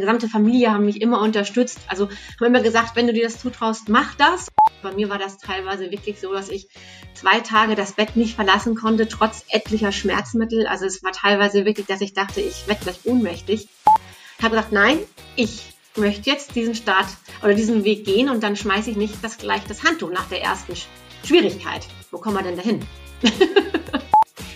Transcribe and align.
gesamte 0.00 0.28
Familie 0.28 0.72
haben 0.72 0.84
mich 0.84 1.00
immer 1.00 1.20
unterstützt. 1.20 1.78
Also 1.88 2.08
haben 2.08 2.46
immer 2.46 2.62
gesagt, 2.62 2.96
wenn 2.96 3.06
du 3.06 3.12
dir 3.12 3.24
das 3.24 3.38
zutraust, 3.38 3.88
mach 3.88 4.14
das. 4.14 4.48
Bei 4.82 4.92
mir 4.92 5.08
war 5.08 5.18
das 5.18 5.38
teilweise 5.38 5.90
wirklich 5.90 6.20
so, 6.20 6.32
dass 6.32 6.48
ich 6.48 6.68
zwei 7.14 7.40
Tage 7.40 7.74
das 7.74 7.92
Bett 7.92 8.16
nicht 8.16 8.34
verlassen 8.34 8.74
konnte, 8.74 9.08
trotz 9.08 9.44
etlicher 9.48 9.92
Schmerzmittel. 9.92 10.66
Also 10.66 10.86
es 10.86 11.02
war 11.02 11.12
teilweise 11.12 11.64
wirklich, 11.64 11.86
dass 11.86 12.00
ich 12.00 12.14
dachte, 12.14 12.40
ich 12.40 12.66
werde 12.66 12.82
gleich 12.82 13.00
ohnmächtig. 13.04 13.68
Ich 14.38 14.44
habe 14.44 14.56
gesagt, 14.56 14.72
nein, 14.72 14.98
ich 15.36 15.74
möchte 15.96 16.30
jetzt 16.30 16.54
diesen 16.54 16.74
Start 16.74 17.08
oder 17.42 17.54
diesen 17.54 17.84
Weg 17.84 18.04
gehen 18.04 18.30
und 18.30 18.42
dann 18.42 18.56
schmeiße 18.56 18.90
ich 18.90 18.96
nicht 18.96 19.22
das 19.22 19.38
gleich 19.38 19.64
das 19.68 19.84
Handtuch 19.84 20.10
nach 20.10 20.28
der 20.28 20.42
ersten 20.42 20.74
Schwierigkeit. 21.24 21.86
Wo 22.10 22.18
kommen 22.18 22.36
wir 22.36 22.42
denn 22.42 22.56
dahin? 22.56 22.80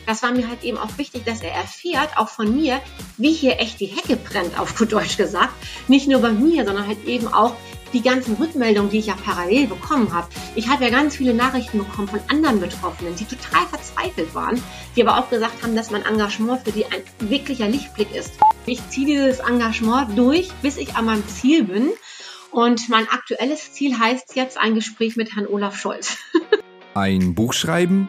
das 0.07 0.23
war 0.23 0.33
mir 0.33 0.49
halt 0.49 0.63
eben 0.63 0.79
auch 0.79 0.99
wichtig, 0.99 1.25
dass 1.25 1.43
er 1.43 1.53
erfährt, 1.53 2.17
auch 2.17 2.29
von 2.29 2.55
mir, 2.55 2.81
wie 3.17 3.33
hier 3.33 3.61
echt 3.61 3.81
die 3.81 3.87
Hecke 3.87 4.17
brennt, 4.17 4.59
auf 4.59 4.77
gut 4.77 4.93
Deutsch 4.93 5.17
gesagt. 5.17 5.53
Nicht 5.89 6.09
nur 6.09 6.21
bei 6.21 6.33
mir, 6.33 6.65
sondern 6.65 6.87
halt 6.87 7.05
eben 7.07 7.29
auch 7.33 7.55
die 7.93 8.03
ganzen 8.03 8.35
Rückmeldungen, 8.35 8.91
die 8.91 8.99
ich 8.99 9.07
ja 9.07 9.15
parallel 9.15 9.69
bekommen 9.69 10.13
habe. 10.13 10.29
Ich 10.57 10.69
habe 10.69 10.85
ja 10.85 10.91
ganz 10.91 11.17
viele 11.17 11.33
Nachrichten 11.33 11.79
bekommen 11.79 12.09
von 12.09 12.21
anderen 12.29 12.61
Betroffenen, 12.61 13.15
die 13.15 13.25
total 13.25 13.67
verzweifelt 13.67 14.35
waren, 14.35 14.61
die 14.97 15.07
aber 15.07 15.19
auch 15.19 15.31
gesagt 15.31 15.63
haben, 15.63 15.77
dass 15.77 15.91
mein 15.91 16.05
Engagement 16.05 16.63
für 16.65 16.73
die 16.73 16.87
ein 16.87 17.03
wirklicher 17.21 17.69
Lichtblick 17.69 18.13
ist. 18.15 18.33
Ich 18.67 18.87
ziehe 18.89 19.07
dieses 19.07 19.39
Engagement 19.39 20.19
durch, 20.19 20.51
bis 20.61 20.77
ich 20.77 20.97
an 20.97 21.05
meinem 21.05 21.27
Ziel 21.29 21.65
bin. 21.65 21.91
Und 22.51 22.89
mein 22.89 23.09
aktuelles 23.09 23.73
Ziel 23.73 23.99
heißt 23.99 24.37
jetzt 24.37 24.59
ein 24.59 24.75
Gespräch 24.75 25.17
mit 25.17 25.35
Herrn 25.35 25.47
Olaf 25.47 25.77
Scholz. 25.77 26.19
ein 26.95 27.35
Buch 27.35 27.53
schreiben, 27.53 28.09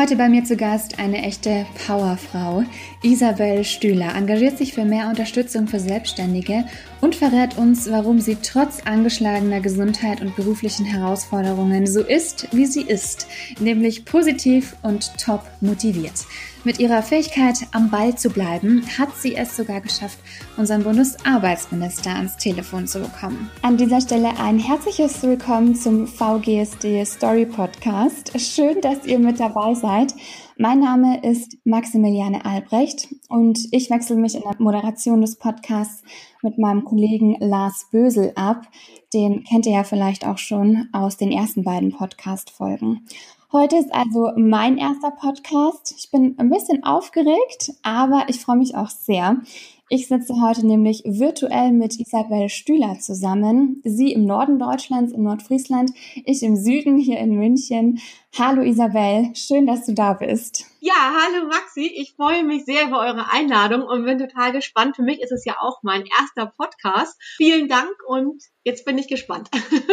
Heute 0.00 0.16
bei 0.16 0.30
mir 0.30 0.44
zu 0.44 0.56
Gast 0.56 0.98
eine 0.98 1.20
echte 1.24 1.66
Powerfrau. 1.86 2.64
Isabel 3.02 3.64
Stühler 3.64 4.14
engagiert 4.14 4.56
sich 4.56 4.72
für 4.72 4.86
mehr 4.86 5.08
Unterstützung 5.08 5.68
für 5.68 5.78
Selbstständige 5.78 6.64
und 7.02 7.14
verrät 7.14 7.58
uns, 7.58 7.90
warum 7.90 8.18
sie 8.18 8.38
trotz 8.42 8.80
angeschlagener 8.86 9.60
Gesundheit 9.60 10.22
und 10.22 10.34
beruflichen 10.36 10.86
Herausforderungen 10.86 11.86
so 11.86 12.00
ist, 12.00 12.48
wie 12.52 12.64
sie 12.64 12.80
ist, 12.80 13.26
nämlich 13.60 14.06
positiv 14.06 14.74
und 14.82 15.18
top 15.18 15.44
motiviert. 15.60 16.24
Mit 16.62 16.78
ihrer 16.78 17.02
Fähigkeit, 17.02 17.54
am 17.72 17.90
Ball 17.90 18.14
zu 18.16 18.28
bleiben, 18.28 18.84
hat 18.98 19.16
sie 19.16 19.34
es 19.34 19.56
sogar 19.56 19.80
geschafft, 19.80 20.18
unseren 20.58 20.82
Bundesarbeitsminister 20.82 22.10
ans 22.10 22.36
Telefon 22.36 22.86
zu 22.86 23.00
bekommen. 23.00 23.50
An 23.62 23.78
dieser 23.78 24.02
Stelle 24.02 24.38
ein 24.38 24.58
herzliches 24.58 25.22
Willkommen 25.22 25.74
zum 25.74 26.06
VGSD 26.06 27.02
Story 27.06 27.46
Podcast. 27.46 28.38
Schön, 28.38 28.82
dass 28.82 29.06
ihr 29.06 29.18
mit 29.18 29.40
dabei 29.40 29.72
seid. 29.72 30.12
Mein 30.58 30.80
Name 30.80 31.22
ist 31.22 31.56
Maximiliane 31.64 32.44
Albrecht 32.44 33.08
und 33.30 33.58
ich 33.70 33.88
wechsle 33.88 34.16
mich 34.16 34.34
in 34.34 34.42
der 34.42 34.56
Moderation 34.58 35.22
des 35.22 35.36
Podcasts 35.36 36.02
mit 36.42 36.58
meinem 36.58 36.84
Kollegen 36.84 37.36
Lars 37.40 37.86
Bösel 37.90 38.32
ab. 38.34 38.66
Den 39.14 39.44
kennt 39.44 39.64
ihr 39.64 39.72
ja 39.72 39.84
vielleicht 39.84 40.26
auch 40.26 40.36
schon 40.36 40.88
aus 40.92 41.16
den 41.16 41.32
ersten 41.32 41.64
beiden 41.64 41.92
Podcast-Folgen. 41.92 43.06
Heute 43.52 43.78
ist 43.78 43.92
also 43.92 44.30
mein 44.36 44.78
erster 44.78 45.10
Podcast. 45.10 45.92
Ich 45.98 46.12
bin 46.12 46.36
ein 46.38 46.50
bisschen 46.50 46.84
aufgeregt, 46.84 47.72
aber 47.82 48.26
ich 48.28 48.38
freue 48.38 48.58
mich 48.58 48.76
auch 48.76 48.90
sehr. 48.90 49.38
Ich 49.88 50.06
sitze 50.06 50.40
heute 50.40 50.64
nämlich 50.64 51.02
virtuell 51.04 51.72
mit 51.72 51.98
Isabel 51.98 52.48
Stühler 52.48 53.00
zusammen. 53.00 53.82
Sie 53.82 54.12
im 54.12 54.24
Norden 54.24 54.60
Deutschlands, 54.60 55.12
in 55.12 55.24
Nordfriesland, 55.24 55.90
ich 56.24 56.44
im 56.44 56.54
Süden 56.54 56.96
hier 56.96 57.18
in 57.18 57.34
München. 57.34 57.98
Hallo 58.38 58.62
Isabel, 58.62 59.34
schön, 59.34 59.66
dass 59.66 59.86
du 59.86 59.92
da 59.92 60.12
bist. 60.12 60.64
Ja, 60.78 60.94
hallo 60.94 61.48
Maxi, 61.48 61.90
ich 61.96 62.14
freue 62.14 62.44
mich 62.44 62.64
sehr 62.64 62.86
über 62.86 63.00
eure 63.00 63.28
Einladung 63.28 63.82
und 63.82 64.04
bin 64.04 64.18
total 64.18 64.52
gespannt. 64.52 64.94
Für 64.94 65.02
mich 65.02 65.20
ist 65.20 65.32
es 65.32 65.44
ja 65.44 65.56
auch 65.60 65.82
mein 65.82 66.04
erster 66.06 66.46
Podcast. 66.46 67.20
Vielen 67.36 67.68
Dank 67.68 67.90
und 68.06 68.40
jetzt 68.62 68.84
bin 68.84 68.98
ich 68.98 69.08
gespannt. 69.08 69.50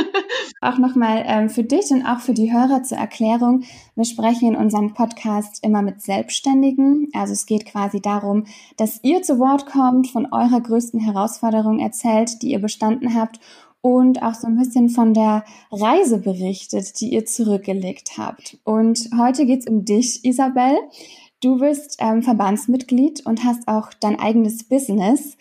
auch 0.61 0.77
nochmal 0.77 1.23
ähm, 1.25 1.49
für 1.49 1.63
dich 1.63 1.89
und 1.89 2.05
auch 2.05 2.19
für 2.19 2.35
die 2.35 2.53
Hörer 2.53 2.83
zur 2.83 2.99
Erklärung. 2.99 3.63
Wir 3.95 4.05
sprechen 4.05 4.49
in 4.49 4.55
unserem 4.55 4.93
Podcast 4.93 5.63
immer 5.63 5.81
mit 5.81 6.03
Selbstständigen. 6.03 7.09
Also 7.13 7.33
es 7.33 7.47
geht 7.47 7.65
quasi 7.65 8.01
darum, 8.01 8.45
dass 8.77 8.99
ihr 9.03 9.23
zu 9.23 9.39
Wort 9.39 9.65
kommt, 9.65 10.09
von 10.11 10.27
eurer 10.31 10.61
größten 10.61 10.99
Herausforderung 10.99 11.79
erzählt, 11.79 12.43
die 12.43 12.51
ihr 12.51 12.59
bestanden 12.59 13.15
habt 13.15 13.39
und 13.95 14.21
auch 14.21 14.33
so 14.33 14.47
ein 14.47 14.57
bisschen 14.57 14.89
von 14.89 15.13
der 15.13 15.45
Reise 15.71 16.17
berichtet, 16.17 16.99
die 16.99 17.13
ihr 17.13 17.25
zurückgelegt 17.25 18.17
habt. 18.17 18.57
Und 18.65 19.09
heute 19.17 19.45
geht's 19.45 19.65
um 19.67 19.85
dich, 19.85 20.25
Isabel. 20.25 20.77
Du 21.41 21.59
bist 21.59 21.97
ähm, 21.99 22.21
Verbandsmitglied 22.21 23.25
und 23.25 23.45
hast 23.45 23.67
auch 23.67 23.93
dein 23.93 24.19
eigenes 24.19 24.65
Business. 24.65 25.37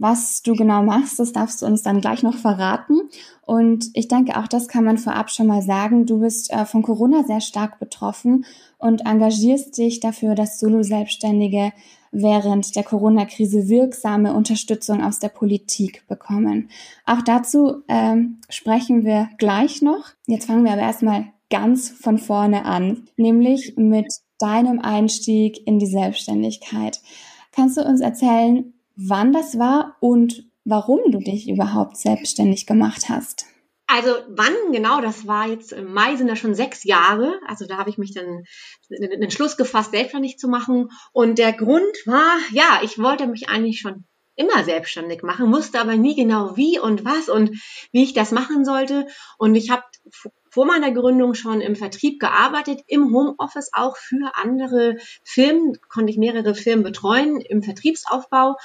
Was 0.00 0.42
du 0.42 0.54
genau 0.54 0.82
machst, 0.82 1.18
das 1.18 1.32
darfst 1.32 1.60
du 1.60 1.66
uns 1.66 1.82
dann 1.82 2.00
gleich 2.00 2.22
noch 2.22 2.36
verraten. 2.36 3.00
Und 3.44 3.90
ich 3.94 4.06
denke, 4.06 4.38
auch 4.38 4.46
das 4.46 4.68
kann 4.68 4.84
man 4.84 4.96
vorab 4.96 5.30
schon 5.30 5.48
mal 5.48 5.62
sagen. 5.62 6.06
Du 6.06 6.20
bist 6.20 6.52
äh, 6.52 6.64
von 6.66 6.82
Corona 6.82 7.24
sehr 7.24 7.40
stark 7.40 7.80
betroffen 7.80 8.44
und 8.78 9.06
engagierst 9.06 9.76
dich 9.76 9.98
dafür, 9.98 10.36
dass 10.36 10.60
Solo-Selbstständige 10.60 11.72
während 12.12 12.76
der 12.76 12.84
Corona-Krise 12.84 13.68
wirksame 13.68 14.34
Unterstützung 14.34 15.02
aus 15.02 15.18
der 15.18 15.30
Politik 15.30 16.06
bekommen. 16.06 16.70
Auch 17.04 17.22
dazu 17.22 17.82
ähm, 17.88 18.40
sprechen 18.48 19.04
wir 19.04 19.28
gleich 19.38 19.82
noch. 19.82 20.10
Jetzt 20.26 20.46
fangen 20.46 20.64
wir 20.64 20.72
aber 20.72 20.82
erstmal 20.82 21.26
ganz 21.50 21.88
von 21.90 22.18
vorne 22.18 22.64
an, 22.64 23.08
nämlich 23.16 23.74
mit 23.76 24.06
deinem 24.38 24.78
Einstieg 24.78 25.66
in 25.66 25.78
die 25.78 25.86
Selbstständigkeit. 25.86 27.00
Kannst 27.52 27.76
du 27.76 27.82
uns 27.82 28.00
erzählen, 28.00 28.72
wann 28.98 29.32
das 29.32 29.58
war 29.58 29.96
und 30.00 30.44
warum 30.64 31.00
du 31.10 31.18
dich 31.18 31.48
überhaupt 31.48 31.96
selbstständig 31.96 32.66
gemacht 32.66 33.08
hast? 33.08 33.46
Also 33.86 34.10
wann 34.28 34.52
genau, 34.72 35.00
das 35.00 35.26
war 35.26 35.48
jetzt 35.48 35.72
im 35.72 35.94
Mai 35.94 36.16
sind 36.16 36.28
das 36.28 36.38
schon 36.38 36.54
sechs 36.54 36.84
Jahre. 36.84 37.40
Also 37.46 37.64
da 37.66 37.78
habe 37.78 37.88
ich 37.88 37.96
mich 37.96 38.12
dann 38.12 38.44
den 38.90 39.30
Schluss 39.30 39.56
gefasst, 39.56 39.92
selbstständig 39.92 40.38
zu 40.38 40.48
machen. 40.48 40.90
Und 41.12 41.38
der 41.38 41.54
Grund 41.54 41.96
war, 42.04 42.36
ja, 42.52 42.80
ich 42.82 42.98
wollte 42.98 43.26
mich 43.26 43.48
eigentlich 43.48 43.80
schon 43.80 44.04
immer 44.36 44.62
selbstständig 44.62 45.22
machen, 45.22 45.52
wusste 45.52 45.80
aber 45.80 45.96
nie 45.96 46.14
genau 46.14 46.56
wie 46.56 46.78
und 46.78 47.04
was 47.04 47.28
und 47.28 47.50
wie 47.90 48.04
ich 48.04 48.12
das 48.12 48.30
machen 48.30 48.64
sollte. 48.64 49.06
Und 49.38 49.54
ich 49.54 49.70
habe 49.70 49.82
vor 50.50 50.66
meiner 50.66 50.92
Gründung 50.92 51.34
schon 51.34 51.60
im 51.60 51.76
Vertrieb 51.76 52.20
gearbeitet, 52.20 52.80
im 52.86 53.12
Homeoffice 53.12 53.70
auch 53.72 53.96
für 53.96 54.32
andere 54.34 54.96
Firmen, 55.24 55.78
konnte 55.88 56.10
ich 56.10 56.18
mehrere 56.18 56.54
Firmen 56.54 56.84
betreuen 56.84 57.40
im 57.40 57.62
Vertriebsaufbau 57.62 58.56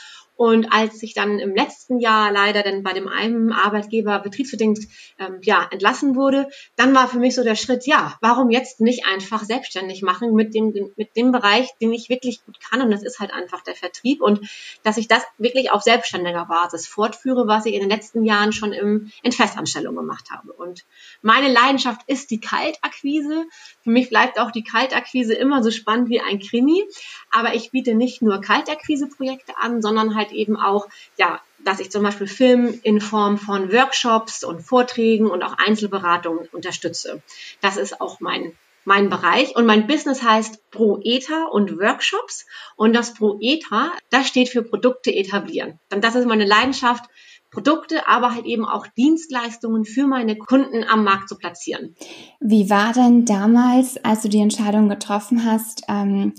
und 0.44 0.74
als 0.74 1.02
ich 1.04 1.14
dann 1.14 1.40
im 1.40 1.56
letzten 1.56 2.00
Jahr 2.00 2.30
leider 2.30 2.64
dann 2.64 2.84
bei 2.84 2.92
dem 2.92 3.08
einen 3.08 3.54
Arbeitgeber 3.54 4.20
betriebsbedingt 4.20 4.80
ähm, 5.18 5.40
ja, 5.42 5.66
entlassen 5.72 6.18
wurde, 6.18 6.50
dann 6.76 6.94
war 6.94 7.08
für 7.08 7.20
mich 7.20 7.34
so 7.34 7.44
der 7.44 7.56
Schritt, 7.56 7.88
ja, 7.88 8.18
warum 8.20 8.50
jetzt 8.50 8.82
nicht 8.82 9.06
einfach 9.06 9.46
selbstständig 9.46 10.02
machen 10.02 10.34
mit 10.34 10.54
dem, 10.54 10.74
mit 10.98 11.16
dem 11.16 11.32
Bereich, 11.32 11.70
den 11.80 11.94
ich 11.94 12.10
wirklich 12.10 12.44
gut 12.46 12.60
kann 12.60 12.82
und 12.82 12.92
das 12.92 13.04
ist 13.04 13.20
halt 13.20 13.32
einfach 13.32 13.62
der 13.62 13.76
Vertrieb 13.76 14.22
und 14.22 14.42
dass 14.84 14.98
ich 14.98 15.08
das 15.08 15.24
wirklich 15.38 15.72
auf 15.72 15.82
selbstständiger 15.82 16.46
Basis 16.46 16.88
fortführe, 16.88 17.48
was 17.48 17.66
ich 17.66 17.76
in 17.76 17.80
den 17.80 17.90
letzten 17.90 18.26
Jahren 18.26 18.52
schon 18.52 18.74
im, 18.74 19.12
in 19.22 19.32
Festanstellung 19.32 19.96
gemacht 19.96 20.30
habe. 20.30 20.52
Und 20.52 20.84
meine 21.22 21.54
Leidenschaft 21.54 22.02
ist 22.08 22.32
die 22.32 22.40
Kaltakquise. 22.40 23.46
Für 23.84 23.92
mich 23.92 24.10
bleibt 24.10 24.40
auch 24.40 24.52
die 24.52 24.64
Kaltakquise 24.64 25.36
immer 25.36 25.64
so 25.64 25.72
spannend 25.72 26.10
wie 26.10 26.20
ein 26.20 26.40
Krimi, 26.40 26.84
aber 27.32 27.54
ich 27.54 27.72
biete 27.72 27.94
nicht 27.94 28.22
nur 28.22 28.42
Kaltakquise-Projekte 28.42 29.54
an, 29.58 29.82
sondern 29.82 30.16
halt 30.16 30.24
halt 30.24 30.33
eben 30.34 30.58
auch, 30.58 30.88
ja, 31.18 31.40
dass 31.64 31.80
ich 31.80 31.92
zum 31.92 32.04
Beispiel 32.04 32.28
Film 32.28 32.80
in 32.84 33.00
Form 33.00 33.38
von 33.38 33.72
Workshops 33.72 34.44
und 34.44 34.62
Vorträgen 34.62 35.28
und 35.28 35.44
auch 35.44 35.58
Einzelberatungen 35.58 36.48
unterstütze. 36.52 37.22
Das 37.62 37.78
ist 37.78 38.02
auch 38.02 38.20
mein 38.20 38.54
mein 38.86 39.10
Bereich 39.10 39.56
und 39.56 39.66
mein 39.66 39.88
Business 39.88 40.24
heißt 40.24 40.70
Proeta 40.70 41.46
und 41.46 41.80
Workshops 41.80 42.46
und 42.76 42.94
das 42.94 43.14
Proeta, 43.14 43.94
das 44.10 44.28
steht 44.28 44.50
für 44.50 44.62
Produkte 44.62 45.16
etablieren. 45.16 45.80
Und 45.94 46.04
das 46.04 46.16
ist 46.16 46.28
meine 46.28 46.46
Leidenschaft, 46.46 47.06
Produkte, 47.54 48.08
aber 48.08 48.34
halt 48.34 48.46
eben 48.46 48.66
auch 48.66 48.88
Dienstleistungen 48.88 49.86
für 49.86 50.08
meine 50.08 50.36
Kunden 50.36 50.84
am 50.84 51.04
Markt 51.04 51.30
zu 51.30 51.38
platzieren. 51.38 51.96
Wie 52.40 52.70
war 52.70 52.94
denn 52.94 53.26
damals, 53.26 54.04
als 54.04 54.24
du 54.24 54.30
die 54.30 54.42
Entscheidung 54.42 54.90
getroffen 54.90 55.46
hast, 55.46 55.84
ähm, 55.88 56.34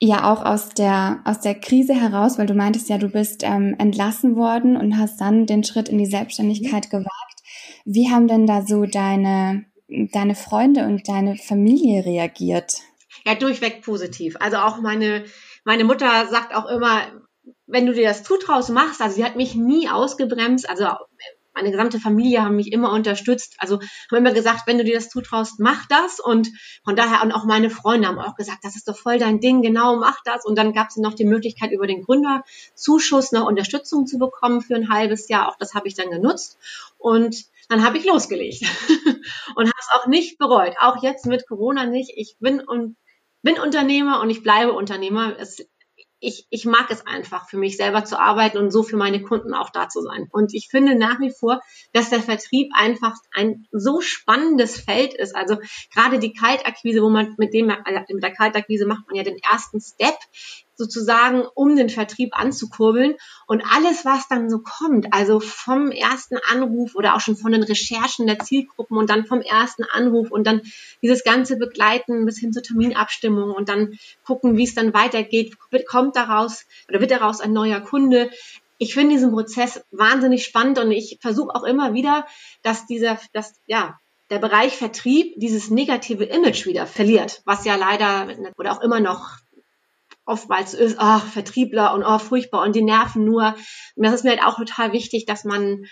ja 0.00 0.32
auch 0.32 0.44
aus 0.44 0.70
der, 0.70 1.20
aus 1.24 1.40
der 1.40 1.54
Krise 1.54 1.94
heraus, 1.94 2.38
weil 2.38 2.46
du 2.46 2.54
meintest 2.54 2.88
ja, 2.88 2.98
du 2.98 3.08
bist 3.08 3.42
ähm, 3.44 3.76
entlassen 3.78 4.34
worden 4.34 4.76
und 4.76 4.96
hast 4.96 5.20
dann 5.20 5.46
den 5.46 5.62
Schritt 5.62 5.88
in 5.88 5.98
die 5.98 6.06
Selbstständigkeit 6.06 6.90
gewagt. 6.90 7.10
Wie 7.84 8.10
haben 8.10 8.26
denn 8.26 8.46
da 8.46 8.62
so 8.62 8.86
deine, 8.86 9.66
deine 9.88 10.34
Freunde 10.34 10.86
und 10.86 11.06
deine 11.08 11.36
Familie 11.36 12.04
reagiert? 12.04 12.78
Ja, 13.26 13.34
durchweg 13.34 13.82
positiv. 13.82 14.36
Also 14.40 14.56
auch 14.56 14.80
meine, 14.80 15.24
meine 15.64 15.84
Mutter 15.84 16.26
sagt 16.28 16.54
auch 16.54 16.66
immer, 16.66 17.02
wenn 17.66 17.86
du 17.86 17.92
dir 17.92 18.08
das 18.08 18.22
zutraust, 18.22 18.70
machst, 18.70 19.02
also 19.02 19.16
sie 19.16 19.24
hat 19.24 19.36
mich 19.36 19.54
nie 19.54 19.88
ausgebremst, 19.88 20.68
also 20.68 20.86
meine 21.60 21.72
gesamte 21.72 22.00
Familie 22.00 22.42
haben 22.42 22.56
mich 22.56 22.72
immer 22.72 22.92
unterstützt. 22.92 23.56
Also 23.58 23.78
haben 23.78 24.16
immer 24.16 24.32
gesagt, 24.32 24.66
wenn 24.66 24.78
du 24.78 24.84
dir 24.84 24.94
das 24.94 25.10
zutraust, 25.10 25.60
mach 25.60 25.86
das. 25.86 26.20
Und 26.20 26.48
von 26.84 26.96
daher 26.96 27.22
und 27.22 27.32
auch 27.32 27.44
meine 27.44 27.70
Freunde 27.70 28.08
haben 28.08 28.18
auch 28.18 28.34
gesagt, 28.34 28.60
das 28.62 28.76
ist 28.76 28.88
doch 28.88 28.96
voll 28.96 29.18
dein 29.18 29.40
Ding, 29.40 29.62
genau, 29.62 29.96
mach 29.96 30.18
das. 30.24 30.44
Und 30.44 30.56
dann 30.56 30.72
gab 30.72 30.88
es 30.88 30.96
noch 30.96 31.14
die 31.14 31.24
Möglichkeit, 31.24 31.72
über 31.72 31.86
den 31.86 32.02
Gründerzuschuss 32.02 33.32
noch 33.32 33.46
Unterstützung 33.46 34.06
zu 34.06 34.18
bekommen 34.18 34.62
für 34.62 34.74
ein 34.74 34.88
halbes 34.88 35.28
Jahr. 35.28 35.48
Auch 35.48 35.56
das 35.58 35.74
habe 35.74 35.88
ich 35.88 35.94
dann 35.94 36.10
genutzt. 36.10 36.58
Und 36.98 37.44
dann 37.68 37.84
habe 37.84 37.98
ich 37.98 38.04
losgelegt 38.04 38.62
und 39.54 39.66
habe 39.66 39.78
es 39.78 39.88
auch 39.92 40.06
nicht 40.06 40.38
bereut. 40.38 40.74
Auch 40.80 41.02
jetzt 41.02 41.26
mit 41.26 41.46
Corona 41.46 41.84
nicht. 41.86 42.12
Ich 42.16 42.36
bin 42.40 42.60
und 42.60 42.96
bin 43.42 43.58
Unternehmer 43.58 44.20
und 44.20 44.30
ich 44.30 44.42
bleibe 44.42 44.72
Unternehmer. 44.72 45.36
Es 45.38 45.66
ich, 46.20 46.46
ich 46.50 46.66
mag 46.66 46.90
es 46.90 47.06
einfach, 47.06 47.48
für 47.48 47.56
mich 47.56 47.76
selber 47.76 48.04
zu 48.04 48.18
arbeiten 48.18 48.58
und 48.58 48.70
so 48.70 48.82
für 48.82 48.96
meine 48.96 49.22
Kunden 49.22 49.54
auch 49.54 49.70
da 49.70 49.88
zu 49.88 50.02
sein. 50.02 50.28
Und 50.30 50.54
ich 50.54 50.68
finde 50.68 50.94
nach 50.94 51.18
wie 51.20 51.30
vor, 51.30 51.60
dass 51.92 52.10
der 52.10 52.20
Vertrieb 52.20 52.70
einfach 52.74 53.14
ein 53.34 53.66
so 53.72 54.00
spannendes 54.00 54.78
Feld 54.78 55.14
ist. 55.14 55.34
Also 55.34 55.56
gerade 55.92 56.18
die 56.18 56.32
Kaltakquise, 56.32 57.02
wo 57.02 57.08
man 57.08 57.34
mit 57.38 57.54
dem, 57.54 57.70
also 57.70 58.00
mit 58.08 58.22
der 58.22 58.34
Kaltakquise 58.34 58.86
macht 58.86 59.06
man 59.06 59.16
ja 59.16 59.22
den 59.22 59.38
ersten 59.38 59.80
Step 59.80 60.16
sozusagen, 60.80 61.44
um 61.54 61.76
den 61.76 61.90
Vertrieb 61.90 62.30
anzukurbeln. 62.32 63.14
Und 63.46 63.62
alles, 63.70 64.04
was 64.04 64.26
dann 64.28 64.48
so 64.48 64.60
kommt, 64.60 65.12
also 65.12 65.38
vom 65.38 65.90
ersten 65.90 66.38
Anruf 66.50 66.94
oder 66.94 67.14
auch 67.14 67.20
schon 67.20 67.36
von 67.36 67.52
den 67.52 67.62
Recherchen 67.62 68.26
der 68.26 68.38
Zielgruppen 68.38 68.96
und 68.96 69.10
dann 69.10 69.26
vom 69.26 69.42
ersten 69.42 69.84
Anruf 69.84 70.30
und 70.30 70.46
dann 70.46 70.62
dieses 71.02 71.22
ganze 71.22 71.56
Begleiten 71.56 72.24
bis 72.24 72.38
hin 72.38 72.52
zur 72.52 72.62
Terminabstimmung 72.62 73.52
und 73.52 73.68
dann 73.68 73.98
gucken, 74.24 74.56
wie 74.56 74.64
es 74.64 74.74
dann 74.74 74.94
weitergeht, 74.94 75.56
kommt 75.86 76.16
daraus 76.16 76.64
oder 76.88 77.00
wird 77.00 77.10
daraus 77.10 77.40
ein 77.40 77.52
neuer 77.52 77.80
Kunde. 77.80 78.30
Ich 78.78 78.94
finde 78.94 79.14
diesen 79.14 79.30
Prozess 79.30 79.84
wahnsinnig 79.90 80.44
spannend 80.44 80.78
und 80.78 80.90
ich 80.90 81.18
versuche 81.20 81.54
auch 81.54 81.64
immer 81.64 81.92
wieder, 81.92 82.26
dass 82.62 82.86
dieser, 82.86 83.20
dass, 83.34 83.54
ja, 83.66 83.98
der 84.30 84.38
Bereich 84.38 84.76
Vertrieb 84.76 85.34
dieses 85.36 85.70
negative 85.70 86.24
Image 86.24 86.64
wieder 86.64 86.86
verliert, 86.86 87.42
was 87.44 87.64
ja 87.64 87.74
leider 87.74 88.28
oder 88.56 88.72
auch 88.72 88.80
immer 88.80 89.00
noch 89.00 89.38
oftmals 90.30 90.74
ist, 90.74 90.96
ach, 90.98 91.26
Vertriebler 91.26 91.92
und 91.94 92.04
oh, 92.04 92.18
furchtbar 92.18 92.62
und 92.62 92.74
die 92.74 92.82
nerven 92.82 93.24
nur. 93.24 93.54
Und 93.96 94.06
das 94.06 94.14
ist 94.14 94.24
mir 94.24 94.30
halt 94.30 94.42
auch 94.42 94.56
total 94.56 94.92
wichtig, 94.92 95.26
dass 95.26 95.44
man 95.44 95.84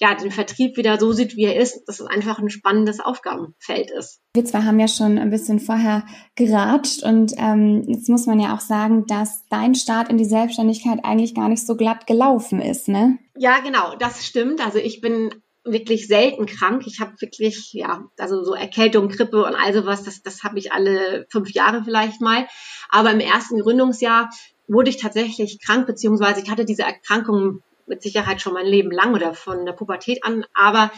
ja, 0.00 0.14
den 0.14 0.30
Vertrieb 0.30 0.78
wieder 0.78 0.98
so 0.98 1.12
sieht, 1.12 1.36
wie 1.36 1.44
er 1.44 1.56
ist, 1.56 1.84
dass 1.86 2.00
es 2.00 2.06
einfach 2.06 2.38
ein 2.38 2.48
spannendes 2.48 3.00
Aufgabenfeld 3.00 3.90
ist. 3.90 4.20
Wir 4.34 4.46
zwei 4.46 4.62
haben 4.62 4.80
ja 4.80 4.88
schon 4.88 5.18
ein 5.18 5.28
bisschen 5.28 5.60
vorher 5.60 6.06
geratscht 6.36 7.02
und 7.02 7.34
ähm, 7.36 7.84
jetzt 7.86 8.08
muss 8.08 8.26
man 8.26 8.40
ja 8.40 8.54
auch 8.54 8.60
sagen, 8.60 9.04
dass 9.06 9.44
dein 9.50 9.74
Start 9.74 10.08
in 10.08 10.16
die 10.16 10.24
Selbstständigkeit 10.24 11.00
eigentlich 11.04 11.34
gar 11.34 11.50
nicht 11.50 11.66
so 11.66 11.76
glatt 11.76 12.06
gelaufen 12.06 12.62
ist, 12.62 12.88
ne? 12.88 13.18
Ja, 13.36 13.58
genau, 13.58 13.94
das 13.98 14.24
stimmt. 14.24 14.64
Also 14.64 14.78
ich 14.78 15.02
bin 15.02 15.34
wirklich 15.72 16.06
selten 16.06 16.46
krank. 16.46 16.84
Ich 16.86 17.00
habe 17.00 17.12
wirklich, 17.20 17.72
ja, 17.72 18.04
also 18.18 18.44
so 18.44 18.54
Erkältung, 18.54 19.08
Grippe 19.08 19.44
und 19.44 19.54
all 19.54 19.72
sowas, 19.72 20.02
das, 20.04 20.22
das 20.22 20.42
habe 20.42 20.58
ich 20.58 20.72
alle 20.72 21.26
fünf 21.30 21.50
Jahre 21.52 21.82
vielleicht 21.84 22.20
mal. 22.20 22.46
Aber 22.88 23.10
im 23.10 23.20
ersten 23.20 23.60
Gründungsjahr 23.60 24.30
wurde 24.68 24.90
ich 24.90 24.98
tatsächlich 24.98 25.58
krank, 25.64 25.86
beziehungsweise 25.86 26.40
ich 26.40 26.50
hatte 26.50 26.64
diese 26.64 26.82
Erkrankung 26.82 27.62
mit 27.86 28.02
Sicherheit 28.02 28.40
schon 28.40 28.54
mein 28.54 28.66
Leben 28.66 28.90
lang 28.90 29.14
oder 29.14 29.34
von 29.34 29.66
der 29.66 29.72
Pubertät 29.72 30.24
an, 30.24 30.44
aber 30.54 30.90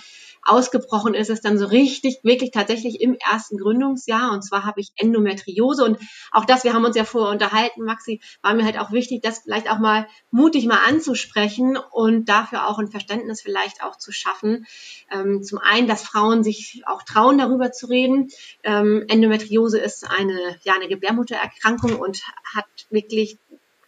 ausgebrochen 0.45 1.15
ist 1.15 1.31
es 1.31 1.41
dann 1.41 1.59
so 1.59 1.67
richtig, 1.67 2.19
wirklich 2.23 2.51
tatsächlich 2.51 3.01
im 3.01 3.15
ersten 3.15 3.59
Gründungsjahr. 3.59 4.33
Und 4.33 4.43
zwar 4.43 4.65
habe 4.65 4.81
ich 4.81 4.93
Endometriose. 4.97 5.85
Und 5.85 5.99
auch 6.33 6.45
das, 6.45 6.65
wir 6.65 6.73
haben 6.75 6.85
uns 6.85 6.97
ja 6.97 7.05
vorher 7.05 7.33
unterhalten, 7.33 7.85
Maxi, 7.85 8.21
war 8.43 8.55
mir 8.55 8.65
halt 8.65 8.79
auch 8.79 8.93
wichtig, 8.93 9.23
das 9.23 9.41
vielleicht 9.41 9.71
auch 9.71 9.79
mal 9.79 10.07
mutig 10.31 10.67
mal 10.67 10.81
anzusprechen 10.87 11.79
und 11.91 12.29
dafür 12.29 12.69
auch 12.69 12.79
ein 12.79 12.89
Verständnis 12.89 13.41
vielleicht 13.41 13.83
auch 13.83 13.97
zu 13.97 14.13
schaffen. 14.13 14.67
Ähm, 15.11 15.43
zum 15.43 15.59
einen, 15.59 15.87
dass 15.87 16.03
Frauen 16.03 16.43
sich 16.43 16.83
auch 16.87 17.03
trauen, 17.03 17.39
darüber 17.39 17.73
zu 17.73 17.87
reden. 17.87 18.29
Ähm, 18.65 19.05
Endometriose 19.09 19.79
ist 19.79 20.09
eine, 20.11 20.57
ja, 20.63 20.75
eine 20.75 20.89
Gebärmuttererkrankung 20.89 21.99
und 21.99 22.23
hat 22.55 22.67
wirklich 22.91 23.39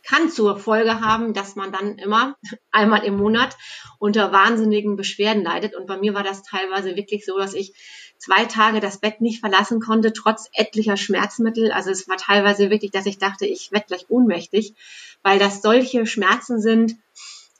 kann 0.04 0.30
zur 0.30 0.58
Folge 0.58 1.00
haben, 1.00 1.32
dass 1.34 1.56
man 1.56 1.72
dann 1.72 1.98
immer 1.98 2.36
einmal 2.70 3.04
im 3.04 3.16
Monat 3.16 3.56
unter 3.98 4.32
wahnsinnigen 4.32 4.96
Beschwerden 4.96 5.42
leidet. 5.42 5.74
Und 5.74 5.86
bei 5.86 5.96
mir 5.96 6.14
war 6.14 6.22
das 6.22 6.42
teilweise 6.42 6.96
wirklich 6.96 7.24
so, 7.24 7.38
dass 7.38 7.54
ich 7.54 7.74
zwei 8.18 8.44
Tage 8.44 8.80
das 8.80 8.98
Bett 8.98 9.20
nicht 9.20 9.40
verlassen 9.40 9.80
konnte, 9.80 10.12
trotz 10.12 10.48
etlicher 10.52 10.96
Schmerzmittel. 10.96 11.72
Also 11.72 11.90
es 11.90 12.08
war 12.08 12.16
teilweise 12.16 12.70
wirklich, 12.70 12.90
dass 12.90 13.06
ich 13.06 13.18
dachte, 13.18 13.46
ich 13.46 13.72
werde 13.72 13.86
gleich 13.86 14.06
ohnmächtig, 14.08 14.74
weil 15.22 15.38
das 15.38 15.62
solche 15.62 16.06
Schmerzen 16.06 16.60
sind. 16.60 16.96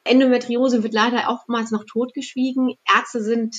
Endometriose 0.04 0.82
wird 0.82 0.92
leider 0.92 1.28
oftmals 1.30 1.70
noch 1.70 1.84
totgeschwiegen. 1.84 2.74
Ärzte 2.94 3.22
sind 3.22 3.56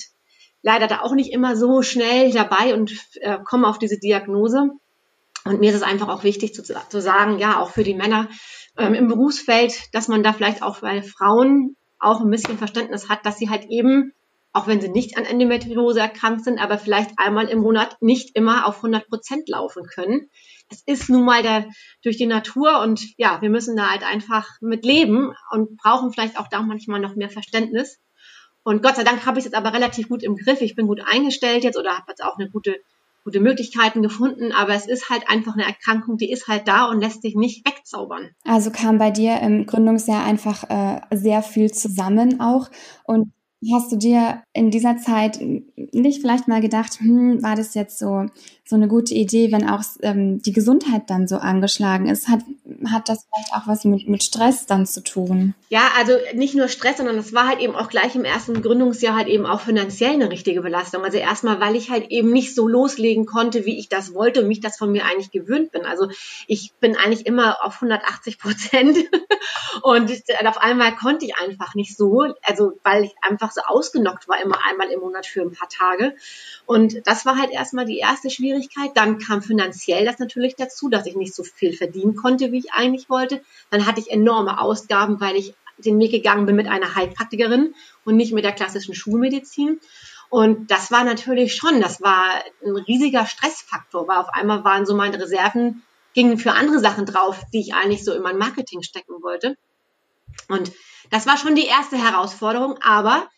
leider 0.62 0.86
da 0.86 1.00
auch 1.00 1.14
nicht 1.14 1.32
immer 1.32 1.56
so 1.56 1.82
schnell 1.82 2.32
dabei 2.32 2.74
und 2.74 2.92
äh, 3.20 3.38
kommen 3.44 3.64
auf 3.64 3.78
diese 3.78 3.98
Diagnose. 3.98 4.70
Und 5.44 5.60
mir 5.60 5.70
ist 5.70 5.76
es 5.76 5.82
einfach 5.82 6.08
auch 6.08 6.24
wichtig 6.24 6.54
zu, 6.54 6.62
zu 6.62 7.00
sagen, 7.00 7.38
ja, 7.38 7.60
auch 7.60 7.70
für 7.70 7.84
die 7.84 7.94
Männer 7.94 8.28
ähm, 8.78 8.94
im 8.94 9.08
Berufsfeld, 9.08 9.94
dass 9.94 10.08
man 10.08 10.22
da 10.22 10.32
vielleicht 10.32 10.62
auch 10.62 10.80
bei 10.80 11.02
Frauen 11.02 11.76
auch 11.98 12.20
ein 12.20 12.30
bisschen 12.30 12.58
Verständnis 12.58 13.08
hat, 13.08 13.24
dass 13.24 13.38
sie 13.38 13.48
halt 13.48 13.66
eben, 13.68 14.12
auch 14.52 14.66
wenn 14.66 14.80
sie 14.80 14.88
nicht 14.88 15.16
an 15.16 15.24
Endometriose 15.24 16.00
erkrankt 16.00 16.44
sind, 16.44 16.58
aber 16.58 16.78
vielleicht 16.78 17.12
einmal 17.16 17.48
im 17.48 17.60
Monat 17.60 17.96
nicht 18.00 18.34
immer 18.34 18.66
auf 18.66 18.76
100 18.76 19.08
Prozent 19.08 19.48
laufen 19.48 19.84
können. 19.84 20.28
Es 20.68 20.82
ist 20.84 21.08
nun 21.08 21.24
mal 21.24 21.42
der, 21.42 21.68
durch 22.02 22.16
die 22.16 22.26
Natur 22.26 22.80
und 22.80 23.06
ja, 23.18 23.40
wir 23.40 23.50
müssen 23.50 23.76
da 23.76 23.90
halt 23.90 24.02
einfach 24.02 24.48
mit 24.60 24.84
leben 24.84 25.32
und 25.50 25.76
brauchen 25.76 26.12
vielleicht 26.12 26.38
auch 26.38 26.48
da 26.48 26.62
manchmal 26.62 27.00
noch 27.00 27.16
mehr 27.16 27.30
Verständnis. 27.30 27.98
Und 28.62 28.82
Gott 28.82 28.96
sei 28.96 29.04
Dank 29.04 29.24
habe 29.26 29.38
ich 29.38 29.44
es 29.44 29.52
jetzt 29.52 29.56
aber 29.56 29.72
relativ 29.72 30.08
gut 30.08 30.24
im 30.24 30.36
Griff. 30.36 30.60
Ich 30.60 30.74
bin 30.74 30.88
gut 30.88 31.00
eingestellt 31.06 31.62
jetzt 31.62 31.78
oder 31.78 31.92
habe 31.92 32.06
jetzt 32.08 32.24
auch 32.24 32.36
eine 32.36 32.50
gute 32.50 32.80
gute 33.26 33.40
Möglichkeiten 33.40 34.02
gefunden, 34.02 34.52
aber 34.52 34.74
es 34.74 34.86
ist 34.86 35.10
halt 35.10 35.28
einfach 35.28 35.54
eine 35.54 35.64
Erkrankung, 35.64 36.16
die 36.16 36.30
ist 36.30 36.46
halt 36.46 36.68
da 36.68 36.88
und 36.88 37.00
lässt 37.00 37.22
sich 37.22 37.34
nicht 37.34 37.66
wegzaubern. 37.66 38.30
Also 38.44 38.70
kam 38.70 38.98
bei 38.98 39.10
dir 39.10 39.40
im 39.40 39.66
Gründungsjahr 39.66 40.24
einfach 40.24 40.62
äh, 40.70 41.00
sehr 41.12 41.42
viel 41.42 41.72
zusammen 41.72 42.40
auch 42.40 42.70
und 43.02 43.32
Hast 43.74 43.90
du 43.90 43.96
dir 43.96 44.42
in 44.52 44.70
dieser 44.70 44.98
Zeit 44.98 45.40
nicht 45.40 46.20
vielleicht 46.20 46.48
mal 46.48 46.60
gedacht, 46.60 47.00
hm, 47.00 47.42
war 47.42 47.56
das 47.56 47.74
jetzt 47.74 47.98
so, 47.98 48.26
so 48.64 48.76
eine 48.76 48.88
gute 48.88 49.14
Idee, 49.14 49.50
wenn 49.52 49.68
auch 49.68 49.82
ähm, 50.02 50.42
die 50.42 50.52
Gesundheit 50.52 51.08
dann 51.08 51.26
so 51.26 51.36
angeschlagen 51.36 52.08
ist? 52.08 52.28
Hat, 52.28 52.40
hat 52.90 53.08
das 53.08 53.26
vielleicht 53.26 53.52
auch 53.54 53.66
was 53.66 53.84
mit, 53.84 54.08
mit 54.08 54.22
Stress 54.22 54.66
dann 54.66 54.86
zu 54.86 55.02
tun? 55.02 55.54
Ja, 55.68 55.88
also 55.96 56.12
nicht 56.34 56.54
nur 56.54 56.68
Stress, 56.68 56.98
sondern 56.98 57.18
es 57.18 57.32
war 57.32 57.48
halt 57.48 57.60
eben 57.60 57.74
auch 57.74 57.88
gleich 57.88 58.14
im 58.14 58.24
ersten 58.24 58.62
Gründungsjahr 58.62 59.16
halt 59.16 59.28
eben 59.28 59.46
auch 59.46 59.60
finanziell 59.60 60.12
eine 60.12 60.30
richtige 60.30 60.62
Belastung. 60.62 61.04
Also 61.04 61.18
erstmal, 61.18 61.60
weil 61.60 61.76
ich 61.76 61.90
halt 61.90 62.10
eben 62.10 62.32
nicht 62.32 62.54
so 62.54 62.68
loslegen 62.68 63.26
konnte, 63.26 63.66
wie 63.66 63.78
ich 63.78 63.88
das 63.88 64.14
wollte 64.14 64.42
und 64.42 64.48
mich 64.48 64.60
das 64.60 64.76
von 64.76 64.92
mir 64.92 65.04
eigentlich 65.04 65.30
gewöhnt 65.30 65.72
bin. 65.72 65.84
Also 65.84 66.08
ich 66.46 66.72
bin 66.80 66.96
eigentlich 66.96 67.26
immer 67.26 67.64
auf 67.64 67.76
180 67.76 68.38
Prozent 68.38 68.96
und 69.82 70.10
auf 70.46 70.58
einmal 70.58 70.94
konnte 70.94 71.24
ich 71.24 71.36
einfach 71.36 71.74
nicht 71.74 71.96
so, 71.96 72.24
also 72.42 72.72
weil 72.82 73.04
ich 73.04 73.14
einfach 73.22 73.55
so 73.56 73.62
ausgenockt 73.66 74.28
war, 74.28 74.40
immer 74.40 74.58
einmal 74.68 74.90
im 74.90 75.00
Monat 75.00 75.26
für 75.26 75.42
ein 75.42 75.52
paar 75.52 75.68
Tage. 75.68 76.14
Und 76.64 77.06
das 77.06 77.26
war 77.26 77.36
halt 77.36 77.50
erstmal 77.50 77.84
die 77.84 77.98
erste 77.98 78.30
Schwierigkeit. 78.30 78.92
Dann 78.94 79.18
kam 79.18 79.42
finanziell 79.42 80.04
das 80.04 80.18
natürlich 80.18 80.54
dazu, 80.56 80.88
dass 80.88 81.06
ich 81.06 81.16
nicht 81.16 81.34
so 81.34 81.42
viel 81.42 81.72
verdienen 81.76 82.14
konnte, 82.14 82.52
wie 82.52 82.58
ich 82.58 82.72
eigentlich 82.72 83.10
wollte. 83.10 83.42
Dann 83.70 83.86
hatte 83.86 84.00
ich 84.00 84.10
enorme 84.10 84.60
Ausgaben, 84.60 85.20
weil 85.20 85.36
ich 85.36 85.54
den 85.78 85.98
Weg 85.98 86.10
gegangen 86.10 86.46
bin 86.46 86.56
mit 86.56 86.68
einer 86.68 86.94
Heilpraktikerin 86.94 87.74
und 88.04 88.16
nicht 88.16 88.32
mit 88.32 88.44
der 88.44 88.52
klassischen 88.52 88.94
Schulmedizin. 88.94 89.80
Und 90.28 90.70
das 90.70 90.90
war 90.90 91.04
natürlich 91.04 91.54
schon, 91.54 91.80
das 91.80 92.00
war 92.00 92.42
ein 92.64 92.76
riesiger 92.76 93.26
Stressfaktor, 93.26 94.08
weil 94.08 94.18
auf 94.18 94.28
einmal 94.32 94.64
waren 94.64 94.86
so 94.86 94.94
meine 94.96 95.20
Reserven, 95.20 95.82
gingen 96.14 96.38
für 96.38 96.52
andere 96.52 96.80
Sachen 96.80 97.06
drauf, 97.06 97.42
die 97.52 97.60
ich 97.60 97.74
eigentlich 97.74 98.04
so 98.04 98.12
in 98.12 98.22
mein 98.22 98.38
Marketing 98.38 98.82
stecken 98.82 99.22
wollte. 99.22 99.56
Und 100.48 100.72
das 101.10 101.26
war 101.26 101.36
schon 101.36 101.54
die 101.54 101.66
erste 101.66 101.96
Herausforderung, 101.96 102.78
aber 102.82 103.28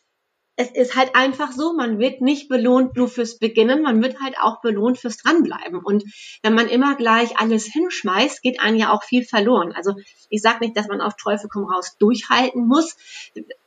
es 0.61 0.73
ist 0.73 0.97
halt 0.97 1.15
einfach 1.15 1.53
so, 1.53 1.73
man 1.73 2.00
wird 2.00 2.21
nicht 2.21 2.49
belohnt 2.49 2.97
nur 2.97 3.07
fürs 3.07 3.38
Beginnen, 3.38 3.81
man 3.81 4.03
wird 4.03 4.21
halt 4.21 4.37
auch 4.41 4.61
belohnt 4.61 4.99
fürs 4.99 5.17
Dranbleiben. 5.19 5.79
Und 5.79 6.03
wenn 6.43 6.53
man 6.53 6.67
immer 6.67 6.97
gleich 6.97 7.38
alles 7.38 7.65
hinschmeißt, 7.67 8.43
geht 8.43 8.61
einem 8.61 8.77
ja 8.77 8.93
auch 8.93 9.05
viel 9.05 9.25
verloren. 9.25 9.73
Also 9.73 9.95
ich 10.31 10.43
sage 10.43 10.59
nicht, 10.59 10.77
dass 10.77 10.88
man 10.88 11.00
auf 11.00 11.15
Teufel 11.15 11.49
komm 11.49 11.62
raus 11.62 11.97
durchhalten 12.00 12.67
muss. 12.67 12.97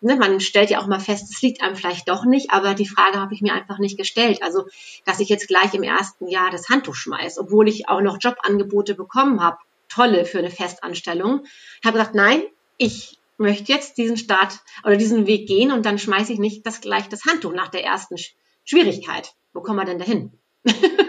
Ne, 0.02 0.18
man 0.18 0.42
stellt 0.42 0.70
ja 0.70 0.82
auch 0.82 0.88
mal 0.88 1.00
fest, 1.00 1.32
es 1.32 1.42
liegt 1.42 1.64
einem 1.64 1.78
vielleicht 1.78 2.10
doch 2.10 2.26
nicht, 2.26 2.52
aber 2.52 2.74
die 2.74 2.90
Frage 2.90 3.22
habe 3.22 3.34
ich 3.34 3.42
mir 3.42 3.54
einfach 3.54 3.80
nicht 3.80 3.98
gestellt. 3.98 4.44
Also, 4.44 4.66
dass 5.06 5.22
ich 5.22 5.30
jetzt 5.30 5.48
gleich 5.48 5.74
im 5.74 5.84
ersten 5.84 6.28
Jahr 6.28 6.52
das 6.52 6.68
Handtuch 6.68 6.96
schmeiß, 6.96 7.40
obwohl 7.40 7.70
ich 7.70 7.88
auch 7.88 8.02
noch 8.02 8.18
Jobangebote 8.20 8.96
bekommen 8.96 9.42
habe, 9.42 9.60
tolle 9.88 10.26
für 10.26 10.40
eine 10.40 10.52
Festanstellung. 10.52 11.46
Ich 11.82 11.88
habe 11.88 11.98
gesagt, 11.98 12.16
nein, 12.16 12.44
ich 12.78 13.21
möchte 13.42 13.72
jetzt 13.72 13.98
diesen 13.98 14.18
Start 14.18 14.60
oder 14.84 14.98
diesen 14.98 15.28
Weg 15.28 15.48
gehen 15.48 15.72
und 15.72 15.86
dann 15.86 16.00
schmeiße 16.00 16.34
ich 16.34 16.40
nicht 16.40 16.66
das 16.66 16.82
gleich 16.82 17.10
das 17.10 17.26
Handtuch 17.26 17.54
nach 17.54 17.70
der 17.70 17.84
ersten 17.84 18.16
Schwierigkeit. 18.64 19.34
Wo 19.54 19.62
kommen 19.62 19.80
wir 19.80 19.86
denn 19.86 20.00
dahin? 20.00 20.40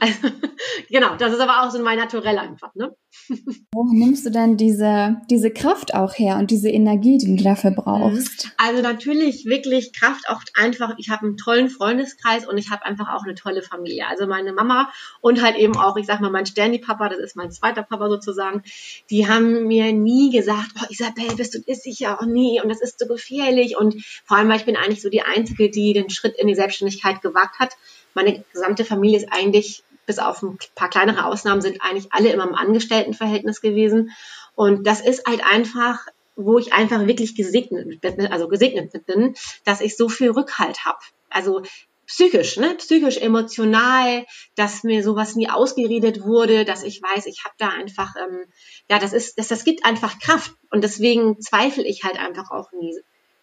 also, 0.00 0.34
genau, 0.88 1.14
das 1.16 1.34
ist 1.34 1.40
aber 1.40 1.62
auch 1.62 1.70
so 1.70 1.82
mein 1.82 1.98
Naturell 1.98 2.38
einfach, 2.38 2.74
ne? 2.74 2.94
Wo 3.72 3.84
nimmst 3.92 4.24
du 4.24 4.30
denn 4.30 4.56
diese, 4.56 5.20
diese 5.30 5.50
Kraft 5.50 5.94
auch 5.94 6.14
her 6.14 6.38
und 6.38 6.50
diese 6.50 6.68
Energie, 6.68 7.18
die 7.18 7.36
du 7.36 7.42
dafür 7.42 7.70
brauchst? 7.72 8.46
Mhm. 8.46 8.50
Also 8.56 8.82
natürlich 8.82 9.44
wirklich 9.46 9.92
Kraft 9.92 10.28
auch 10.28 10.40
einfach, 10.54 10.94
ich 10.98 11.10
habe 11.10 11.26
einen 11.26 11.36
tollen 11.36 11.68
Freundeskreis 11.68 12.48
und 12.48 12.56
ich 12.56 12.70
habe 12.70 12.84
einfach 12.84 13.12
auch 13.14 13.24
eine 13.24 13.34
tolle 13.34 13.62
Familie. 13.62 14.06
Also 14.08 14.26
meine 14.26 14.52
Mama 14.52 14.90
und 15.20 15.42
halt 15.42 15.56
eben 15.56 15.76
auch, 15.76 15.96
ich 15.96 16.06
sag 16.06 16.20
mal, 16.20 16.30
mein 16.30 16.46
Sterni-Papa, 16.46 17.08
das 17.08 17.18
ist 17.18 17.36
mein 17.36 17.50
zweiter 17.50 17.82
Papa 17.82 18.08
sozusagen, 18.08 18.62
die 19.10 19.28
haben 19.28 19.66
mir 19.66 19.92
nie 19.92 20.30
gesagt, 20.30 20.70
oh 20.80 20.86
Isabel, 20.88 21.36
bist 21.36 21.54
du 21.54 21.60
ist 21.66 21.84
sicher, 21.84 22.18
oh 22.22 22.26
nee, 22.26 22.60
und 22.62 22.68
das 22.68 22.80
ist 22.80 22.98
so 22.98 23.06
gefährlich. 23.06 23.76
Und 23.76 24.02
vor 24.24 24.36
allem, 24.36 24.48
weil 24.48 24.56
ich 24.56 24.64
bin 24.64 24.76
eigentlich 24.76 25.02
so 25.02 25.10
die 25.10 25.22
Einzige, 25.22 25.70
die 25.70 25.92
den 25.92 26.10
Schritt 26.10 26.36
in 26.36 26.46
die 26.46 26.54
Selbstständigkeit 26.54 27.22
gewagt 27.22 27.58
hat. 27.58 27.76
Meine 28.14 28.44
gesamte 28.52 28.84
Familie 28.84 29.18
ist 29.18 29.28
eigentlich 29.30 29.84
bis 30.10 30.18
auf 30.18 30.42
ein 30.42 30.58
paar 30.74 30.90
kleinere 30.90 31.24
Ausnahmen 31.24 31.62
sind 31.62 31.80
eigentlich 31.82 32.08
alle 32.10 32.32
immer 32.32 32.42
im 32.42 32.56
Angestelltenverhältnis 32.56 33.60
gewesen. 33.60 34.10
Und 34.56 34.84
das 34.84 35.00
ist 35.00 35.24
halt 35.24 35.40
einfach, 35.44 36.04
wo 36.34 36.58
ich 36.58 36.72
einfach 36.72 37.06
wirklich 37.06 37.36
gesegnet 37.36 38.00
bin, 38.00 38.26
also 38.26 38.48
gesegnet 38.48 38.90
bin, 39.06 39.36
dass 39.64 39.80
ich 39.80 39.96
so 39.96 40.08
viel 40.08 40.32
Rückhalt 40.32 40.84
habe. 40.84 40.98
Also 41.28 41.62
psychisch, 42.08 42.56
ne? 42.56 42.74
psychisch, 42.74 43.18
emotional, 43.18 44.26
dass 44.56 44.82
mir 44.82 45.04
sowas 45.04 45.36
nie 45.36 45.48
ausgeredet 45.48 46.24
wurde, 46.24 46.64
dass 46.64 46.82
ich 46.82 47.00
weiß, 47.00 47.26
ich 47.26 47.44
habe 47.44 47.54
da 47.58 47.68
einfach, 47.68 48.16
ähm, 48.16 48.46
ja, 48.88 48.98
das 48.98 49.12
ist, 49.12 49.38
das, 49.38 49.46
das 49.46 49.62
gibt 49.62 49.84
einfach 49.84 50.18
Kraft 50.18 50.50
und 50.72 50.82
deswegen 50.82 51.40
zweifle 51.40 51.86
ich 51.86 52.02
halt 52.02 52.18
einfach 52.18 52.50
auch 52.50 52.72
nie 52.72 52.98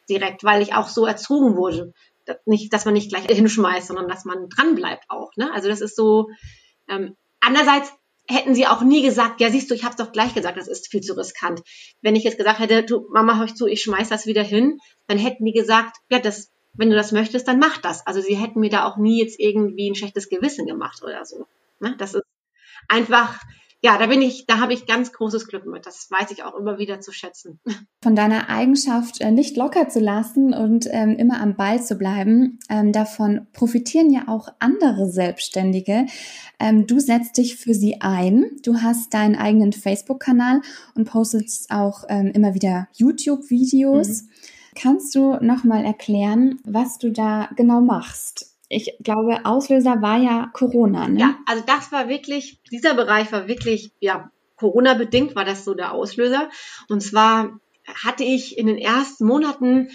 direkt, 0.10 0.44
weil 0.44 0.62
ich 0.62 0.74
auch 0.74 0.90
so 0.90 1.06
erzogen 1.06 1.56
wurde 1.56 1.94
nicht, 2.46 2.74
dass 2.74 2.86
man 2.86 2.93
nicht 2.93 3.10
gleich 3.10 3.25
hinschmeißt, 3.25 3.88
sondern 3.88 4.07
dass 4.07 4.25
man 4.25 4.50
dran 4.50 4.75
bleibt 4.75 5.05
auch. 5.10 5.31
Ne? 5.36 5.51
Also 5.53 5.67
das 5.69 5.81
ist 5.81 5.96
so. 5.96 6.29
Ähm, 6.88 7.15
andererseits 7.39 7.91
hätten 8.29 8.55
sie 8.55 8.67
auch 8.67 8.81
nie 8.81 9.01
gesagt, 9.01 9.39
ja 9.39 9.50
siehst 9.50 9.69
du, 9.69 9.74
ich 9.74 9.86
habe 9.86 9.96
doch 9.98 10.12
gleich 10.12 10.34
gesagt, 10.34 10.57
das 10.57 10.67
ist 10.67 10.89
viel 10.89 11.01
zu 11.01 11.17
riskant. 11.17 11.62
Wenn 12.01 12.15
ich 12.15 12.24
jetzt 12.24 12.38
gesagt 12.38 12.60
hätte, 12.60 12.84
du 12.84 13.07
Mama, 13.12 13.38
hör 13.38 13.48
zu, 13.48 13.67
ich 13.67 13.81
schmeiß 13.81 14.10
das 14.10 14.25
wieder 14.25 14.43
hin, 14.43 14.79
dann 15.07 15.17
hätten 15.17 15.46
die 15.46 15.53
gesagt, 15.53 15.98
ja 16.10 16.19
das, 16.19 16.51
wenn 16.74 16.89
du 16.89 16.96
das 16.96 17.12
möchtest, 17.12 17.48
dann 17.48 17.60
mach 17.60 17.77
das. 17.77 18.05
Also 18.05 18.22
sie 18.22 18.36
hätten 18.36 18.60
mir 18.60 18.69
da 18.69 18.86
auch 18.86 18.98
nie 18.98 19.22
jetzt 19.22 19.39
irgendwie 19.39 19.89
ein 19.89 19.96
schlechtes 19.96 20.29
Gewissen 20.29 20.65
gemacht 20.65 21.01
oder 21.03 21.25
so. 21.25 21.48
Ne? 21.79 21.96
Das 21.98 22.13
ist 22.13 22.25
einfach 22.89 23.39
ja, 23.81 23.98
da 24.00 24.07
bin 24.07 24.24
ich, 24.24 24.48
da 24.48 24.60
habe 24.60 24.74
ich 24.74 24.88
ganz 24.88 25.13
großes 25.13 25.48
Glück 25.48 25.67
mit. 25.67 25.86
Das 25.86 26.07
weiß 26.10 26.31
ich 26.31 26.43
auch 26.43 26.55
immer 26.55 26.79
wieder 26.79 27.00
zu 27.00 27.12
schätzen. 27.12 27.60
Von 28.03 28.15
deiner 28.15 28.50
Eigenschaft, 28.50 29.22
äh, 29.22 29.31
nicht 29.31 29.55
locker 29.55 29.88
zu 29.88 30.00
lassen 30.00 30.53
und 30.53 30.88
ähm, 30.89 31.15
immer 31.15 31.39
am 31.39 31.55
Ball 31.55 31.81
zu 31.81 31.96
bleiben, 31.96 32.60
ähm, 32.69 32.91
davon 32.91 33.48
profitieren 33.53 34.12
ja 34.12 34.24
auch 34.27 34.48
andere 34.60 35.07
Selbstständige. 35.07 36.07
Ähm, 36.60 36.88
du 36.88 37.00
setzt 37.00 37.38
dich 37.38 37.57
für 37.57 37.75
sie 37.75 38.01
ein. 38.01 38.57
Du 38.63 38.81
hast 38.81 39.13
deinen 39.13 39.36
eigenen 39.36 39.74
Facebook-Kanal 39.74 40.62
und 40.96 41.05
postest 41.05 41.69
auch 41.69 42.03
ähm, 42.10 42.31
immer 42.34 42.55
wieder 42.55 42.88
YouTube-Videos. 42.93 44.24
Mhm. 44.24 44.29
Kannst 44.75 45.13
du 45.15 45.36
nochmal 45.41 45.86
erklären, 45.86 46.60
was 46.63 46.98
du 46.98 47.12
da 47.12 47.50
genau 47.55 47.81
machst? 47.81 48.57
Ich 48.70 48.96
glaube, 49.02 49.46
Auslöser 49.46 50.02
war 50.02 50.18
ja 50.18 50.50
Corona. 50.54 51.08
Ne? 51.08 51.20
Ja, 51.20 51.36
also 51.46 51.64
das 51.66 51.92
war 51.92 52.10
wirklich, 52.10 52.60
dieser 52.72 52.94
Bereich 52.94 53.32
war 53.32 53.48
wirklich, 53.48 53.92
ja, 54.00 54.30
Corona-bedingt 54.58 55.36
war 55.36 55.46
das 55.46 55.64
so 55.64 55.74
der 55.74 55.94
Auslöser. 55.94 56.50
Und 56.90 57.02
zwar 57.02 57.60
hatte 58.04 58.24
ich 58.24 58.58
in 58.58 58.68
den 58.68 58.78
ersten 58.78 59.26
Monaten, 59.26 59.90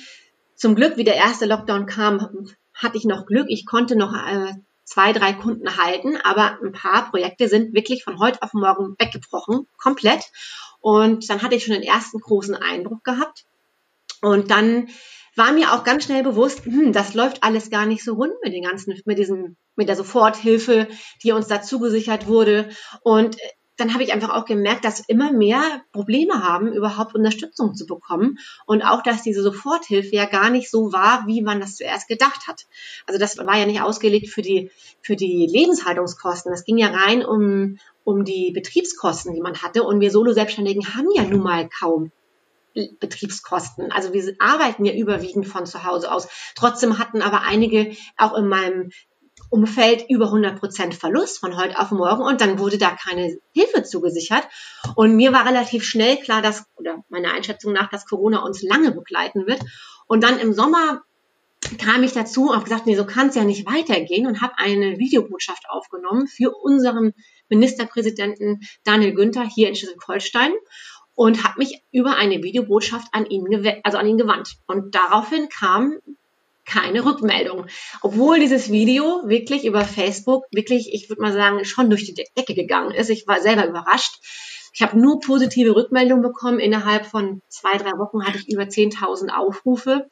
zum 0.55 0.76
Glück, 0.76 0.97
wie 0.97 1.05
der 1.05 1.17
erste 1.17 1.47
Lockdown 1.47 1.87
kam, 1.87 2.47
hatte 2.73 2.97
ich 2.97 3.05
noch 3.05 3.26
Glück. 3.26 3.47
Ich 3.49 3.67
konnte 3.67 3.97
noch 3.97 4.14
äh, 4.14 4.55
zwei, 4.85 5.12
drei 5.12 5.33
Kunden 5.33 5.76
halten, 5.76 6.17
aber 6.23 6.59
ein 6.62 6.73
paar 6.73 7.11
Projekte 7.11 7.49
sind 7.49 7.75
wirklich 7.75 8.05
von 8.05 8.21
heute 8.21 8.43
auf 8.43 8.52
morgen 8.52 8.95
weggebrochen, 8.99 9.67
komplett. 9.76 10.31
Und 10.81 11.29
dann 11.29 11.43
hatte 11.43 11.57
ich 11.57 11.64
schon 11.64 11.75
den 11.75 11.83
ersten 11.83 12.21
großen 12.21 12.55
Eindruck 12.55 13.02
gehabt. 13.02 13.45
Und 14.21 14.50
dann 14.50 14.88
war 15.36 15.52
mir 15.52 15.72
auch 15.72 15.84
ganz 15.84 16.04
schnell 16.04 16.22
bewusst, 16.22 16.64
hm, 16.64 16.92
das 16.92 17.14
läuft 17.14 17.42
alles 17.42 17.70
gar 17.70 17.86
nicht 17.86 18.04
so 18.04 18.14
rund 18.14 18.32
mit 18.42 18.52
den 18.52 18.64
ganzen, 18.64 19.00
mit 19.04 19.18
diesem, 19.18 19.56
mit 19.76 19.88
der 19.88 19.96
Soforthilfe, 19.96 20.88
die 21.22 21.32
uns 21.32 21.46
dazu 21.48 21.78
gesichert 21.78 22.26
wurde. 22.26 22.68
Und 23.02 23.38
äh, 23.38 23.48
dann 23.78 23.94
habe 23.94 24.04
ich 24.04 24.12
einfach 24.12 24.30
auch 24.30 24.44
gemerkt, 24.44 24.84
dass 24.84 25.00
immer 25.08 25.32
mehr 25.32 25.62
Probleme 25.92 26.42
haben, 26.42 26.72
überhaupt 26.72 27.14
Unterstützung 27.14 27.74
zu 27.74 27.86
bekommen. 27.86 28.38
Und 28.66 28.82
auch, 28.82 29.02
dass 29.02 29.22
diese 29.22 29.42
Soforthilfe 29.42 30.14
ja 30.14 30.26
gar 30.26 30.50
nicht 30.50 30.70
so 30.70 30.92
war, 30.92 31.24
wie 31.26 31.40
man 31.40 31.60
das 31.60 31.76
zuerst 31.76 32.06
gedacht 32.06 32.46
hat. 32.46 32.66
Also 33.06 33.18
das 33.18 33.38
war 33.38 33.56
ja 33.56 33.64
nicht 33.64 33.80
ausgelegt 33.80 34.28
für 34.28 34.42
die, 34.42 34.70
für 35.00 35.16
die 35.16 35.48
Lebenshaltungskosten. 35.50 36.52
Das 36.52 36.64
ging 36.64 36.76
ja 36.76 36.88
rein 36.88 37.24
um, 37.24 37.78
um 38.04 38.24
die 38.24 38.52
Betriebskosten, 38.52 39.34
die 39.34 39.40
man 39.40 39.62
hatte. 39.62 39.82
Und 39.82 40.00
wir 40.00 40.10
Solo-Selbstständigen 40.10 40.94
haben 40.94 41.08
ja 41.14 41.24
nun 41.24 41.42
mal 41.42 41.68
kaum 41.68 42.12
Betriebskosten. 42.75 43.93
Also 43.93 44.12
wir 44.12 44.35
arbeiten 44.38 44.85
ja 44.85 44.95
überwiegend 44.95 45.47
von 45.47 45.67
zu 45.67 45.85
Hause 45.85 46.11
aus. 46.11 46.29
Trotzdem 46.55 46.99
hatten 46.99 47.23
aber 47.23 47.43
einige 47.43 47.97
auch 48.17 48.37
in 48.37 48.49
meinem 48.49 48.91
Umfeld 49.50 50.07
über 50.09 50.26
100 50.26 50.59
Prozent 50.59 50.95
Verlust 50.95 51.38
von 51.38 51.59
heute 51.59 51.79
auf 51.79 51.91
morgen 51.91 52.23
und 52.23 52.41
dann 52.41 52.59
wurde 52.59 52.79
da 52.79 52.91
keine 52.91 53.37
Hilfe 53.52 53.83
zugesichert. 53.83 54.47
Und 54.95 55.14
mir 55.14 55.33
war 55.33 55.47
relativ 55.47 55.85
schnell 55.85 56.17
klar, 56.17 56.41
dass, 56.41 56.64
oder 56.76 57.05
meiner 57.11 57.35
Einschätzung 57.35 57.73
nach, 57.73 57.91
dass 57.91 58.07
Corona 58.07 58.43
uns 58.45 58.62
lange 58.62 58.93
begleiten 58.93 59.47
wird. 59.47 59.61
Und 60.07 60.25
dann 60.25 60.38
im 60.38 60.55
Sommer 60.55 61.02
kam 61.79 62.02
ich 62.02 62.12
dazu 62.12 62.49
und 62.49 62.55
habe 62.55 62.64
gesagt, 62.64 62.87
nee, 62.87 62.97
so 62.97 63.07
kann 63.07 63.29
es 63.29 63.35
ja 63.35 63.45
nicht 63.45 63.67
weitergehen 63.67 64.26
und 64.26 64.41
habe 64.41 64.55
eine 64.57 64.99
Videobotschaft 64.99 65.64
aufgenommen 65.69 66.26
für 66.26 66.50
unseren 66.50 67.12
Ministerpräsidenten 67.49 68.61
Daniel 68.85 69.14
Günther 69.14 69.45
hier 69.45 69.69
in 69.69 69.76
Schleswig-Holstein 69.76 70.52
und 71.14 71.45
habe 71.45 71.59
mich 71.59 71.83
über 71.92 72.16
eine 72.16 72.42
Videobotschaft 72.42 73.09
an 73.12 73.26
ihn, 73.26 73.45
also 73.83 73.99
an 73.99 74.07
ihn 74.07 74.19
gewandt. 74.19 74.57
Und 74.66 74.95
daraufhin 74.95 75.49
kam 75.49 75.99
keine 76.64 77.04
Rückmeldung. 77.04 77.66
Obwohl 78.02 78.38
dieses 78.38 78.71
Video 78.71 79.23
wirklich 79.26 79.64
über 79.64 79.85
Facebook 79.85 80.45
wirklich, 80.52 80.92
ich 80.92 81.09
würde 81.09 81.23
mal 81.23 81.33
sagen, 81.33 81.64
schon 81.64 81.90
durch 81.90 82.04
die 82.04 82.25
Decke 82.37 82.54
gegangen 82.54 82.92
ist. 82.92 83.11
Ich 83.11 83.26
war 83.26 83.40
selber 83.40 83.66
überrascht. 83.66 84.21
Ich 84.75 84.81
habe 84.81 84.99
nur 84.99 85.21
positive 85.21 85.76
Rückmeldungen 85.76 86.23
bekommen. 86.23 86.59
Innerhalb 86.59 87.04
von 87.04 87.42
zwei, 87.49 87.76
drei 87.76 87.92
Wochen 87.99 88.25
hatte 88.25 88.38
ich 88.38 88.49
über 88.49 88.62
10.000 88.62 89.28
Aufrufe 89.31 90.09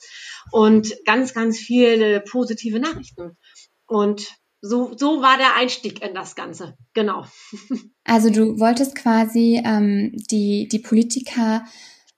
und 0.51 0.95
ganz, 1.07 1.33
ganz 1.33 1.59
viele 1.59 2.21
positive 2.21 2.79
Nachrichten. 2.79 3.39
Und 3.87 4.40
so, 4.61 4.97
so 4.97 5.23
war 5.23 5.39
der 5.39 5.57
Einstieg 5.57 6.03
in 6.03 6.15
das 6.15 6.35
Ganze. 6.35 6.77
Genau. 6.95 7.25
Also 8.03 8.29
du 8.31 8.59
wolltest 8.59 8.97
quasi 8.97 9.63
ähm, 9.65 10.11
die, 10.33 10.67
die 10.67 10.81
Politiker 10.81 11.65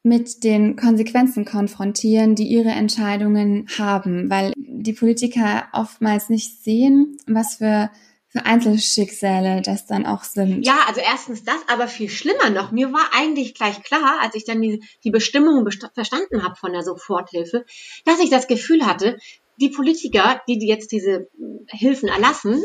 mit 0.02 0.42
den 0.42 0.74
Konsequenzen 0.74 1.44
konfrontieren, 1.44 2.34
die 2.34 2.46
ihre 2.46 2.70
Entscheidungen 2.70 3.66
haben, 3.78 4.30
weil 4.30 4.54
die 4.56 4.94
Politiker 4.94 5.68
oftmals 5.74 6.30
nicht 6.30 6.62
sehen, 6.62 7.18
was 7.26 7.56
für 7.56 7.90
für 8.32 8.46
Einzelschicksale 8.46 9.60
das 9.60 9.86
dann 9.86 10.06
auch 10.06 10.24
sind. 10.24 10.64
Ja, 10.64 10.84
also 10.88 11.02
erstens 11.02 11.44
das, 11.44 11.58
aber 11.68 11.86
viel 11.86 12.08
schlimmer 12.08 12.48
noch. 12.48 12.72
Mir 12.72 12.90
war 12.90 13.10
eigentlich 13.12 13.54
gleich 13.54 13.82
klar, 13.82 14.20
als 14.22 14.34
ich 14.34 14.46
dann 14.46 14.62
die, 14.62 14.82
die 15.04 15.10
Bestimmungen 15.10 15.70
verstanden 15.94 16.42
habe 16.42 16.56
von 16.56 16.72
der 16.72 16.82
Soforthilfe, 16.82 17.66
dass 18.06 18.20
ich 18.20 18.30
das 18.30 18.48
Gefühl 18.48 18.86
hatte, 18.86 19.18
die 19.56 19.68
Politiker, 19.68 20.40
die 20.48 20.66
jetzt 20.66 20.92
diese 20.92 21.28
Hilfen 21.68 22.08
erlassen, 22.08 22.62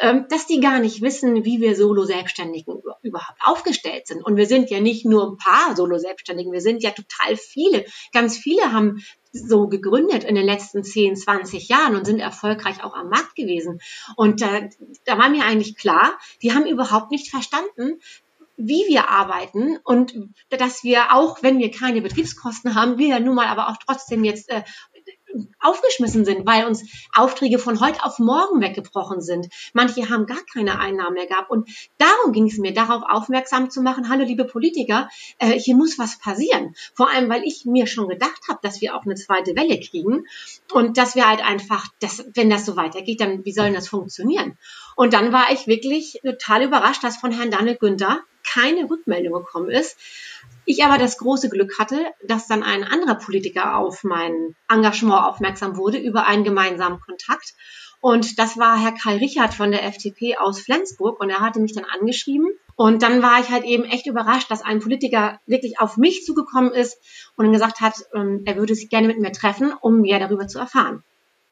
ähm, 0.00 0.26
dass 0.28 0.46
die 0.46 0.60
gar 0.60 0.78
nicht 0.78 1.02
wissen, 1.02 1.44
wie 1.44 1.60
wir 1.60 1.76
Solo-Selbstständigen 1.76 2.82
überhaupt 3.02 3.38
aufgestellt 3.44 4.06
sind. 4.06 4.24
Und 4.24 4.36
wir 4.36 4.46
sind 4.46 4.70
ja 4.70 4.80
nicht 4.80 5.04
nur 5.04 5.32
ein 5.32 5.36
paar 5.36 5.76
Solo-Selbstständigen, 5.76 6.52
wir 6.52 6.60
sind 6.60 6.82
ja 6.82 6.90
total 6.90 7.36
viele. 7.36 7.84
Ganz 8.12 8.38
viele 8.38 8.72
haben 8.72 9.02
so 9.32 9.68
gegründet 9.68 10.24
in 10.24 10.34
den 10.34 10.46
letzten 10.46 10.82
10, 10.82 11.16
20 11.16 11.68
Jahren 11.68 11.96
und 11.96 12.06
sind 12.06 12.20
erfolgreich 12.20 12.82
auch 12.82 12.94
am 12.94 13.08
Markt 13.08 13.34
gewesen. 13.34 13.80
Und 14.16 14.40
da, 14.40 14.62
da 15.04 15.18
war 15.18 15.28
mir 15.28 15.44
eigentlich 15.44 15.76
klar, 15.76 16.18
die 16.42 16.52
haben 16.52 16.66
überhaupt 16.66 17.10
nicht 17.10 17.30
verstanden, 17.30 18.00
wie 18.56 18.84
wir 18.88 19.08
arbeiten 19.08 19.78
und 19.84 20.14
dass 20.50 20.82
wir 20.82 21.14
auch, 21.14 21.44
wenn 21.44 21.60
wir 21.60 21.70
keine 21.70 22.02
Betriebskosten 22.02 22.74
haben, 22.74 22.98
wir 22.98 23.06
ja 23.06 23.20
nun 23.20 23.36
mal 23.36 23.46
aber 23.46 23.68
auch 23.68 23.76
trotzdem 23.76 24.24
jetzt 24.24 24.50
äh, 24.50 24.64
aufgeschmissen 25.60 26.24
sind, 26.24 26.46
weil 26.46 26.66
uns 26.66 26.84
Aufträge 27.14 27.58
von 27.58 27.80
heute 27.80 28.04
auf 28.04 28.18
morgen 28.18 28.60
weggebrochen 28.60 29.20
sind. 29.20 29.48
Manche 29.72 30.08
haben 30.08 30.26
gar 30.26 30.42
keine 30.52 30.78
Einnahmen 30.78 31.14
mehr 31.14 31.26
gehabt. 31.26 31.50
Und 31.50 31.68
darum 31.98 32.32
ging 32.32 32.46
es 32.46 32.58
mir, 32.58 32.72
darauf 32.72 33.02
aufmerksam 33.08 33.70
zu 33.70 33.82
machen, 33.82 34.08
hallo 34.08 34.24
liebe 34.24 34.44
Politiker, 34.44 35.08
äh, 35.38 35.58
hier 35.58 35.76
muss 35.76 35.98
was 35.98 36.18
passieren. 36.18 36.74
Vor 36.94 37.10
allem, 37.10 37.28
weil 37.28 37.44
ich 37.44 37.64
mir 37.64 37.86
schon 37.86 38.08
gedacht 38.08 38.42
habe, 38.48 38.60
dass 38.62 38.80
wir 38.80 38.94
auch 38.94 39.04
eine 39.04 39.14
zweite 39.14 39.56
Welle 39.56 39.78
kriegen 39.80 40.26
und 40.72 40.96
dass 40.98 41.14
wir 41.14 41.28
halt 41.28 41.44
einfach, 41.44 41.86
dass, 42.00 42.24
wenn 42.34 42.50
das 42.50 42.66
so 42.66 42.76
weitergeht, 42.76 43.20
dann 43.20 43.44
wie 43.44 43.52
soll 43.52 43.72
das 43.72 43.88
funktionieren? 43.88 44.56
Und 44.98 45.12
dann 45.12 45.32
war 45.32 45.52
ich 45.52 45.68
wirklich 45.68 46.18
total 46.24 46.64
überrascht, 46.64 47.04
dass 47.04 47.18
von 47.18 47.30
Herrn 47.30 47.52
Daniel 47.52 47.76
Günther 47.76 48.18
keine 48.42 48.90
Rückmeldung 48.90 49.32
gekommen 49.32 49.70
ist. 49.70 49.96
Ich 50.64 50.84
aber 50.84 50.98
das 50.98 51.18
große 51.18 51.50
Glück 51.50 51.78
hatte, 51.78 52.04
dass 52.26 52.48
dann 52.48 52.64
ein 52.64 52.82
anderer 52.82 53.14
Politiker 53.14 53.76
auf 53.76 54.02
mein 54.02 54.56
Engagement 54.68 55.22
aufmerksam 55.22 55.76
wurde 55.76 55.98
über 55.98 56.26
einen 56.26 56.42
gemeinsamen 56.42 56.98
Kontakt. 56.98 57.54
Und 58.00 58.40
das 58.40 58.58
war 58.58 58.76
Herr 58.76 58.90
Karl 58.90 59.18
Richard 59.18 59.54
von 59.54 59.70
der 59.70 59.84
FDP 59.84 60.36
aus 60.36 60.58
Flensburg 60.58 61.20
und 61.20 61.30
er 61.30 61.42
hatte 61.42 61.60
mich 61.60 61.74
dann 61.74 61.84
angeschrieben. 61.84 62.48
Und 62.74 63.00
dann 63.00 63.22
war 63.22 63.38
ich 63.38 63.50
halt 63.50 63.62
eben 63.62 63.84
echt 63.84 64.08
überrascht, 64.08 64.50
dass 64.50 64.62
ein 64.62 64.80
Politiker 64.80 65.38
wirklich 65.46 65.78
auf 65.78 65.96
mich 65.96 66.24
zugekommen 66.24 66.72
ist 66.72 66.98
und 67.36 67.52
gesagt 67.52 67.80
hat, 67.80 67.94
ähm, 68.16 68.42
er 68.46 68.56
würde 68.56 68.74
sich 68.74 68.90
gerne 68.90 69.06
mit 69.06 69.20
mir 69.20 69.30
treffen, 69.30 69.72
um 69.80 70.00
mehr 70.00 70.18
darüber 70.18 70.48
zu 70.48 70.58
erfahren. 70.58 71.04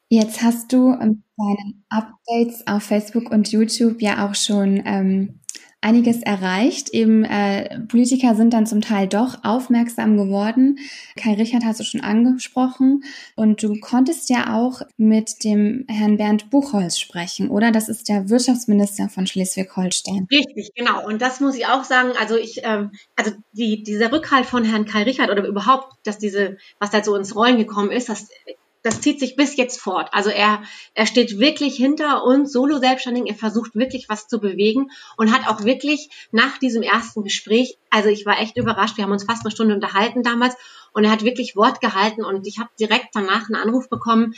Jetzt 0.09 0.41
hast 0.41 0.71
du 0.71 0.91
mit 0.91 1.19
deinen 1.37 1.83
Updates 1.89 2.65
auf 2.65 2.83
Facebook 2.83 3.29
und 3.29 3.51
YouTube 3.51 4.01
ja 4.01 4.27
auch 4.27 4.35
schon 4.35 4.81
ähm, 4.85 5.39
einiges 5.81 6.23
erreicht. 6.23 6.89
Eben 6.89 7.23
äh, 7.23 7.81
Politiker 7.81 8.33
sind 8.35 8.53
dann 8.53 8.65
zum 8.65 8.81
Teil 8.81 9.07
doch 9.07 9.43
aufmerksam 9.43 10.17
geworden. 10.17 10.79
Kai 11.15 11.33
Richard 11.33 11.65
hast 11.65 11.79
du 11.79 11.83
schon 11.83 12.01
angesprochen. 12.01 13.03
Und 13.35 13.61
du 13.61 13.79
konntest 13.79 14.29
ja 14.29 14.55
auch 14.55 14.81
mit 14.97 15.43
dem 15.43 15.85
Herrn 15.87 16.17
Bernd 16.17 16.49
Buchholz 16.49 16.97
sprechen, 16.97 17.49
oder? 17.49 17.71
Das 17.71 17.89
ist 17.89 18.09
der 18.09 18.29
Wirtschaftsminister 18.29 19.09
von 19.09 19.27
Schleswig-Holstein. 19.27 20.27
Richtig, 20.31 20.71
genau. 20.75 21.05
Und 21.05 21.21
das 21.21 21.39
muss 21.39 21.55
ich 21.55 21.67
auch 21.67 21.83
sagen. 21.83 22.11
Also 22.19 22.35
ich, 22.35 22.61
ähm, 22.63 22.91
also 23.15 23.31
die, 23.51 23.83
dieser 23.83 24.11
Rückhalt 24.11 24.45
von 24.45 24.63
Herrn 24.63 24.85
Kai 24.85 25.03
Richard 25.03 25.29
oder 25.29 25.45
überhaupt, 25.45 25.93
dass 26.05 26.17
diese, 26.17 26.57
was 26.79 26.91
da 26.91 27.03
so 27.03 27.15
ins 27.15 27.35
Rollen 27.35 27.57
gekommen 27.57 27.91
ist, 27.91 28.09
das 28.09 28.29
das 28.83 29.01
zieht 29.01 29.19
sich 29.19 29.35
bis 29.35 29.57
jetzt 29.57 29.79
fort. 29.79 30.09
Also 30.11 30.29
er, 30.29 30.61
er 30.93 31.05
steht 31.05 31.39
wirklich 31.39 31.75
hinter 31.75 32.23
uns 32.23 32.51
Solo-Selbstständigen. 32.51 33.27
Er 33.27 33.35
versucht 33.35 33.75
wirklich 33.75 34.09
was 34.09 34.27
zu 34.27 34.39
bewegen 34.39 34.89
und 35.17 35.33
hat 35.33 35.47
auch 35.47 35.63
wirklich 35.65 36.09
nach 36.31 36.57
diesem 36.57 36.83
ersten 36.83 37.23
Gespräch, 37.23 37.77
also 37.89 38.09
ich 38.09 38.25
war 38.25 38.39
echt 38.39 38.57
überrascht. 38.57 38.97
Wir 38.97 39.03
haben 39.03 39.11
uns 39.11 39.25
fast 39.25 39.43
eine 39.43 39.51
Stunde 39.51 39.75
unterhalten 39.75 40.23
damals 40.23 40.55
und 40.93 41.03
er 41.03 41.11
hat 41.11 41.23
wirklich 41.23 41.55
Wort 41.55 41.81
gehalten 41.81 42.23
und 42.23 42.47
ich 42.47 42.59
habe 42.59 42.69
direkt 42.79 43.09
danach 43.13 43.49
einen 43.49 43.61
Anruf 43.61 43.89
bekommen, 43.89 44.33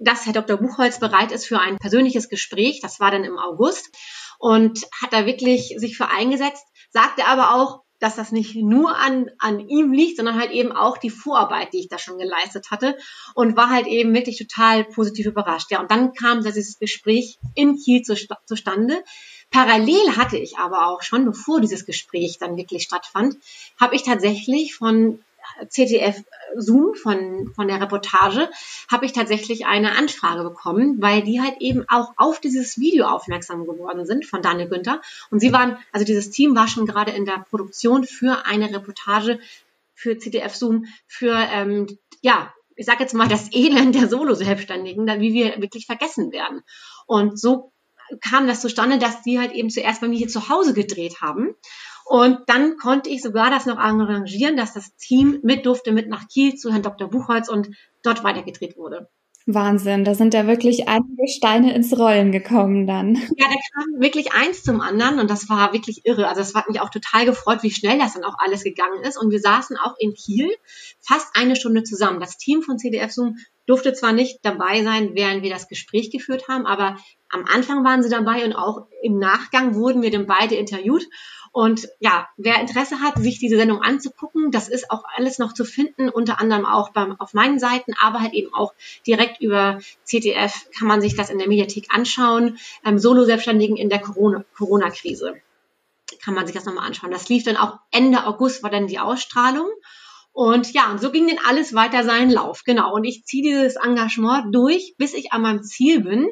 dass 0.00 0.26
Herr 0.26 0.32
Dr. 0.32 0.56
Buchholz 0.56 0.98
bereit 0.98 1.32
ist 1.32 1.46
für 1.46 1.60
ein 1.60 1.78
persönliches 1.78 2.28
Gespräch. 2.28 2.80
Das 2.80 2.98
war 2.98 3.10
dann 3.10 3.24
im 3.24 3.38
August 3.38 3.90
und 4.38 4.80
hat 5.00 5.12
da 5.12 5.26
wirklich 5.26 5.74
sich 5.76 5.96
für 5.96 6.08
eingesetzt, 6.08 6.66
sagte 6.90 7.26
aber 7.26 7.54
auch, 7.54 7.81
dass 8.02 8.16
das 8.16 8.32
nicht 8.32 8.56
nur 8.56 8.96
an, 8.96 9.30
an 9.38 9.60
ihm 9.60 9.92
liegt, 9.92 10.16
sondern 10.16 10.38
halt 10.38 10.50
eben 10.50 10.72
auch 10.72 10.98
die 10.98 11.10
Vorarbeit, 11.10 11.72
die 11.72 11.78
ich 11.78 11.88
da 11.88 11.98
schon 11.98 12.18
geleistet 12.18 12.70
hatte 12.70 12.96
und 13.34 13.56
war 13.56 13.70
halt 13.70 13.86
eben 13.86 14.12
wirklich 14.12 14.38
total 14.38 14.84
positiv 14.84 15.26
überrascht. 15.26 15.70
Ja, 15.70 15.80
und 15.80 15.90
dann 15.90 16.12
kam 16.12 16.42
dieses 16.42 16.78
Gespräch 16.78 17.38
in 17.54 17.78
Kiel 17.78 18.02
zu, 18.02 18.16
zustande. 18.44 19.04
Parallel 19.50 20.16
hatte 20.16 20.36
ich 20.36 20.58
aber 20.58 20.88
auch 20.88 21.02
schon, 21.02 21.24
bevor 21.24 21.60
dieses 21.60 21.86
Gespräch 21.86 22.38
dann 22.38 22.56
wirklich 22.56 22.82
stattfand, 22.82 23.36
habe 23.78 23.94
ich 23.94 24.02
tatsächlich 24.02 24.74
von 24.74 25.20
ZDF 25.68 26.22
Zoom 26.56 26.94
von, 26.94 27.52
von 27.54 27.68
der 27.68 27.80
Reportage 27.80 28.48
habe 28.90 29.06
ich 29.06 29.12
tatsächlich 29.12 29.66
eine 29.66 29.96
Anfrage 29.96 30.42
bekommen, 30.42 31.00
weil 31.00 31.22
die 31.22 31.40
halt 31.40 31.56
eben 31.60 31.84
auch 31.88 32.12
auf 32.16 32.40
dieses 32.40 32.78
Video 32.78 33.06
aufmerksam 33.06 33.66
geworden 33.66 34.06
sind 34.06 34.26
von 34.26 34.42
Daniel 34.42 34.68
Günther. 34.68 35.00
Und 35.30 35.40
sie 35.40 35.52
waren, 35.52 35.78
also 35.92 36.04
dieses 36.04 36.30
Team 36.30 36.54
war 36.54 36.68
schon 36.68 36.86
gerade 36.86 37.12
in 37.12 37.24
der 37.24 37.44
Produktion 37.48 38.04
für 38.04 38.46
eine 38.46 38.72
Reportage 38.72 39.38
für 39.94 40.18
ZDF 40.18 40.54
Zoom 40.54 40.86
für, 41.06 41.34
ähm, 41.34 41.86
ja, 42.20 42.52
ich 42.74 42.86
sage 42.86 43.02
jetzt 43.02 43.14
mal 43.14 43.28
das 43.28 43.52
Elend 43.52 43.94
der 43.94 44.08
Solo-Selbstständigen, 44.08 45.06
wie 45.20 45.34
wir 45.34 45.60
wirklich 45.60 45.86
vergessen 45.86 46.32
werden. 46.32 46.62
Und 47.06 47.38
so 47.38 47.72
kam 48.20 48.46
das 48.46 48.60
zustande, 48.60 48.98
dass 48.98 49.22
die 49.22 49.38
halt 49.38 49.52
eben 49.52 49.70
zuerst 49.70 50.00
bei 50.00 50.08
mir 50.08 50.18
hier 50.18 50.28
zu 50.28 50.48
Hause 50.48 50.74
gedreht 50.74 51.20
haben. 51.20 51.54
Und 52.04 52.38
dann 52.46 52.76
konnte 52.76 53.10
ich 53.10 53.22
sogar 53.22 53.50
das 53.50 53.66
noch 53.66 53.78
arrangieren, 53.78 54.56
dass 54.56 54.74
das 54.74 54.96
Team 54.96 55.40
mit 55.42 55.66
durfte 55.66 55.92
mit 55.92 56.08
nach 56.08 56.28
Kiel 56.28 56.54
zu 56.56 56.70
Herrn 56.70 56.82
Dr. 56.82 57.08
Buchholz 57.08 57.48
und 57.48 57.70
dort 58.02 58.24
weitergedreht 58.24 58.76
wurde. 58.76 59.08
Wahnsinn, 59.46 60.04
da 60.04 60.14
sind 60.14 60.34
ja 60.34 60.46
wirklich 60.46 60.88
einige 60.88 61.26
Steine 61.26 61.74
ins 61.74 61.98
Rollen 61.98 62.30
gekommen 62.30 62.86
dann. 62.86 63.16
Ja, 63.16 63.46
da 63.48 63.56
kam 63.74 64.00
wirklich 64.00 64.32
eins 64.32 64.62
zum 64.62 64.80
anderen 64.80 65.18
und 65.18 65.28
das 65.28 65.48
war 65.48 65.72
wirklich 65.72 66.02
irre. 66.04 66.28
Also 66.28 66.40
es 66.42 66.54
hat 66.54 66.68
mich 66.68 66.80
auch 66.80 66.90
total 66.90 67.26
gefreut, 67.26 67.62
wie 67.62 67.72
schnell 67.72 67.98
das 67.98 68.14
dann 68.14 68.24
auch 68.24 68.36
alles 68.38 68.62
gegangen 68.62 69.02
ist. 69.02 69.16
Und 69.20 69.30
wir 69.30 69.40
saßen 69.40 69.76
auch 69.76 69.94
in 69.98 70.14
Kiel 70.14 70.48
fast 71.00 71.28
eine 71.34 71.56
Stunde 71.56 71.82
zusammen. 71.82 72.20
Das 72.20 72.36
Team 72.36 72.62
von 72.62 72.78
CDF 72.78 73.10
Zoom 73.10 73.36
durfte 73.66 73.92
zwar 73.94 74.12
nicht 74.12 74.38
dabei 74.42 74.84
sein, 74.84 75.12
während 75.14 75.42
wir 75.42 75.50
das 75.50 75.68
Gespräch 75.68 76.10
geführt 76.10 76.46
haben, 76.48 76.66
aber 76.66 76.96
am 77.30 77.44
Anfang 77.52 77.84
waren 77.84 78.02
sie 78.02 78.10
dabei 78.10 78.44
und 78.44 78.54
auch 78.54 78.86
im 79.02 79.18
Nachgang 79.18 79.74
wurden 79.74 80.02
wir 80.02 80.10
dann 80.10 80.26
beide 80.26 80.54
interviewt. 80.54 81.08
Und 81.52 81.86
ja, 82.00 82.28
wer 82.38 82.60
Interesse 82.60 83.00
hat, 83.00 83.18
sich 83.18 83.38
diese 83.38 83.56
Sendung 83.56 83.82
anzugucken, 83.82 84.50
das 84.50 84.68
ist 84.68 84.90
auch 84.90 85.04
alles 85.14 85.38
noch 85.38 85.52
zu 85.52 85.66
finden, 85.66 86.08
unter 86.08 86.40
anderem 86.40 86.64
auch 86.64 86.90
beim, 86.90 87.20
auf 87.20 87.34
meinen 87.34 87.58
Seiten, 87.58 87.92
aber 88.00 88.20
halt 88.20 88.32
eben 88.32 88.54
auch 88.54 88.72
direkt 89.06 89.42
über 89.42 89.78
CTF 90.04 90.70
kann 90.76 90.88
man 90.88 91.02
sich 91.02 91.14
das 91.14 91.28
in 91.28 91.38
der 91.38 91.48
Mediathek 91.48 91.88
anschauen. 91.90 92.58
Ähm, 92.86 92.98
Solo-Selbstständigen 92.98 93.76
in 93.76 93.90
der 93.90 94.00
Corona-Krise 94.00 95.34
kann 96.24 96.34
man 96.34 96.46
sich 96.46 96.54
das 96.54 96.64
nochmal 96.64 96.86
anschauen. 96.86 97.10
Das 97.10 97.28
lief 97.28 97.44
dann 97.44 97.58
auch 97.58 97.78
Ende 97.90 98.26
August 98.26 98.62
war 98.62 98.70
dann 98.70 98.86
die 98.86 98.98
Ausstrahlung. 98.98 99.68
Und 100.32 100.72
ja, 100.72 100.90
und 100.90 101.00
so 101.00 101.10
ging 101.10 101.26
denn 101.26 101.38
alles 101.46 101.74
weiter 101.74 102.04
seinen 102.04 102.30
Lauf. 102.30 102.64
Genau. 102.64 102.94
Und 102.94 103.04
ich 103.04 103.24
ziehe 103.24 103.42
dieses 103.42 103.76
Engagement 103.76 104.54
durch, 104.54 104.94
bis 104.96 105.12
ich 105.12 105.32
an 105.32 105.42
meinem 105.42 105.62
Ziel 105.62 106.00
bin. 106.00 106.28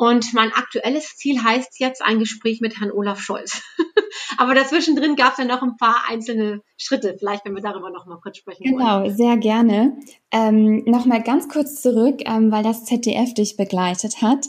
Und 0.00 0.32
mein 0.32 0.50
aktuelles 0.50 1.18
Ziel 1.18 1.44
heißt 1.44 1.78
jetzt 1.78 2.00
ein 2.00 2.20
Gespräch 2.20 2.62
mit 2.62 2.80
Herrn 2.80 2.90
Olaf 2.90 3.20
Scholz. 3.20 3.60
Aber 4.38 4.54
dazwischen 4.54 4.96
drin 4.96 5.14
gab 5.14 5.32
es 5.32 5.38
ja 5.40 5.44
noch 5.44 5.60
ein 5.60 5.76
paar 5.76 6.04
einzelne 6.08 6.62
Schritte. 6.78 7.16
Vielleicht, 7.18 7.44
wenn 7.44 7.54
wir 7.54 7.60
darüber 7.60 7.90
noch 7.90 8.06
mal 8.06 8.18
kurz 8.18 8.38
sprechen 8.38 8.64
Genau, 8.64 9.02
wollen. 9.02 9.14
sehr 9.14 9.36
gerne. 9.36 9.98
Ähm, 10.32 10.84
noch 10.86 11.04
mal 11.04 11.22
ganz 11.22 11.50
kurz 11.50 11.82
zurück, 11.82 12.22
ähm, 12.24 12.50
weil 12.50 12.62
das 12.62 12.86
ZDF 12.86 13.34
dich 13.34 13.58
begleitet 13.58 14.22
hat. 14.22 14.46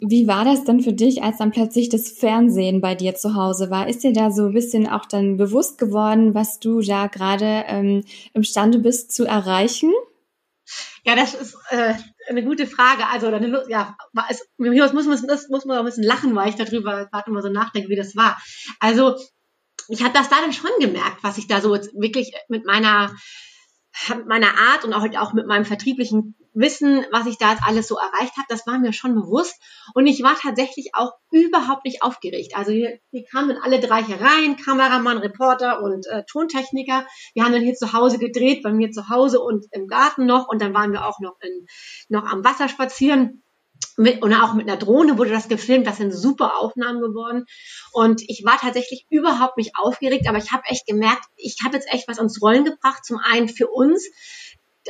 Wie 0.00 0.26
war 0.26 0.46
das 0.46 0.64
denn 0.64 0.80
für 0.80 0.94
dich, 0.94 1.22
als 1.22 1.36
dann 1.36 1.50
plötzlich 1.50 1.90
das 1.90 2.08
Fernsehen 2.10 2.80
bei 2.80 2.94
dir 2.94 3.14
zu 3.14 3.34
Hause 3.34 3.68
war? 3.68 3.86
Ist 3.86 4.04
dir 4.04 4.14
da 4.14 4.30
so 4.30 4.46
ein 4.46 4.54
bisschen 4.54 4.88
auch 4.88 5.04
dann 5.04 5.36
bewusst 5.36 5.76
geworden, 5.76 6.34
was 6.34 6.60
du 6.60 6.80
da 6.80 7.08
gerade 7.08 7.64
ähm, 7.66 8.04
imstande 8.32 8.78
bist 8.78 9.12
zu 9.12 9.26
erreichen? 9.26 9.92
Ja, 11.04 11.14
das 11.14 11.34
ist 11.34 11.58
äh, 11.68 11.92
eine 12.28 12.44
gute 12.44 12.66
Frage. 12.66 13.06
Also, 13.06 13.28
eine, 13.28 13.64
ja, 13.68 13.96
es, 14.28 14.46
muss, 14.58 15.06
muss, 15.06 15.26
das 15.26 15.48
muss 15.48 15.64
man 15.64 15.76
auch 15.76 15.80
ein 15.80 15.86
bisschen 15.86 16.04
lachen, 16.04 16.34
weil 16.34 16.48
ich 16.48 16.56
darüber 16.56 17.06
gerade 17.06 17.30
mal 17.30 17.42
so 17.42 17.48
nachdenke, 17.48 17.88
wie 17.88 17.96
das 17.96 18.16
war. 18.16 18.40
Also, 18.80 19.16
ich 19.88 20.02
habe 20.02 20.14
das 20.14 20.28
da 20.28 20.40
dann 20.40 20.52
schon 20.52 20.70
gemerkt, 20.80 21.22
was 21.22 21.38
ich 21.38 21.46
da 21.46 21.60
so 21.60 21.70
wirklich 21.70 22.32
mit 22.48 22.64
meiner 22.64 23.14
mit 24.08 24.26
meiner 24.26 24.58
Art 24.58 24.84
und 24.84 24.92
auch, 24.92 25.06
auch 25.18 25.32
mit 25.34 25.46
meinem 25.46 25.64
vertrieblichen 25.64 26.34
Wissen, 26.54 27.04
was 27.10 27.26
ich 27.26 27.36
da 27.38 27.50
jetzt 27.50 27.62
alles 27.66 27.88
so 27.88 27.96
erreicht 27.96 28.36
habe, 28.36 28.46
das 28.48 28.66
war 28.66 28.78
mir 28.78 28.92
schon 28.92 29.14
bewusst. 29.14 29.60
Und 29.94 30.06
ich 30.06 30.22
war 30.22 30.36
tatsächlich 30.36 30.90
auch 30.94 31.12
überhaupt 31.30 31.84
nicht 31.84 32.02
aufgeregt. 32.02 32.52
Also 32.56 32.72
wir, 32.72 32.98
wir 33.10 33.24
kamen 33.24 33.58
alle 33.62 33.80
drei 33.80 34.02
hier 34.02 34.20
rein, 34.20 34.56
Kameramann, 34.56 35.18
Reporter 35.18 35.82
und 35.82 36.06
äh, 36.06 36.22
Tontechniker. 36.30 37.06
Wir 37.34 37.44
haben 37.44 37.52
dann 37.52 37.62
hier 37.62 37.74
zu 37.74 37.92
Hause 37.92 38.18
gedreht, 38.18 38.62
bei 38.62 38.72
mir 38.72 38.90
zu 38.92 39.08
Hause 39.08 39.40
und 39.40 39.66
im 39.72 39.86
Garten 39.86 40.26
noch. 40.26 40.48
Und 40.48 40.62
dann 40.62 40.74
waren 40.74 40.92
wir 40.92 41.06
auch 41.06 41.20
noch, 41.20 41.36
in, 41.40 41.66
noch 42.08 42.24
am 42.24 42.44
Wasser 42.44 42.68
spazieren 42.68 43.42
mit, 43.96 44.22
und 44.22 44.34
auch 44.34 44.54
mit 44.54 44.68
einer 44.68 44.78
Drohne 44.78 45.18
wurde 45.18 45.30
das 45.30 45.48
gefilmt. 45.48 45.86
Das 45.86 45.98
sind 45.98 46.12
super 46.12 46.58
Aufnahmen 46.58 47.00
geworden. 47.00 47.44
Und 47.92 48.22
ich 48.26 48.42
war 48.44 48.58
tatsächlich 48.58 49.06
überhaupt 49.10 49.56
nicht 49.56 49.72
aufgeregt, 49.76 50.28
aber 50.28 50.38
ich 50.38 50.52
habe 50.52 50.64
echt 50.66 50.86
gemerkt, 50.86 51.24
ich 51.36 51.58
habe 51.64 51.76
jetzt 51.76 51.92
echt 51.92 52.08
was 52.08 52.18
ans 52.18 52.40
Rollen 52.42 52.64
gebracht. 52.64 53.04
Zum 53.04 53.18
einen 53.18 53.48
für 53.48 53.68
uns, 53.68 54.08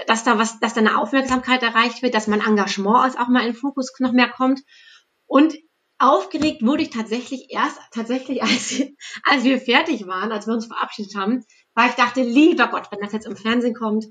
dass 0.06 0.24
da 0.24 0.38
was, 0.38 0.60
dass 0.60 0.74
da 0.74 0.80
eine 0.80 0.98
Aufmerksamkeit 0.98 1.62
erreicht 1.62 2.02
wird, 2.02 2.14
dass 2.14 2.26
mein 2.26 2.40
Engagement 2.40 3.18
auch 3.18 3.28
mal 3.28 3.40
in 3.40 3.52
den 3.52 3.54
Fokus 3.54 3.92
noch 3.98 4.12
mehr 4.12 4.28
kommt. 4.28 4.60
Und 5.26 5.54
aufgeregt 5.98 6.62
wurde 6.62 6.82
ich 6.82 6.90
tatsächlich 6.90 7.46
erst, 7.50 7.78
tatsächlich, 7.92 8.42
als, 8.42 8.82
als 9.24 9.44
wir 9.44 9.60
fertig 9.60 10.06
waren, 10.06 10.32
als 10.32 10.46
wir 10.46 10.54
uns 10.54 10.66
verabschiedet 10.66 11.16
haben, 11.16 11.44
weil 11.74 11.88
ich 11.90 11.96
dachte, 11.96 12.22
lieber 12.22 12.68
Gott, 12.68 12.90
wenn 12.90 13.00
das 13.00 13.12
jetzt 13.12 13.26
im 13.26 13.36
Fernsehen 13.36 13.74
kommt, 13.74 14.06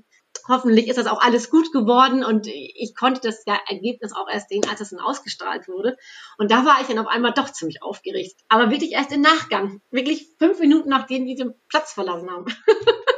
hoffentlich 0.48 0.88
ist 0.88 0.98
das 0.98 1.06
auch 1.06 1.20
alles 1.20 1.48
gut 1.50 1.72
geworden 1.72 2.24
und 2.24 2.46
ich 2.46 2.94
konnte 2.98 3.20
das 3.22 3.44
ja 3.46 3.58
Ergebnis 3.68 4.12
auch 4.12 4.28
erst 4.28 4.48
sehen, 4.48 4.64
als 4.68 4.80
es 4.80 4.90
dann 4.90 5.00
ausgestrahlt 5.00 5.68
wurde. 5.68 5.96
Und 6.38 6.50
da 6.50 6.66
war 6.66 6.80
ich 6.80 6.88
dann 6.88 6.98
auf 6.98 7.06
einmal 7.06 7.32
doch 7.32 7.50
ziemlich 7.50 7.82
aufgeregt. 7.82 8.40
Aber 8.48 8.70
wirklich 8.70 8.92
erst 8.92 9.12
im 9.12 9.20
Nachgang. 9.20 9.80
Wirklich 9.90 10.28
fünf 10.38 10.58
Minuten 10.58 10.88
nachdem 10.88 11.24
wir 11.24 11.36
den 11.36 11.54
Platz 11.68 11.92
verlassen 11.92 12.30
haben. 12.30 12.46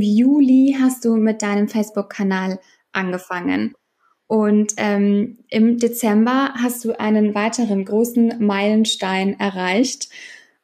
Juli 0.00 0.76
hast 0.80 1.04
du 1.04 1.16
mit 1.16 1.42
deinem 1.42 1.68
Facebook-Kanal 1.68 2.58
angefangen. 2.92 3.74
Und 4.26 4.74
ähm, 4.76 5.38
im 5.48 5.78
Dezember 5.78 6.52
hast 6.54 6.84
du 6.84 6.98
einen 6.98 7.34
weiteren 7.34 7.84
großen 7.84 8.44
Meilenstein 8.44 9.38
erreicht. 9.40 10.08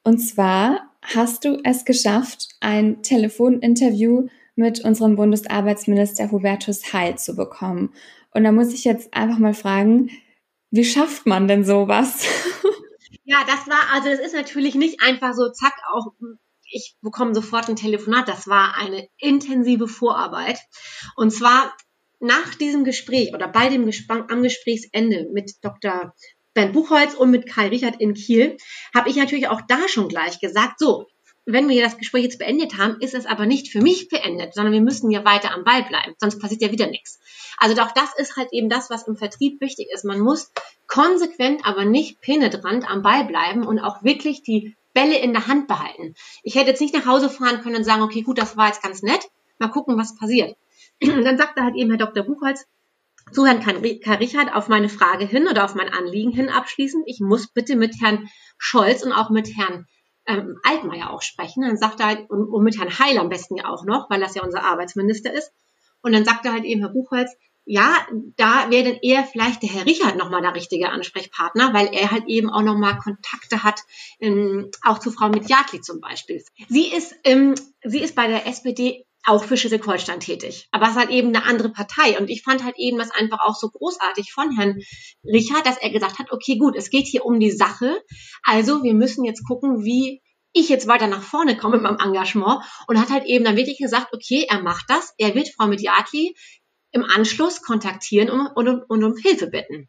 Und 0.03 0.19
zwar 0.19 0.91
hast 1.03 1.45
du 1.45 1.59
es 1.65 1.85
geschafft, 1.85 2.49
ein 2.61 3.03
Telefoninterview 3.03 4.29
mit 4.57 4.85
unserem 4.85 5.17
Bundesarbeitsminister 5.17 6.31
Hubertus 6.31 6.93
Heil 6.93 7.17
zu 7.17 7.35
bekommen. 7.35 7.93
Und 8.33 8.45
da 8.45 8.53
muss 8.53 8.73
ich 8.73 8.85
jetzt 8.85 9.15
einfach 9.15 9.39
mal 9.39 9.55
fragen, 9.55 10.11
wie 10.71 10.85
schafft 10.85 11.27
man 11.27 11.49
denn 11.49 11.65
sowas? 11.65 12.27
Ja, 13.27 13.39
das 13.47 13.67
war, 13.69 13.95
also 13.95 14.09
es 14.11 14.21
ist 14.21 14.35
natürlich 14.35 14.75
nicht 14.75 15.01
einfach 15.03 15.33
so, 15.33 15.49
zack, 15.51 15.75
auch 15.95 16.13
ich 16.71 16.97
bekomme 17.01 17.35
sofort 17.35 17.69
ein 17.69 17.77
Telefonat. 17.77 18.29
Das 18.29 18.47
war 18.47 18.77
eine 18.77 19.09
intensive 19.19 19.89
Vorarbeit. 19.89 20.59
Und 21.17 21.31
zwar 21.31 21.75
nach 22.21 22.55
diesem 22.55 22.85
Gespräch 22.85 23.35
oder 23.35 23.49
bei 23.49 23.69
dem 23.69 23.87
Gespräch, 23.87 24.23
am 24.29 24.43
Gesprächsende 24.43 25.29
mit 25.33 25.53
Dr. 25.63 26.15
Ben 26.55 26.73
Buchholz 26.73 27.15
und 27.15 27.31
mit 27.31 27.47
Kai 27.47 27.69
Richard 27.69 28.01
in 28.01 28.15
Kiel 28.15 28.57
habe 28.95 29.11
ich 29.11 29.17
natürlich 29.17 29.49
auch 29.49 29.61
da 29.69 29.89
schon 29.89 30.09
gleich 30.09 30.41
gesagt, 30.41 30.79
so, 30.79 31.07
wenn 31.47 31.69
wir 31.69 31.83
das 31.83 31.99
Gespräch 31.99 32.25
jetzt 32.25 32.39
beendet 32.39 32.79
haben, 32.79 33.01
ist 33.01 33.15
es 33.15 33.27
aber 33.27 33.45
nicht 33.45 33.71
für 33.71 33.83
mich 33.83 34.09
beendet, 34.09 34.55
sondern 34.55 34.73
wir 34.73 34.81
müssen 34.81 35.11
ja 35.11 35.25
weiter 35.25 35.53
am 35.53 35.65
Ball 35.65 35.83
bleiben, 35.83 36.15
sonst 36.19 36.39
passiert 36.41 36.63
ja 36.63 36.73
wieder 36.73 36.87
nichts. 36.87 37.21
Also 37.59 37.81
auch 37.83 37.93
das 37.93 38.15
ist 38.17 38.37
halt 38.37 38.49
eben 38.53 38.71
das, 38.71 38.89
was 38.89 39.07
im 39.07 39.17
Vertrieb 39.17 39.61
wichtig 39.61 39.89
ist. 39.93 40.05
Man 40.05 40.21
muss 40.21 40.51
konsequent, 40.87 41.67
aber 41.67 41.85
nicht 41.85 42.21
penetrant 42.21 42.89
am 42.89 43.03
Ball 43.03 43.25
bleiben 43.25 43.67
und 43.67 43.79
auch 43.79 44.03
wirklich 44.03 44.43
die 44.43 44.75
Bälle 44.95 45.19
in 45.19 45.33
der 45.33 45.47
Hand 45.47 45.69
behalten. 45.69 46.15
Ich 46.43 46.55
hätte 46.55 46.71
jetzt 46.71 46.81
nicht 46.81 46.95
nach 46.95 47.07
Hause 47.07 47.29
fahren 47.29 47.61
können 47.61 47.77
und 47.77 47.85
sagen, 47.85 48.03
okay, 48.03 48.23
gut, 48.23 48.39
das 48.39 48.57
war 48.57 48.69
jetzt 48.69 48.83
ganz 48.83 49.03
nett, 49.03 49.29
mal 49.59 49.69
gucken, 49.69 49.99
was 49.99 50.17
passiert. 50.17 50.57
Und 51.03 51.25
dann 51.25 51.37
sagte 51.37 51.63
halt 51.63 51.75
eben 51.75 51.91
Herr 51.91 51.99
Dr. 51.99 52.25
Buchholz, 52.25 52.67
zuhören 53.33 53.61
kann, 53.61 53.83
kann 54.01 54.19
Richard 54.19 54.55
auf 54.55 54.69
meine 54.69 54.89
Frage 54.89 55.25
hin 55.25 55.49
oder 55.49 55.65
auf 55.65 55.75
mein 55.75 55.93
Anliegen 55.93 56.31
hin 56.31 56.49
abschließen. 56.49 57.03
Ich 57.07 57.21
muss 57.21 57.49
bitte 57.49 57.77
mit 57.77 58.01
Herrn 58.01 58.29
Scholz 58.59 59.03
und 59.03 59.13
auch 59.13 59.31
mit 59.31 59.57
Herrn 59.57 59.87
ähm, 60.27 60.59
Altmaier 60.63 61.11
auch 61.11 61.23
sprechen. 61.23 61.63
Dann 61.63 61.77
sagt 61.77 62.01
er 62.01 62.07
halt, 62.07 62.31
und, 62.31 62.49
und 62.49 62.63
mit 62.63 62.79
Herrn 62.79 62.99
Heil 62.99 63.19
am 63.19 63.29
besten 63.29 63.57
ja 63.57 63.69
auch 63.69 63.85
noch, 63.85 64.11
weil 64.11 64.21
das 64.21 64.35
ja 64.35 64.43
unser 64.43 64.65
Arbeitsminister 64.65 65.33
ist. 65.33 65.53
Und 66.03 66.13
dann 66.13 66.25
sagt 66.25 66.45
er 66.45 66.53
halt 66.53 66.65
eben 66.65 66.81
Herr 66.81 66.91
Buchholz, 66.91 67.35
ja, 67.67 68.07
da 68.37 68.71
wäre 68.71 68.85
dann 68.85 68.99
eher 69.01 69.25
vielleicht 69.25 69.63
der 69.63 69.71
Herr 69.71 69.87
Richard 69.87 70.17
nochmal 70.17 70.43
der 70.43 70.55
richtige 70.55 70.91
Ansprechpartner, 70.91 71.73
weil 71.73 71.89
er 71.93 72.11
halt 72.11 72.25
eben 72.27 72.51
auch 72.51 72.63
nochmal 72.63 72.99
Kontakte 72.99 73.63
hat, 73.63 73.81
ähm, 74.21 74.71
auch 74.83 74.99
zu 74.99 75.11
Frau 75.11 75.29
Mitjatli 75.29 75.81
zum 75.81 76.01
Beispiel. 76.01 76.43
Sie 76.69 76.93
ist, 76.93 77.15
ähm, 77.25 77.55
sie 77.83 78.01
ist 78.01 78.15
bei 78.15 78.27
der 78.27 78.47
SPD 78.47 79.07
auch 79.27 79.45
für 79.45 79.57
Schleswig-Holstein 79.57 80.21
tätig. 80.21 80.69
Aber 80.71 80.85
es 80.85 80.91
ist 80.93 80.99
halt 80.99 81.11
eben 81.11 81.29
eine 81.29 81.45
andere 81.47 81.71
Partei. 81.71 82.19
Und 82.19 82.29
ich 82.29 82.43
fand 82.43 82.63
halt 82.63 82.75
eben 82.77 82.99
das 82.99 83.11
einfach 83.11 83.41
auch 83.41 83.55
so 83.55 83.71
großartig 83.71 84.33
von 84.33 84.55
Herrn 84.57 84.81
Richard, 85.25 85.65
dass 85.65 85.79
er 85.79 85.91
gesagt 85.91 86.19
hat, 86.19 86.31
okay, 86.31 86.59
gut, 86.59 86.77
es 86.77 86.91
geht 86.91 87.07
hier 87.07 87.25
um 87.25 87.41
die 87.41 87.51
Sache. 87.51 88.03
Also 88.43 88.83
wir 88.83 88.93
müssen 88.93 89.25
jetzt 89.25 89.47
gucken, 89.47 89.83
wie 89.83 90.21
ich 90.53 90.69
jetzt 90.69 90.87
weiter 90.87 91.07
nach 91.07 91.23
vorne 91.23 91.57
komme 91.57 91.77
mit 91.77 91.83
meinem 91.83 91.99
Engagement 91.99 92.63
und 92.87 93.01
hat 93.01 93.11
halt 93.11 93.25
eben 93.25 93.45
dann 93.45 93.57
wirklich 93.57 93.79
gesagt, 93.79 94.13
okay, 94.13 94.47
er 94.49 94.63
macht 94.63 94.85
das. 94.89 95.15
Er 95.19 95.35
wird 95.35 95.49
Frau 95.49 95.67
Mediatli 95.67 96.35
im 96.95 97.05
Anschluss 97.05 97.61
kontaktieren 97.61 98.31
und, 98.31 98.47
und, 98.47 98.83
und 98.89 99.05
um 99.05 99.17
Hilfe 99.17 99.49
bitten. 99.49 99.89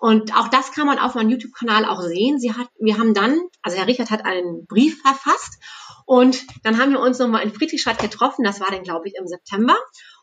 Und 0.00 0.36
auch 0.36 0.48
das 0.48 0.72
kann 0.72 0.86
man 0.86 0.98
auf 0.98 1.16
meinem 1.16 1.30
YouTube-Kanal 1.30 1.84
auch 1.84 2.00
sehen. 2.00 2.38
Sie 2.38 2.52
hat, 2.52 2.68
wir 2.78 2.96
haben 2.96 3.12
dann, 3.12 3.40
also 3.62 3.76
Herr 3.76 3.88
Richard 3.88 4.10
hat 4.10 4.24
einen 4.24 4.66
Brief 4.66 5.02
verfasst 5.02 5.58
und 6.06 6.44
dann 6.62 6.78
haben 6.78 6.92
wir 6.92 7.00
uns 7.00 7.18
nochmal 7.18 7.42
in 7.42 7.52
Friedrichstadt 7.52 7.98
getroffen. 7.98 8.44
Das 8.44 8.60
war 8.60 8.70
dann, 8.70 8.84
glaube 8.84 9.08
ich, 9.08 9.14
im 9.18 9.26
September 9.26 9.76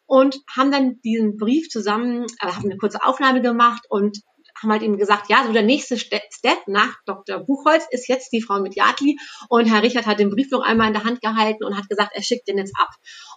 und 0.06 0.40
haben 0.56 0.72
dann 0.72 1.02
diesen 1.04 1.36
Brief 1.38 1.70
zusammen, 1.70 2.28
äh, 2.40 2.48
haben 2.48 2.66
eine 2.66 2.78
kurze 2.78 3.04
Aufnahme 3.04 3.42
gemacht 3.42 3.84
und 3.90 4.20
haben 4.62 4.72
halt 4.72 4.82
ihm 4.84 4.98
gesagt, 4.98 5.30
ja, 5.30 5.44
so 5.46 5.52
der 5.52 5.64
nächste 5.64 5.98
Step 5.98 6.68
nach 6.68 6.96
Dr. 7.06 7.40
Buchholz 7.40 7.86
ist 7.92 8.08
jetzt 8.08 8.32
die 8.32 8.42
Frau 8.42 8.60
mit 8.60 8.76
Yadli 8.76 9.18
und 9.50 9.66
Herr 9.66 9.84
Richard 9.84 10.06
hat 10.06 10.20
den 10.20 10.30
Brief 10.30 10.52
noch 10.52 10.62
einmal 10.62 10.88
in 10.88 10.94
der 10.94 11.04
Hand 11.04 11.22
gehalten 11.22 11.64
und 11.64 11.78
hat 11.78 11.90
gesagt, 11.90 12.12
er 12.14 12.24
schickt 12.24 12.48
den 12.48 12.58
jetzt 12.58 12.74
ab. 12.78 12.90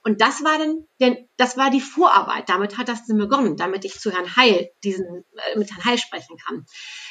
Und 0.03 0.21
das 0.21 0.45
war 0.45 0.59
dann, 0.59 0.87
denn 1.01 1.29
das 1.37 1.57
war 1.57 1.71
die 1.71 1.81
Vorarbeit. 1.81 2.49
Damit 2.49 2.79
hat 2.79 2.89
das 2.89 3.07
dann 3.07 3.19
begonnen, 3.19 3.57
damit 3.57 3.85
ich 3.85 3.99
zu 3.99 4.11
Herrn 4.11 4.37
Heil 4.37 4.71
diesen 4.83 5.25
äh, 5.35 5.59
mit 5.59 5.71
Herrn 5.71 5.85
Heil 5.85 5.99
sprechen 5.99 6.37
kann. 6.47 6.65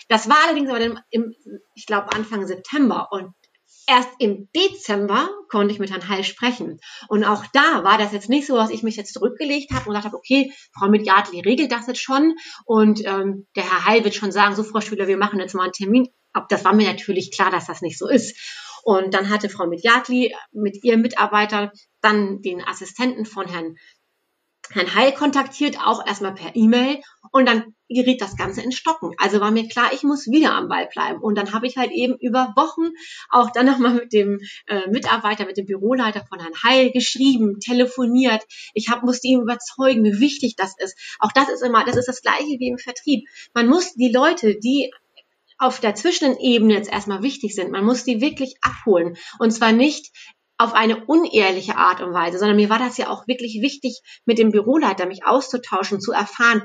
Das 0.09 0.29
war 0.29 0.37
allerdings 0.45 0.69
aber 0.69 0.79
dann 0.79 0.99
im, 1.09 1.33
ich 1.75 1.85
glaube 1.85 2.13
Anfang 2.13 2.45
September 2.45 3.07
und 3.11 3.33
erst 3.87 4.09
im 4.19 4.49
Dezember 4.55 5.29
konnte 5.49 5.73
ich 5.73 5.79
mit 5.79 5.91
Herrn 5.91 6.07
Heil 6.07 6.23
sprechen. 6.23 6.79
Und 7.07 7.23
auch 7.23 7.45
da 7.53 7.83
war 7.83 7.97
das 7.97 8.11
jetzt 8.11 8.29
nicht 8.29 8.47
so, 8.47 8.55
dass 8.55 8.69
ich 8.69 8.83
mich 8.83 8.95
jetzt 8.95 9.13
zurückgelegt 9.13 9.71
habe 9.71 9.81
und 9.81 9.93
gesagt 9.93 10.05
habe, 10.05 10.17
okay, 10.17 10.51
Frau 10.77 10.89
Mediatli 10.89 11.41
regelt 11.41 11.71
das 11.71 11.87
jetzt 11.87 12.01
schon 12.01 12.35
und 12.65 13.05
ähm, 13.05 13.47
der 13.55 13.63
Herr 13.63 13.85
Heil 13.85 14.03
wird 14.03 14.15
schon 14.15 14.31
sagen, 14.31 14.55
so 14.55 14.63
Frau 14.63 14.81
Schüler, 14.81 15.07
wir 15.07 15.17
machen 15.17 15.39
jetzt 15.39 15.55
mal 15.55 15.63
einen 15.63 15.73
Termin. 15.73 16.07
Aber 16.33 16.47
das 16.49 16.65
war 16.65 16.73
mir 16.73 16.87
natürlich 16.87 17.31
klar, 17.31 17.51
dass 17.51 17.67
das 17.67 17.81
nicht 17.81 17.97
so 17.97 18.07
ist. 18.07 18.35
Und 18.83 19.13
dann 19.13 19.29
hatte 19.29 19.49
Frau 19.49 19.65
Mediatli 19.65 20.35
mit 20.51 20.83
ihrem 20.83 21.01
Mitarbeiter 21.01 21.71
dann 22.01 22.41
den 22.41 22.61
Assistenten 22.61 23.25
von 23.25 23.47
Herrn 23.47 23.75
Herrn 24.73 24.95
Heil 24.95 25.11
kontaktiert, 25.11 25.77
auch 25.79 26.05
erstmal 26.05 26.33
per 26.33 26.55
E-Mail 26.55 27.01
und 27.31 27.47
dann 27.47 27.75
geriet 27.89 28.21
das 28.21 28.35
Ganze 28.37 28.61
in 28.61 28.71
Stocken. 28.71 29.11
Also 29.17 29.39
war 29.39 29.51
mir 29.51 29.67
klar, 29.67 29.91
ich 29.93 30.03
muss 30.03 30.27
wieder 30.27 30.53
am 30.53 30.67
Ball 30.67 30.87
bleiben. 30.91 31.21
Und 31.21 31.35
dann 31.37 31.53
habe 31.53 31.67
ich 31.67 31.77
halt 31.77 31.91
eben 31.91 32.15
über 32.19 32.53
Wochen 32.55 32.91
auch 33.29 33.51
dann 33.51 33.65
nochmal 33.65 33.93
mit 33.93 34.13
dem 34.13 34.39
äh, 34.67 34.89
Mitarbeiter, 34.89 35.45
mit 35.45 35.57
dem 35.57 35.65
Büroleiter 35.65 36.25
von 36.27 36.39
Herrn 36.39 36.53
Heil 36.63 36.91
geschrieben, 36.91 37.59
telefoniert. 37.59 38.43
Ich 38.73 38.89
hab, 38.89 39.03
musste 39.03 39.27
ihn 39.27 39.41
überzeugen, 39.41 40.03
wie 40.03 40.19
wichtig 40.19 40.55
das 40.55 40.75
ist. 40.77 40.97
Auch 41.19 41.31
das 41.31 41.49
ist 41.49 41.63
immer, 41.63 41.85
das 41.85 41.97
ist 41.97 42.07
das 42.07 42.21
Gleiche 42.21 42.57
wie 42.59 42.69
im 42.69 42.77
Vertrieb. 42.77 43.27
Man 43.53 43.67
muss 43.67 43.93
die 43.93 44.11
Leute, 44.11 44.55
die 44.59 44.91
auf 45.57 45.79
der 45.79 45.95
Zwischenebene 45.95 46.73
jetzt 46.73 46.91
erstmal 46.91 47.23
wichtig 47.23 47.55
sind. 47.55 47.71
Man 47.71 47.85
muss 47.85 48.03
die 48.03 48.21
wirklich 48.21 48.55
abholen. 48.61 49.15
Und 49.39 49.51
zwar 49.51 49.71
nicht 49.71 50.11
auf 50.57 50.73
eine 50.73 51.05
unehrliche 51.05 51.77
Art 51.77 52.01
und 52.01 52.13
Weise, 52.13 52.37
sondern 52.37 52.57
mir 52.57 52.69
war 52.69 52.79
das 52.79 52.97
ja 52.97 53.09
auch 53.09 53.27
wirklich 53.27 53.59
wichtig, 53.61 54.01
mit 54.25 54.37
dem 54.37 54.51
Büroleiter 54.51 55.05
mich 55.05 55.25
auszutauschen, 55.25 55.99
zu 55.99 56.11
erfahren, 56.11 56.63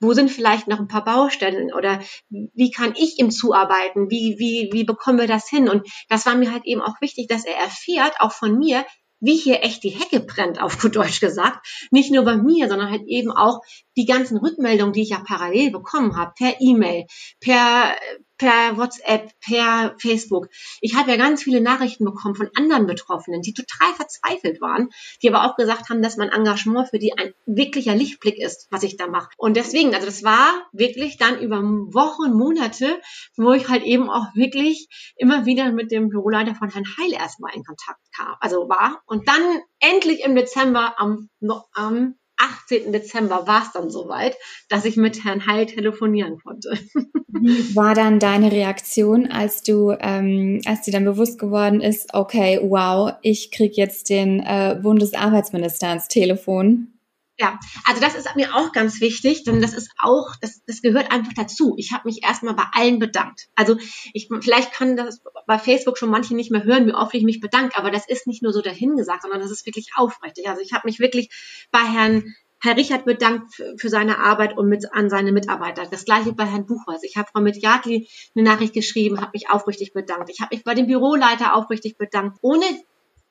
wo 0.00 0.12
sind 0.12 0.30
vielleicht 0.30 0.68
noch 0.68 0.78
ein 0.78 0.88
paar 0.88 1.04
Baustellen 1.04 1.72
oder 1.72 2.00
wie 2.30 2.70
kann 2.70 2.94
ich 2.96 3.18
ihm 3.18 3.30
zuarbeiten, 3.30 4.10
wie, 4.10 4.36
wie, 4.38 4.70
wie 4.72 4.84
bekommen 4.84 5.18
wir 5.18 5.26
das 5.26 5.48
hin? 5.48 5.68
Und 5.68 5.86
das 6.08 6.26
war 6.26 6.34
mir 6.34 6.52
halt 6.52 6.64
eben 6.64 6.80
auch 6.80 7.00
wichtig, 7.00 7.28
dass 7.28 7.44
er 7.44 7.56
erfährt, 7.56 8.14
auch 8.20 8.32
von 8.32 8.58
mir, 8.58 8.84
wie 9.20 9.36
hier 9.36 9.62
echt 9.62 9.82
die 9.82 9.90
Hecke 9.90 10.20
brennt, 10.20 10.60
auf 10.60 10.78
gut 10.78 10.96
Deutsch 10.96 11.20
gesagt. 11.20 11.66
Nicht 11.90 12.12
nur 12.12 12.24
bei 12.24 12.36
mir, 12.36 12.68
sondern 12.68 12.90
halt 12.90 13.02
eben 13.06 13.30
auch 13.30 13.60
die 13.96 14.04
ganzen 14.04 14.36
Rückmeldungen, 14.38 14.92
die 14.92 15.02
ich 15.02 15.10
ja 15.10 15.22
parallel 15.26 15.70
bekommen 15.70 16.16
habe, 16.16 16.32
per 16.36 16.60
E-Mail, 16.60 17.04
per, 17.40 17.96
per 18.38 18.76
WhatsApp, 18.76 19.32
per 19.40 19.94
Facebook. 19.98 20.48
Ich 20.80 20.94
habe 20.94 21.10
ja 21.10 21.16
ganz 21.16 21.42
viele 21.42 21.60
Nachrichten 21.60 22.04
bekommen 22.04 22.34
von 22.34 22.50
anderen 22.56 22.86
Betroffenen, 22.86 23.42
die 23.42 23.54
total 23.54 23.94
verzweifelt 23.94 24.60
waren, 24.60 24.90
die 25.22 25.32
aber 25.32 25.44
auch 25.44 25.56
gesagt 25.56 25.88
haben, 25.88 26.02
dass 26.02 26.16
mein 26.16 26.30
Engagement 26.30 26.88
für 26.90 26.98
die 26.98 27.16
ein 27.16 27.32
wirklicher 27.46 27.94
Lichtblick 27.94 28.38
ist, 28.38 28.66
was 28.70 28.82
ich 28.82 28.96
da 28.96 29.06
mache. 29.06 29.30
Und 29.36 29.56
deswegen, 29.56 29.94
also 29.94 30.06
das 30.06 30.22
war 30.22 30.66
wirklich 30.72 31.16
dann 31.16 31.40
über 31.40 31.62
Wochen, 31.62 32.32
Monate, 32.32 33.00
wo 33.36 33.52
ich 33.52 33.68
halt 33.68 33.84
eben 33.84 34.10
auch 34.10 34.34
wirklich 34.34 34.88
immer 35.16 35.46
wieder 35.46 35.72
mit 35.72 35.90
dem 35.90 36.08
Büroleiter 36.08 36.54
von 36.54 36.70
Herrn 36.70 36.86
Heil 36.98 37.12
erstmal 37.12 37.54
in 37.54 37.64
Kontakt 37.64 38.00
kam, 38.14 38.34
also 38.40 38.68
war. 38.68 39.02
Und 39.06 39.28
dann 39.28 39.60
endlich 39.80 40.24
im 40.24 40.34
Dezember 40.34 40.98
am, 40.98 41.28
am 41.72 42.16
18. 42.36 42.92
Dezember 42.92 43.46
war 43.46 43.62
es 43.62 43.72
dann 43.72 43.90
soweit, 43.90 44.36
dass 44.68 44.84
ich 44.84 44.96
mit 44.96 45.24
Herrn 45.24 45.46
Heil 45.46 45.66
telefonieren 45.66 46.38
konnte. 46.42 46.78
Wie 47.28 47.76
war 47.76 47.94
dann 47.94 48.18
deine 48.18 48.50
Reaktion, 48.52 49.26
als 49.26 49.62
du, 49.62 49.94
ähm, 50.00 50.60
als 50.64 50.82
dir 50.82 50.92
dann 50.92 51.04
bewusst 51.04 51.38
geworden 51.38 51.80
ist, 51.80 52.14
okay, 52.14 52.60
wow, 52.62 53.12
ich 53.22 53.50
krieg 53.50 53.76
jetzt 53.76 54.08
den 54.08 54.40
äh, 54.40 54.78
Bundesarbeitsminister 54.82 55.88
ans 55.88 56.08
Telefon? 56.08 56.95
Ja, 57.38 57.60
also 57.84 58.00
das 58.00 58.14
ist 58.14 58.34
mir 58.34 58.54
auch 58.54 58.72
ganz 58.72 59.00
wichtig, 59.02 59.44
denn 59.44 59.60
das 59.60 59.74
ist 59.74 59.90
auch, 59.98 60.34
das, 60.40 60.62
das 60.64 60.80
gehört 60.80 61.10
einfach 61.12 61.34
dazu. 61.34 61.74
Ich 61.76 61.92
habe 61.92 62.08
mich 62.08 62.22
erstmal 62.22 62.54
bei 62.54 62.64
allen 62.72 62.98
bedankt. 62.98 63.48
Also 63.54 63.76
ich, 64.14 64.28
vielleicht 64.40 64.72
kann 64.72 64.96
das 64.96 65.20
bei 65.46 65.58
Facebook 65.58 65.98
schon 65.98 66.08
manche 66.08 66.34
nicht 66.34 66.50
mehr 66.50 66.64
hören, 66.64 66.86
wie 66.86 66.94
oft 66.94 67.12
ich 67.14 67.24
mich 67.24 67.40
bedanke, 67.40 67.76
aber 67.76 67.90
das 67.90 68.08
ist 68.08 68.26
nicht 68.26 68.42
nur 68.42 68.54
so 68.54 68.62
dahingesagt, 68.62 69.22
sondern 69.22 69.40
das 69.40 69.50
ist 69.50 69.66
wirklich 69.66 69.90
aufrichtig. 69.96 70.48
Also 70.48 70.62
ich 70.62 70.72
habe 70.72 70.86
mich 70.86 70.98
wirklich 70.98 71.28
bei 71.70 71.80
Herrn 71.80 72.34
Herr 72.62 72.76
Richard 72.76 73.04
bedankt 73.04 73.62
für 73.76 73.88
seine 73.90 74.18
Arbeit 74.18 74.56
und 74.56 74.68
mit, 74.68 74.92
an 74.94 75.10
seine 75.10 75.30
Mitarbeiter. 75.30 75.86
Das 75.90 76.06
gleiche 76.06 76.32
bei 76.32 76.46
Herrn 76.46 76.64
Buchholz. 76.64 77.02
Ich 77.02 77.18
habe 77.18 77.28
Frau 77.30 77.42
Mitjadli 77.42 78.08
eine 78.34 78.44
Nachricht 78.44 78.72
geschrieben, 78.72 79.20
habe 79.20 79.32
mich 79.34 79.50
aufrichtig 79.50 79.92
bedankt. 79.92 80.30
Ich 80.30 80.40
habe 80.40 80.56
mich 80.56 80.64
bei 80.64 80.74
dem 80.74 80.86
Büroleiter 80.86 81.54
aufrichtig 81.54 81.98
bedankt. 81.98 82.38
Ohne 82.40 82.64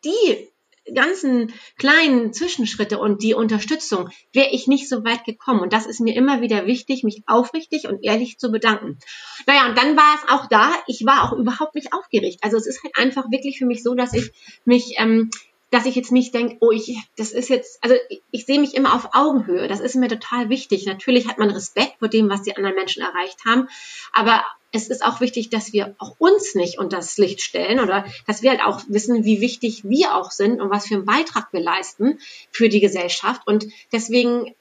die 0.03 0.47
ganzen 0.93 1.53
kleinen 1.77 2.33
Zwischenschritte 2.33 2.99
und 2.99 3.23
die 3.23 3.33
Unterstützung 3.33 4.09
wäre 4.33 4.49
ich 4.51 4.67
nicht 4.67 4.87
so 4.87 5.03
weit 5.03 5.23
gekommen. 5.23 5.61
Und 5.61 5.73
das 5.73 5.85
ist 5.85 5.99
mir 5.99 6.15
immer 6.15 6.41
wieder 6.41 6.65
wichtig, 6.67 7.03
mich 7.03 7.23
aufrichtig 7.25 7.87
und 7.87 8.03
ehrlich 8.03 8.37
zu 8.37 8.51
bedanken. 8.51 8.99
Naja, 9.47 9.67
und 9.67 9.77
dann 9.77 9.97
war 9.97 10.15
es 10.15 10.29
auch 10.29 10.47
da, 10.47 10.71
ich 10.87 11.05
war 11.05 11.23
auch 11.23 11.33
überhaupt 11.33 11.75
nicht 11.75 11.93
aufgeregt. 11.93 12.39
Also 12.41 12.57
es 12.57 12.67
ist 12.67 12.83
halt 12.83 12.97
einfach 12.97 13.31
wirklich 13.31 13.57
für 13.57 13.65
mich 13.65 13.83
so, 13.83 13.95
dass 13.95 14.13
ich 14.13 14.31
mich 14.65 14.95
ähm, 14.97 15.29
dass 15.71 15.85
ich 15.85 15.95
jetzt 15.95 16.11
nicht 16.11 16.33
denke, 16.33 16.57
oh, 16.61 16.71
ich, 16.71 16.95
das 17.17 17.31
ist 17.31 17.49
jetzt, 17.49 17.83
also 17.83 17.95
ich, 18.07 18.21
ich 18.31 18.45
sehe 18.45 18.61
mich 18.61 18.75
immer 18.75 18.93
auf 18.93 19.09
Augenhöhe. 19.13 19.67
Das 19.67 19.81
ist 19.81 19.95
mir 19.95 20.07
total 20.07 20.49
wichtig. 20.49 20.85
Natürlich 20.85 21.27
hat 21.27 21.37
man 21.37 21.49
Respekt 21.49 21.99
vor 21.99 22.07
dem, 22.07 22.29
was 22.29 22.43
die 22.43 22.55
anderen 22.55 22.75
Menschen 22.75 23.01
erreicht 23.01 23.39
haben, 23.45 23.67
aber 24.13 24.45
es 24.75 24.89
ist 24.89 25.03
auch 25.03 25.21
wichtig, 25.21 25.49
dass 25.49 25.73
wir 25.73 25.95
auch 25.97 26.15
uns 26.19 26.53
nicht 26.53 26.77
unter 26.77 26.97
das 26.97 27.17
Licht 27.17 27.41
stellen 27.41 27.79
oder 27.79 28.05
dass 28.27 28.41
wir 28.41 28.51
halt 28.51 28.61
auch 28.61 28.81
wissen, 28.87 29.23
wie 29.23 29.41
wichtig 29.41 29.83
wir 29.85 30.15
auch 30.15 30.31
sind 30.31 30.61
und 30.61 30.69
was 30.69 30.87
für 30.87 30.95
einen 30.95 31.05
Beitrag 31.05 31.47
wir 31.51 31.61
leisten 31.61 32.19
für 32.51 32.69
die 32.69 32.81
Gesellschaft. 32.81 33.41
Und 33.45 33.67
deswegen 33.91 34.53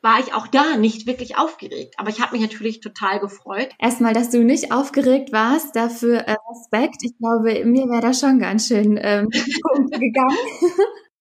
war 0.00 0.20
ich 0.20 0.32
auch 0.32 0.46
da 0.46 0.76
nicht 0.76 1.06
wirklich 1.06 1.36
aufgeregt. 1.36 1.94
Aber 1.98 2.08
ich 2.08 2.20
habe 2.20 2.32
mich 2.32 2.40
natürlich 2.40 2.80
total 2.80 3.20
gefreut. 3.20 3.68
Erstmal, 3.78 4.14
dass 4.14 4.30
du 4.30 4.44
nicht 4.44 4.72
aufgeregt 4.72 5.32
warst, 5.32 5.76
dafür 5.76 6.18
äh, 6.18 6.36
Respekt. 6.50 7.02
Ich 7.02 7.18
glaube, 7.18 7.64
mir 7.64 7.88
wäre 7.88 8.00
da 8.00 8.14
schon 8.14 8.38
ganz 8.38 8.68
schön 8.68 8.98
ähm, 9.00 9.28
gegangen. 9.90 10.38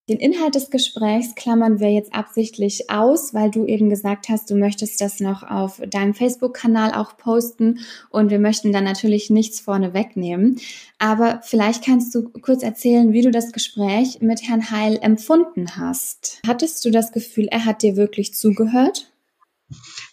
Den 0.10 0.20
Inhalt 0.20 0.56
des 0.56 0.70
Gesprächs 0.70 1.36
klammern 1.36 1.82
wir 1.82 1.92
jetzt 1.92 2.14
absichtlich 2.14 2.90
aus, 2.90 3.34
weil 3.34 3.52
du 3.52 3.66
eben 3.66 3.90
gesagt 3.90 4.30
hast, 4.30 4.50
du 4.50 4.56
möchtest 4.56 5.02
das 5.02 5.20
noch 5.20 5.44
auf 5.44 5.82
deinem 5.86 6.14
Facebook-Kanal 6.14 6.94
auch 6.94 7.18
posten 7.18 7.80
und 8.10 8.30
wir 8.30 8.40
möchten 8.40 8.72
dann 8.72 8.86
natürlich 8.86 9.30
nichts 9.30 9.60
vorne 9.60 9.94
wegnehmen. 9.94 10.62
Aber 10.98 11.42
vielleicht 11.44 11.84
kannst 11.84 12.16
du 12.16 12.30
kurz 12.30 12.64
erzählen, 12.64 13.12
wie 13.12 13.22
du 13.22 13.32
das 13.32 13.52
Gespräch 13.52 14.22
mit 14.22 14.44
Herrn 14.48 14.72
Heil 14.72 14.98
empfunden 15.02 15.76
hast. 15.76 16.42
Hattest 16.48 16.86
du 16.86 16.90
das 16.90 17.12
Gefühl, 17.12 17.50
er 17.52 17.66
hat 17.66 17.82
dir 17.82 17.98
wirklich 17.98 18.34
zugehört? 18.34 19.12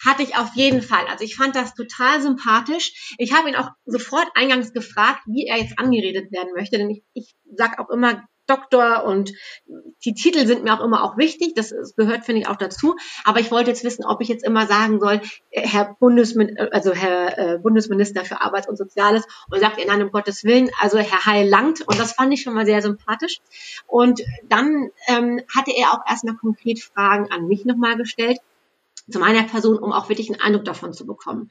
Hatte 0.05 0.25
ich 0.25 0.37
auf 0.37 0.57
jeden 0.57 0.83
Fall. 0.83 1.07
Also 1.09 1.23
ich 1.23 1.37
fand 1.37 1.55
das 1.55 1.77
total 1.77 2.21
sympathisch. 2.21 3.15
Ich 3.19 3.33
habe 3.33 3.49
ihn 3.49 3.55
auch 3.55 3.71
sofort 3.87 4.27
eingangs 4.35 4.73
gefragt, 4.73 5.21
wie 5.27 5.47
er 5.47 5.59
jetzt 5.59 5.79
angeredet 5.79 6.33
werden 6.33 6.53
möchte. 6.57 6.79
Denn 6.79 6.91
ich, 6.91 7.05
ich 7.13 7.37
sage 7.55 7.79
auch 7.79 7.91
immer 7.91 8.25
Doktor 8.47 9.05
und 9.05 9.33
die 10.05 10.15
Titel 10.15 10.47
sind 10.47 10.65
mir 10.65 10.75
auch 10.75 10.85
immer 10.85 11.03
auch 11.03 11.17
wichtig. 11.17 11.55
Das 11.55 11.75
gehört, 11.97 12.25
finde 12.25 12.43
ich, 12.43 12.49
auch 12.49 12.57
dazu. 12.57 12.97
Aber 13.25 13.41
ich 13.41 13.51
wollte 13.51 13.71
jetzt 13.71 13.85
wissen, 13.85 14.05
ob 14.05 14.21
ich 14.21 14.29
jetzt 14.29 14.45
immer 14.45 14.67
sagen 14.67 15.01
soll, 15.01 15.21
äh, 15.51 15.67
Herr 15.67 15.97
Bundesmin 15.99 16.59
also 16.71 16.93
Herr 16.93 17.39
äh, 17.39 17.59
Bundesminister 17.59 18.25
für 18.25 18.41
Arbeits- 18.41 18.69
und 18.69 18.77
Soziales 18.77 19.25
und 19.51 19.61
sagt 19.61 19.79
er, 19.79 19.87
nein, 19.87 20.03
um 20.03 20.11
Gottes 20.11 20.45
Willen, 20.45 20.71
also 20.81 20.99
Herr 20.99 21.27
Heil 21.27 21.49
langt. 21.49 21.81
Und 21.87 21.99
das 21.99 22.13
fand 22.13 22.33
ich 22.33 22.43
schon 22.43 22.55
mal 22.55 22.67
sehr 22.67 22.83
sympathisch. 22.83 23.41
Und 23.87 24.21
dann 24.49 24.91
ähm, 25.07 25.43
hatte 25.55 25.73
er 25.75 25.93
auch 25.93 26.01
erstmal 26.09 26.37
konkret 26.37 26.81
Fragen 26.81 27.31
an 27.31 27.47
mich 27.47 27.65
nochmal 27.65 27.97
gestellt, 27.97 28.39
zu 29.11 29.19
meiner 29.19 29.43
Person, 29.45 29.79
um 29.79 29.93
auch 29.93 30.09
wirklich 30.09 30.31
einen 30.31 30.41
Eindruck 30.41 30.65
davon 30.65 30.93
zu 30.93 31.07
bekommen. 31.07 31.51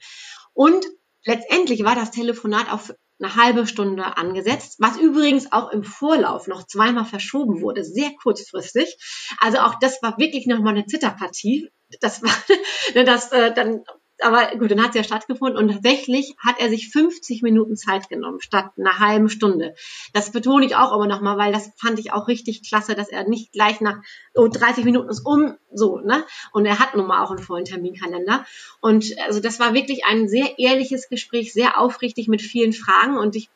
Und 0.54 0.86
letztendlich 1.24 1.84
war 1.84 1.94
das 1.94 2.10
Telefonat 2.10 2.72
auf 2.72 2.94
eine 3.20 3.36
halbe 3.36 3.66
Stunde 3.66 4.16
angesetzt, 4.16 4.76
was 4.78 4.96
übrigens 4.98 5.52
auch 5.52 5.70
im 5.70 5.84
Vorlauf 5.84 6.46
noch 6.46 6.66
zweimal 6.66 7.04
verschoben 7.04 7.60
wurde, 7.60 7.84
sehr 7.84 8.10
kurzfristig. 8.22 8.96
Also 9.38 9.58
auch 9.58 9.78
das 9.80 10.02
war 10.02 10.18
wirklich 10.18 10.46
nochmal 10.46 10.74
eine 10.74 10.86
Zitterpartie. 10.86 11.70
Das 12.00 12.22
war, 12.22 12.32
das 13.04 13.32
äh, 13.32 13.54
dann 13.54 13.84
aber 14.24 14.56
gut, 14.56 14.70
dann 14.70 14.82
hat 14.82 14.90
es 14.90 14.96
ja 14.96 15.04
stattgefunden 15.04 15.58
und 15.58 15.70
tatsächlich 15.70 16.34
hat 16.38 16.58
er 16.58 16.70
sich 16.70 16.88
50 16.88 17.42
Minuten 17.42 17.76
Zeit 17.76 18.08
genommen 18.08 18.40
statt 18.40 18.70
einer 18.78 18.98
halben 18.98 19.28
Stunde. 19.28 19.74
Das 20.12 20.32
betone 20.32 20.64
ich 20.64 20.76
auch 20.76 20.94
immer 20.94 21.06
nochmal, 21.06 21.36
weil 21.36 21.52
das 21.52 21.70
fand 21.76 21.98
ich 21.98 22.12
auch 22.12 22.26
richtig 22.26 22.66
klasse, 22.66 22.94
dass 22.94 23.08
er 23.08 23.28
nicht 23.28 23.52
gleich 23.52 23.80
nach 23.80 23.98
oh, 24.34 24.48
30 24.48 24.84
Minuten 24.84 25.10
ist 25.10 25.26
um, 25.26 25.54
so, 25.72 25.98
ne? 25.98 26.24
Und 26.52 26.64
er 26.64 26.78
hat 26.78 26.96
nun 26.96 27.06
mal 27.06 27.22
auch 27.22 27.30
einen 27.30 27.38
vollen 27.38 27.66
Terminkalender. 27.66 28.46
Und 28.80 29.14
also 29.26 29.40
das 29.40 29.60
war 29.60 29.74
wirklich 29.74 30.04
ein 30.06 30.26
sehr 30.28 30.58
ehrliches 30.58 31.08
Gespräch, 31.08 31.52
sehr 31.52 31.78
aufrichtig 31.78 32.28
mit 32.28 32.40
vielen 32.40 32.72
Fragen 32.72 33.18
und 33.18 33.36
ich 33.36 33.50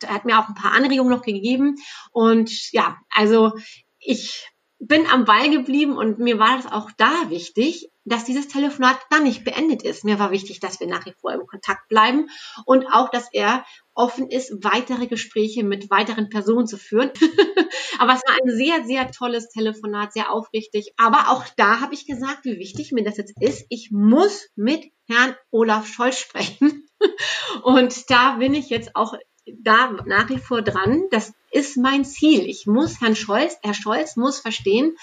er 0.00 0.14
hat 0.14 0.24
mir 0.24 0.38
auch 0.38 0.48
ein 0.48 0.54
paar 0.54 0.72
Anregungen 0.72 1.12
noch 1.12 1.22
gegeben. 1.22 1.76
Und 2.10 2.72
ja, 2.72 2.96
also 3.14 3.52
ich 4.00 4.50
bin 4.80 5.06
am 5.06 5.26
Ball 5.26 5.50
geblieben 5.50 5.96
und 5.96 6.18
mir 6.18 6.38
war 6.38 6.58
es 6.58 6.66
auch 6.66 6.90
da 6.96 7.28
wichtig, 7.28 7.90
dass 8.06 8.24
dieses 8.24 8.48
Telefonat 8.48 8.98
dann 9.10 9.24
nicht 9.24 9.44
beendet 9.44 9.82
ist. 9.82 10.04
Mir 10.04 10.18
war 10.18 10.30
wichtig, 10.30 10.58
dass 10.58 10.80
wir 10.80 10.86
nach 10.86 11.04
wie 11.04 11.12
vor 11.20 11.32
im 11.32 11.46
Kontakt 11.46 11.88
bleiben 11.88 12.28
und 12.64 12.86
auch, 12.86 13.10
dass 13.10 13.28
er 13.32 13.64
offen 13.94 14.30
ist, 14.30 14.64
weitere 14.64 15.06
Gespräche 15.06 15.64
mit 15.64 15.90
weiteren 15.90 16.30
Personen 16.30 16.66
zu 16.66 16.78
führen. 16.78 17.10
Aber 17.98 18.14
es 18.14 18.22
war 18.26 18.36
ein 18.42 18.56
sehr, 18.56 18.84
sehr 18.84 19.10
tolles 19.10 19.50
Telefonat, 19.50 20.14
sehr 20.14 20.32
aufrichtig. 20.32 20.94
Aber 20.96 21.28
auch 21.28 21.44
da 21.56 21.80
habe 21.80 21.92
ich 21.92 22.06
gesagt, 22.06 22.44
wie 22.44 22.58
wichtig 22.58 22.92
mir 22.92 23.04
das 23.04 23.18
jetzt 23.18 23.34
ist. 23.40 23.66
Ich 23.68 23.90
muss 23.90 24.48
mit 24.56 24.86
Herrn 25.06 25.36
Olaf 25.50 25.86
Scholz 25.86 26.18
sprechen. 26.18 26.86
Und 27.62 28.10
da 28.10 28.36
bin 28.36 28.54
ich 28.54 28.70
jetzt 28.70 28.96
auch 28.96 29.14
da 29.46 29.90
nach 30.06 30.28
wie 30.28 30.38
vor 30.38 30.62
dran. 30.62 31.04
Das 31.10 31.32
ist 31.50 31.76
mein 31.76 32.04
Ziel. 32.04 32.46
Ich 32.46 32.66
muss 32.66 33.00
Herrn 33.00 33.16
Scholz, 33.16 33.56
Herr 33.62 33.74
Scholz 33.74 34.16
muss 34.16 34.40
verstehen, 34.40 34.96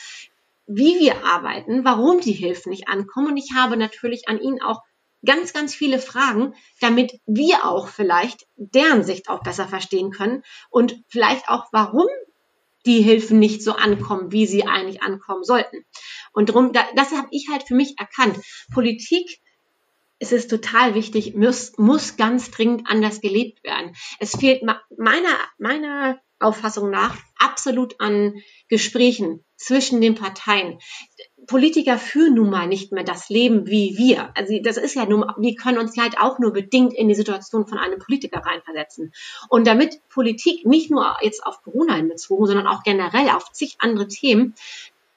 wie 0.67 1.00
wir 1.00 1.26
arbeiten, 1.26 1.86
warum 1.86 2.19
die 2.19 2.34
Hilfen 2.34 2.71
nicht 2.71 2.88
ankommen. 2.88 3.28
Und 3.28 3.38
ich 3.38 3.54
habe 3.56 3.78
natürlich 3.78 4.28
an 4.28 4.39
ihn 4.39 4.62
auch 4.62 4.82
ganz, 5.26 5.54
ganz 5.54 5.73
viele 5.73 6.00
Fragen, 6.00 6.54
damit 6.80 7.19
wir 7.26 7.65
auch 7.65 7.88
vielleicht 7.88 8.45
deren 8.56 9.04
Sicht 9.04 9.30
auch 9.30 9.41
besser 9.41 9.67
verstehen 9.67 10.12
können 10.12 10.43
und 10.69 11.02
vielleicht 11.08 11.50
auch, 11.50 11.65
warum 11.71 12.08
die 12.86 13.02
Hilfen 13.02 13.39
nicht 13.39 13.62
so 13.62 13.73
ankommen, 13.73 14.32
wie 14.32 14.45
sie 14.45 14.65
eigentlich 14.65 15.02
ankommen 15.02 15.43
sollten. 15.43 15.84
Und 16.32 16.50
darum, 16.50 16.71
das 16.71 17.12
habe 17.12 17.28
ich 17.32 17.47
halt 17.52 17.63
für 17.67 17.76
mich 17.76 17.95
erkannt. 17.97 18.39
Politik 18.73 19.39
es 20.19 20.32
ist 20.32 20.49
total 20.49 20.95
wichtig, 20.95 21.36
muss, 21.36 21.77
muss 21.77 22.17
ganz 22.17 22.51
dringend 22.51 22.84
anders 22.89 23.21
gelebt 23.21 23.63
werden. 23.63 23.95
Es 24.19 24.36
fehlt 24.36 24.63
meiner, 24.63 25.36
meiner 25.58 26.19
Auffassung 26.39 26.89
nach 26.89 27.15
absolut 27.39 27.99
an 27.99 28.36
Gesprächen 28.67 29.43
zwischen 29.56 30.01
den 30.01 30.15
Parteien. 30.15 30.80
Politiker 31.47 31.97
führen 31.97 32.36
nun 32.36 32.49
mal 32.49 32.67
nicht 32.67 32.91
mehr 32.91 33.03
das 33.03 33.30
Leben 33.30 33.67
wie 33.67 33.97
wir. 33.97 34.32
Also 34.36 34.60
das 34.62 34.77
ist 34.77 34.95
ja 34.95 35.06
nun, 35.06 35.25
wir 35.38 35.56
können 35.56 35.77
uns 35.77 35.97
halt 35.97 36.19
auch 36.19 36.39
nur 36.39 36.51
bedingt 36.51 36.93
in 36.93 37.08
die 37.08 37.15
Situation 37.15 37.67
von 37.67 37.77
einem 37.77 37.99
Politiker 37.99 38.39
reinversetzen. 38.39 39.13
Und 39.49 39.65
damit 39.65 40.01
Politik 40.10 40.65
nicht 40.65 40.91
nur 40.91 41.17
jetzt 41.21 41.45
auf 41.45 41.63
Corona 41.63 41.95
hinbezogen, 41.95 42.45
sondern 42.45 42.67
auch 42.67 42.84
generell 42.84 43.30
auf 43.30 43.51
zig 43.51 43.77
andere 43.80 44.08
Themen, 44.08 44.56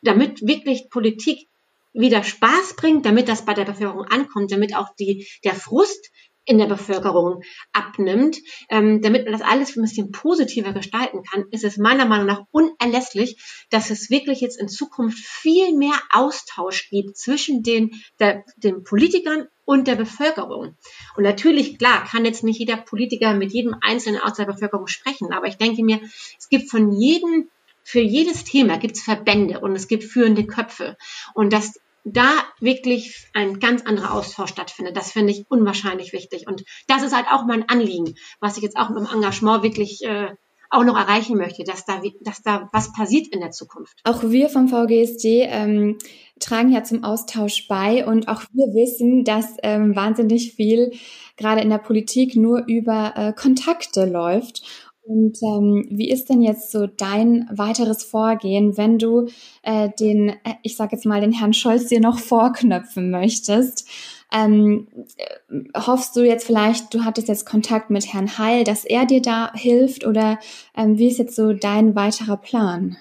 damit 0.02 0.46
wirklich 0.46 0.88
Politik 0.88 1.48
wieder 1.92 2.22
Spaß 2.22 2.76
bringt, 2.76 3.04
damit 3.04 3.28
das 3.28 3.44
bei 3.44 3.54
der 3.54 3.64
Bevölkerung 3.64 4.04
ankommt, 4.04 4.52
damit 4.52 4.76
auch 4.76 4.88
die, 4.98 5.26
der 5.44 5.54
Frust 5.54 6.10
in 6.44 6.58
der 6.58 6.66
Bevölkerung 6.66 7.42
abnimmt, 7.72 8.38
ähm, 8.70 9.02
damit 9.02 9.24
man 9.24 9.32
das 9.32 9.42
alles 9.42 9.76
ein 9.76 9.82
bisschen 9.82 10.10
positiver 10.10 10.72
gestalten 10.72 11.22
kann, 11.22 11.44
ist 11.50 11.64
es 11.64 11.76
meiner 11.76 12.06
Meinung 12.06 12.26
nach 12.26 12.44
unerlässlich, 12.50 13.40
dass 13.70 13.90
es 13.90 14.10
wirklich 14.10 14.40
jetzt 14.40 14.60
in 14.60 14.68
Zukunft 14.68 15.18
viel 15.18 15.76
mehr 15.76 15.94
Austausch 16.12 16.88
gibt 16.90 17.16
zwischen 17.16 17.62
den, 17.62 17.90
der, 18.18 18.44
den 18.56 18.82
Politikern 18.82 19.46
und 19.64 19.86
der 19.86 19.94
Bevölkerung. 19.94 20.76
Und 21.16 21.22
natürlich, 21.22 21.78
klar, 21.78 22.04
kann 22.04 22.24
jetzt 22.24 22.42
nicht 22.42 22.58
jeder 22.58 22.78
Politiker 22.78 23.34
mit 23.34 23.52
jedem 23.52 23.76
Einzelnen 23.80 24.20
aus 24.20 24.34
der 24.34 24.46
Bevölkerung 24.46 24.88
sprechen, 24.88 25.32
aber 25.32 25.46
ich 25.46 25.56
denke 25.56 25.84
mir, 25.84 26.00
es 26.36 26.48
gibt 26.48 26.70
von 26.70 26.90
jedem 26.90 27.48
für 27.82 28.00
jedes 28.00 28.44
Thema 28.44 28.78
gibt 28.78 28.96
es 28.96 29.02
Verbände 29.02 29.60
und 29.60 29.74
es 29.74 29.88
gibt 29.88 30.04
führende 30.04 30.46
Köpfe. 30.46 30.96
Und 31.34 31.52
dass 31.52 31.74
da 32.04 32.30
wirklich 32.60 33.26
ein 33.34 33.60
ganz 33.60 33.84
anderer 33.84 34.14
Austausch 34.14 34.50
stattfindet, 34.50 34.96
das 34.96 35.12
finde 35.12 35.32
ich 35.32 35.44
unwahrscheinlich 35.48 36.12
wichtig. 36.12 36.46
Und 36.46 36.64
das 36.86 37.02
ist 37.02 37.14
halt 37.14 37.26
auch 37.30 37.44
mein 37.46 37.68
Anliegen, 37.68 38.14
was 38.40 38.56
ich 38.56 38.62
jetzt 38.62 38.76
auch 38.76 38.88
mit 38.88 38.98
dem 38.98 39.14
Engagement 39.14 39.62
wirklich 39.62 40.02
äh, 40.02 40.28
auch 40.70 40.84
noch 40.84 40.96
erreichen 40.96 41.36
möchte, 41.36 41.64
dass 41.64 41.84
da, 41.84 42.00
dass 42.20 42.42
da 42.42 42.68
was 42.72 42.92
passiert 42.92 43.26
in 43.28 43.40
der 43.40 43.50
Zukunft. 43.50 43.98
Auch 44.04 44.22
wir 44.22 44.48
vom 44.48 44.68
VGSD 44.68 45.42
ähm, 45.48 45.98
tragen 46.38 46.70
ja 46.70 46.84
zum 46.84 47.02
Austausch 47.02 47.66
bei 47.68 48.06
und 48.06 48.28
auch 48.28 48.42
wir 48.52 48.66
wissen, 48.68 49.24
dass 49.24 49.56
ähm, 49.62 49.96
wahnsinnig 49.96 50.54
viel 50.54 50.92
gerade 51.36 51.60
in 51.60 51.70
der 51.70 51.78
Politik 51.78 52.36
nur 52.36 52.64
über 52.66 53.14
äh, 53.16 53.32
Kontakte 53.32 54.04
läuft. 54.04 54.62
Und 55.02 55.38
ähm, 55.42 55.86
wie 55.90 56.10
ist 56.10 56.28
denn 56.28 56.42
jetzt 56.42 56.70
so 56.70 56.86
dein 56.86 57.48
weiteres 57.50 58.04
Vorgehen, 58.04 58.76
wenn 58.76 58.98
du 58.98 59.28
äh, 59.62 59.88
den, 59.98 60.30
äh, 60.30 60.54
ich 60.62 60.76
sage 60.76 60.94
jetzt 60.94 61.06
mal, 61.06 61.20
den 61.20 61.32
Herrn 61.32 61.54
Scholz 61.54 61.86
dir 61.86 62.00
noch 62.00 62.18
vorknöpfen 62.20 63.10
möchtest? 63.10 63.88
Ähm, 64.32 64.86
äh, 65.16 65.62
hoffst 65.76 66.14
du 66.16 66.20
jetzt 66.20 66.46
vielleicht, 66.46 66.94
du 66.94 67.04
hattest 67.04 67.28
jetzt 67.28 67.46
Kontakt 67.46 67.90
mit 67.90 68.12
Herrn 68.12 68.38
Heil, 68.38 68.64
dass 68.64 68.84
er 68.84 69.06
dir 69.06 69.22
da 69.22 69.52
hilft 69.54 70.06
oder 70.06 70.38
ähm, 70.76 70.98
wie 70.98 71.08
ist 71.08 71.18
jetzt 71.18 71.34
so 71.34 71.52
dein 71.52 71.94
weiterer 71.94 72.36
Plan? 72.36 72.96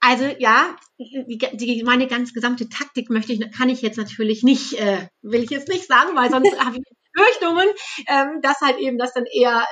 Also 0.00 0.24
ja, 0.38 0.76
die, 0.98 1.38
die, 1.52 1.82
meine 1.84 2.06
ganz 2.06 2.32
gesamte 2.32 2.68
Taktik 2.68 3.10
möchte 3.10 3.32
ich, 3.32 3.40
kann 3.50 3.68
ich 3.68 3.82
jetzt 3.82 3.98
natürlich 3.98 4.42
nicht, 4.44 4.74
äh, 4.74 5.08
will 5.20 5.42
ich 5.42 5.50
jetzt 5.50 5.68
nicht 5.68 5.86
sagen, 5.86 6.14
weil 6.14 6.30
sonst 6.30 6.58
habe 6.64 6.78
ich 6.78 6.84
Befürchtungen, 7.12 7.68
ähm, 8.08 8.40
dass 8.42 8.60
halt 8.60 8.78
eben 8.78 8.98
das 8.98 9.12
dann 9.14 9.24
eher 9.26 9.64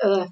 äh, 0.00 0.26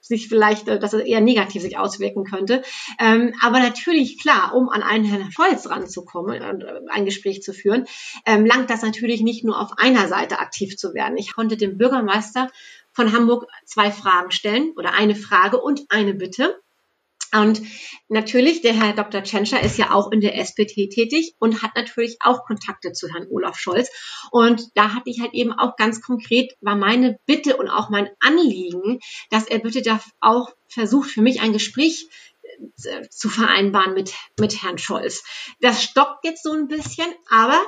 sich 0.00 0.28
vielleicht, 0.28 0.68
äh, 0.68 0.78
dass 0.78 0.92
es 0.92 1.02
eher 1.02 1.20
negativ 1.20 1.62
sich 1.62 1.78
auswirken 1.78 2.24
könnte. 2.24 2.62
Ähm, 2.98 3.34
aber 3.42 3.60
natürlich, 3.60 4.20
klar, 4.20 4.54
um 4.54 4.68
an 4.68 4.82
einen 4.82 5.04
Herrn 5.04 5.30
Scholz 5.30 5.68
ranzukommen 5.68 6.42
und 6.42 6.62
äh, 6.62 6.80
ein 6.90 7.04
Gespräch 7.04 7.42
zu 7.42 7.52
führen, 7.52 7.86
ähm, 8.26 8.46
langt 8.46 8.70
das 8.70 8.82
natürlich 8.82 9.22
nicht 9.22 9.44
nur 9.44 9.60
auf 9.60 9.72
einer 9.78 10.08
Seite 10.08 10.38
aktiv 10.38 10.76
zu 10.76 10.94
werden. 10.94 11.16
Ich 11.16 11.34
konnte 11.34 11.56
dem 11.56 11.78
Bürgermeister 11.78 12.50
von 12.92 13.12
Hamburg 13.12 13.46
zwei 13.64 13.90
Fragen 13.90 14.30
stellen 14.30 14.72
oder 14.76 14.94
eine 14.94 15.16
Frage 15.16 15.60
und 15.60 15.82
eine 15.88 16.14
Bitte. 16.14 16.60
Und 17.34 17.62
natürlich, 18.08 18.62
der 18.62 18.74
Herr 18.74 18.92
Dr. 18.92 19.22
Tschentscher 19.22 19.60
ist 19.60 19.76
ja 19.76 19.92
auch 19.92 20.12
in 20.12 20.20
der 20.20 20.38
SPD 20.38 20.88
tätig 20.88 21.34
und 21.38 21.62
hat 21.62 21.72
natürlich 21.74 22.18
auch 22.20 22.44
Kontakte 22.44 22.92
zu 22.92 23.08
Herrn 23.12 23.26
Olaf 23.30 23.58
Scholz. 23.58 23.90
Und 24.30 24.62
da 24.74 24.94
hatte 24.94 25.10
ich 25.10 25.20
halt 25.20 25.34
eben 25.34 25.52
auch 25.52 25.76
ganz 25.76 26.00
konkret, 26.00 26.52
war 26.60 26.76
meine 26.76 27.18
Bitte 27.26 27.56
und 27.56 27.68
auch 27.68 27.90
mein 27.90 28.08
Anliegen, 28.20 29.00
dass 29.30 29.46
er 29.46 29.58
bitte 29.58 29.82
da 29.82 30.00
auch 30.20 30.50
versucht, 30.68 31.10
für 31.10 31.22
mich 31.22 31.40
ein 31.40 31.52
Gespräch 31.52 32.08
äh, 32.84 33.08
zu 33.10 33.28
vereinbaren 33.28 33.94
mit, 33.94 34.12
mit 34.38 34.62
Herrn 34.62 34.78
Scholz. 34.78 35.24
Das 35.60 35.82
stockt 35.82 36.24
jetzt 36.24 36.44
so 36.44 36.52
ein 36.52 36.68
bisschen, 36.68 37.06
aber 37.28 37.60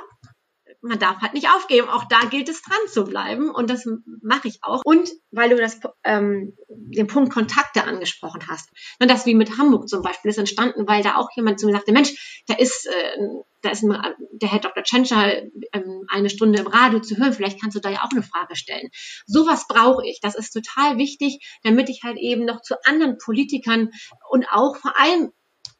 man 0.81 0.99
darf 0.99 1.21
halt 1.21 1.33
nicht 1.33 1.49
aufgeben. 1.49 1.89
Auch 1.89 2.05
da 2.05 2.21
gilt 2.29 2.49
es 2.49 2.61
dran 2.61 2.79
zu 2.91 3.03
bleiben 3.03 3.49
und 3.49 3.69
das 3.69 3.85
mache 4.21 4.47
ich 4.47 4.59
auch. 4.61 4.81
Und 4.85 5.09
weil 5.31 5.49
du 5.49 5.57
das, 5.57 5.79
ähm, 6.03 6.55
den 6.69 7.07
Punkt 7.07 7.33
Kontakte 7.33 7.83
angesprochen 7.83 8.47
hast, 8.47 8.69
ne, 8.99 9.07
das 9.07 9.25
wie 9.25 9.35
mit 9.35 9.57
Hamburg 9.57 9.89
zum 9.89 10.01
Beispiel 10.01 10.29
ist 10.29 10.37
entstanden, 10.37 10.87
weil 10.87 11.03
da 11.03 11.15
auch 11.15 11.29
jemand 11.35 11.59
zu 11.59 11.65
mir 11.65 11.73
sagte, 11.73 11.91
Mensch, 11.91 12.43
da 12.47 12.55
ist, 12.55 12.87
äh, 12.87 13.17
da 13.61 13.71
ist 13.71 13.83
ein, 13.83 13.97
der 14.33 14.51
Herr 14.51 14.59
Dr. 14.59 14.83
Tschentscher 14.83 15.43
ähm, 15.73 16.05
eine 16.09 16.29
Stunde 16.29 16.59
im 16.59 16.67
Radio 16.67 16.99
zu 16.99 17.17
hören, 17.17 17.33
vielleicht 17.33 17.59
kannst 17.59 17.75
du 17.75 17.81
da 17.81 17.89
ja 17.89 18.03
auch 18.03 18.11
eine 18.11 18.23
Frage 18.23 18.55
stellen. 18.55 18.89
Sowas 19.25 19.65
brauche 19.67 20.05
ich. 20.05 20.19
Das 20.21 20.35
ist 20.35 20.51
total 20.51 20.97
wichtig, 20.97 21.59
damit 21.63 21.89
ich 21.89 22.01
halt 22.03 22.17
eben 22.17 22.45
noch 22.45 22.61
zu 22.61 22.75
anderen 22.85 23.17
Politikern 23.17 23.89
und 24.29 24.45
auch 24.51 24.75
vor 24.77 24.97
allem 24.99 25.31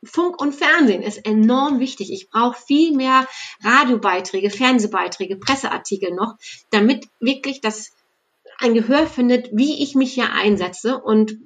Funk 0.04 0.40
und 0.42 0.54
Fernsehen 0.54 1.02
ist 1.02 1.26
enorm 1.26 1.80
wichtig. 1.80 2.12
Ich 2.12 2.30
brauche 2.30 2.60
viel 2.60 2.96
mehr 2.96 3.28
Radiobeiträge, 3.64 4.50
Fernsehbeiträge, 4.50 5.38
Presseartikel 5.38 6.14
noch, 6.14 6.36
damit 6.70 7.08
wirklich 7.20 7.62
das 7.62 7.92
ein 8.60 8.74
Gehör 8.74 9.08
findet, 9.08 9.50
wie 9.52 9.84
ich 9.84 9.96
mich 9.96 10.14
hier 10.14 10.32
einsetze 10.32 11.00
und 11.00 11.38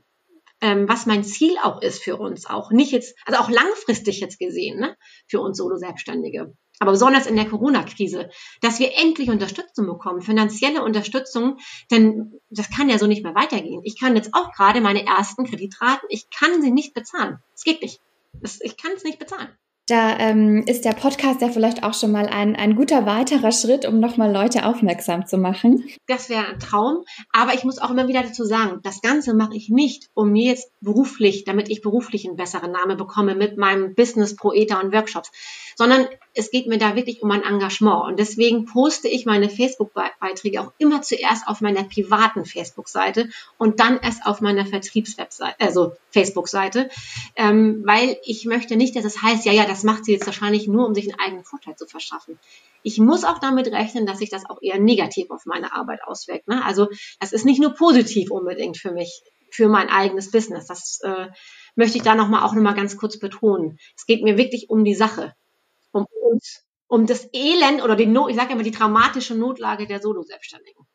ähm, 0.62 0.88
was 0.88 1.06
mein 1.06 1.24
Ziel 1.24 1.56
auch 1.64 1.82
ist 1.82 2.04
für 2.04 2.18
uns 2.18 2.46
auch. 2.46 2.72
Nicht 2.72 2.92
jetzt, 2.92 3.18
also 3.26 3.42
auch 3.42 3.50
langfristig 3.50 4.20
jetzt 4.20 4.40
gesehen, 4.40 4.80
ne, 4.80 4.96
für 5.28 5.42
uns 5.42 5.58
Solo-Selbstständige. 5.58 6.54
Aber 6.80 6.92
besonders 6.92 7.28
in 7.28 7.36
der 7.36 7.48
Corona-Krise, 7.48 8.30
dass 8.62 8.80
wir 8.80 8.92
endlich 8.98 9.30
Unterstützung 9.30 9.86
bekommen, 9.86 10.22
finanzielle 10.22 10.84
Unterstützung, 10.84 11.58
denn 11.92 12.40
das 12.50 12.70
kann 12.72 12.90
ja 12.90 12.98
so 12.98 13.06
nicht 13.08 13.24
mehr 13.24 13.36
weitergehen. 13.36 13.82
Ich 13.84 14.00
kann 14.00 14.16
jetzt 14.16 14.34
auch 14.34 14.52
gerade 14.52 14.82
meine 14.82 15.06
ersten 15.06 15.46
Kreditraten, 15.46 16.08
ich 16.10 16.30
kann 16.32 16.62
sie 16.62 16.72
nicht 16.72 16.94
bezahlen. 16.94 17.38
Es 17.54 17.64
geht 17.64 17.82
nicht. 17.82 18.00
Ich 18.42 18.78
kann 18.78 18.92
es 18.96 19.04
nicht 19.04 19.20
bezahlen. 19.20 19.50
Da 19.88 20.18
ähm, 20.20 20.64
ist 20.68 20.86
der 20.86 20.94
Podcast 20.94 21.42
ja 21.42 21.50
vielleicht 21.50 21.84
auch 21.84 21.94
schon 21.94 22.14
mal 22.14 22.28
ein, 22.28 22.56
ein 22.56 22.76
guter 22.76 23.06
weiterer 23.06 23.52
Schritt, 23.52 23.86
um 23.86 24.00
nochmal 24.00 24.32
Leute 24.32 24.66
aufmerksam 24.66 25.26
zu 25.26 25.38
machen. 25.38 25.86
Das 26.08 26.30
wäre 26.30 26.48
ein 26.48 26.60
Traum, 26.60 27.04
aber 27.34 27.56
ich 27.56 27.64
muss 27.64 27.80
auch 27.80 27.90
immer 27.90 28.08
wieder 28.08 28.22
dazu 28.24 28.46
sagen, 28.46 28.80
das 28.84 29.02
Ganze 29.02 29.34
mache 29.34 29.56
ich 29.56 29.70
nicht, 29.70 30.08
um 30.14 30.32
mir 30.32 30.46
jetzt 30.46 30.72
beruflich, 30.80 31.44
damit 31.44 31.70
ich 31.70 31.82
beruflich 31.82 32.26
einen 32.26 32.38
besseren 32.38 32.72
Namen 32.72 32.96
bekomme 32.96 33.36
mit 33.36 33.58
meinem 33.58 33.94
Business 33.94 34.36
Pro 34.36 34.54
Eta 34.54 34.80
und 34.80 34.94
Workshops, 34.94 35.32
sondern 35.76 36.08
es 36.34 36.50
geht 36.50 36.68
mir 36.68 36.78
da 36.78 36.96
wirklich 36.96 37.22
um 37.22 37.32
ein 37.32 37.44
Engagement. 37.44 38.06
Und 38.06 38.20
deswegen 38.20 38.66
poste 38.66 39.08
ich 39.08 39.26
meine 39.26 39.50
Facebook-Beiträge 39.50 40.62
auch 40.62 40.72
immer 40.78 41.02
zuerst 41.02 41.48
auf 41.48 41.62
meiner 41.62 41.84
privaten 41.84 42.46
Facebook-Seite 42.46 43.30
und 43.58 43.80
dann 43.80 44.00
erst 44.00 44.26
auf 44.26 44.42
meiner 44.42 44.66
Vertriebswebseite, 44.66 45.56
also 45.60 45.94
Facebook-Seite, 46.12 46.90
ähm, 47.36 47.84
weil 47.86 48.18
ich 48.24 48.46
möchte 48.46 48.78
nicht, 48.78 48.96
dass 48.96 49.06
es 49.06 49.22
heißt, 49.22 49.46
ja, 49.46 49.52
ja, 49.52 49.66
das 49.66 49.84
macht 49.84 50.06
sie 50.06 50.14
jetzt 50.14 50.26
wahrscheinlich 50.26 50.68
nur, 50.68 50.88
um 50.88 50.96
sich 50.96 51.10
einen 51.10 51.20
eigenen 51.20 51.44
Vorteil 51.44 51.76
zu 51.76 51.86
verschaffen. 51.86 52.40
Ich 52.84 52.98
muss 52.98 53.26
auch 53.26 53.40
damit 53.40 53.68
rechnen, 53.68 54.06
dass 54.06 54.20
sich 54.20 54.30
das 54.30 54.50
auch 54.50 54.62
eher 54.62 54.80
negativ 54.80 55.30
auf 55.32 55.46
meine 55.46 55.74
Arbeit 55.74 56.04
auswirkt. 56.04 56.48
Ne? 56.48 56.64
Also 56.66 56.88
das 57.20 57.34
ist 57.34 57.46
nicht 57.46 57.62
nur 57.62 57.74
positiv 57.74 58.32
unbedingt 58.32 58.78
für 58.78 58.92
mich, 58.92 59.22
für 59.52 59.68
mein 59.68 59.90
eigenes 59.90 60.32
Business. 60.32 60.68
Das 60.68 61.00
äh, 61.04 61.28
möchte 61.76 61.98
ich 61.98 62.04
da 62.04 62.16
nochmal 62.16 62.44
auch 62.44 62.54
nochmal 62.54 62.74
ganz 62.74 62.98
kurz 62.98 63.20
betonen. 63.20 63.78
Es 63.96 64.06
geht 64.06 64.24
mir 64.24 64.38
wirklich 64.38 64.70
um 64.70 64.84
die 64.84 64.96
Sache 64.96 65.36
um 65.92 66.06
uns, 66.32 66.64
um 66.88 67.06
das 67.06 67.30
Elend 67.34 67.84
oder 67.84 67.96
die 67.96 68.06
Not, 68.06 68.32
ich 68.32 68.36
sage 68.36 68.54
immer 68.54 68.64
die 68.64 68.72
dramatische 68.72 69.36
Notlage 69.36 69.88
der 69.88 70.02
Solo-Selbstständigen. 70.02 70.86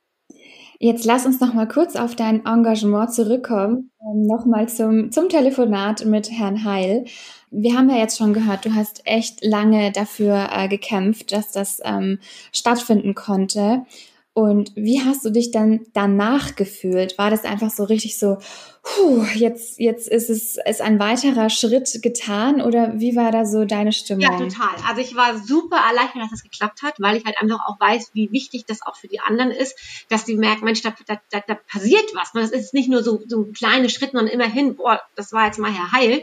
Jetzt 0.78 1.06
lass 1.06 1.24
uns 1.24 1.40
noch 1.40 1.54
mal 1.54 1.66
kurz 1.66 1.96
auf 1.96 2.16
dein 2.16 2.44
Engagement 2.44 3.12
zurückkommen. 3.12 3.90
Ähm, 4.00 4.26
noch 4.26 4.44
mal 4.44 4.68
zum, 4.68 5.10
zum 5.10 5.28
Telefonat 5.30 6.04
mit 6.04 6.30
Herrn 6.30 6.64
Heil. 6.64 7.06
Wir 7.50 7.76
haben 7.76 7.88
ja 7.88 7.96
jetzt 7.96 8.18
schon 8.18 8.34
gehört, 8.34 8.66
du 8.66 8.74
hast 8.74 9.06
echt 9.06 9.42
lange 9.42 9.90
dafür 9.92 10.50
äh, 10.52 10.68
gekämpft, 10.68 11.32
dass 11.32 11.50
das 11.50 11.80
ähm, 11.82 12.18
stattfinden 12.52 13.14
konnte. 13.14 13.86
Und 14.34 14.72
wie 14.76 15.00
hast 15.00 15.24
du 15.24 15.30
dich 15.30 15.50
dann 15.50 15.80
danach 15.94 16.56
gefühlt? 16.56 17.16
War 17.16 17.30
das 17.30 17.44
einfach 17.44 17.70
so 17.70 17.84
richtig 17.84 18.18
so, 18.18 18.36
puh, 18.86 19.24
jetzt, 19.34 19.80
jetzt 19.80 20.08
ist 20.08 20.30
es 20.30 20.58
ist 20.64 20.80
ein 20.80 21.00
weiterer 21.00 21.50
Schritt 21.50 22.02
getan 22.02 22.62
oder 22.62 23.00
wie 23.00 23.16
war 23.16 23.32
da 23.32 23.44
so 23.44 23.64
deine 23.64 23.92
Stimmung? 23.92 24.22
Ja, 24.22 24.38
total. 24.38 24.76
Also 24.86 25.00
ich 25.00 25.16
war 25.16 25.36
super 25.38 25.78
erleichtert, 25.88 26.22
dass 26.22 26.30
das 26.30 26.42
geklappt 26.44 26.82
hat, 26.82 26.94
weil 26.98 27.16
ich 27.16 27.24
halt 27.24 27.36
einfach 27.40 27.58
auch 27.66 27.80
weiß, 27.80 28.10
wie 28.14 28.30
wichtig 28.30 28.64
das 28.66 28.82
auch 28.82 28.94
für 28.96 29.08
die 29.08 29.18
anderen 29.20 29.50
ist, 29.50 29.76
dass 30.08 30.24
die 30.24 30.36
merken, 30.36 30.64
Mensch, 30.64 30.82
da, 30.82 30.94
da, 31.06 31.20
da, 31.30 31.40
da 31.46 31.54
passiert 31.54 32.04
was. 32.14 32.30
Das 32.32 32.52
ist 32.52 32.74
nicht 32.74 32.88
nur 32.88 33.02
so, 33.02 33.22
so 33.26 33.42
ein 33.42 33.52
kleiner 33.52 33.88
Schritt, 33.88 34.12
sondern 34.12 34.28
immerhin, 34.28 34.76
boah, 34.76 35.00
das 35.16 35.32
war 35.32 35.46
jetzt 35.46 35.58
mal 35.58 35.72
Herr 35.72 35.92
Heil, 35.92 36.22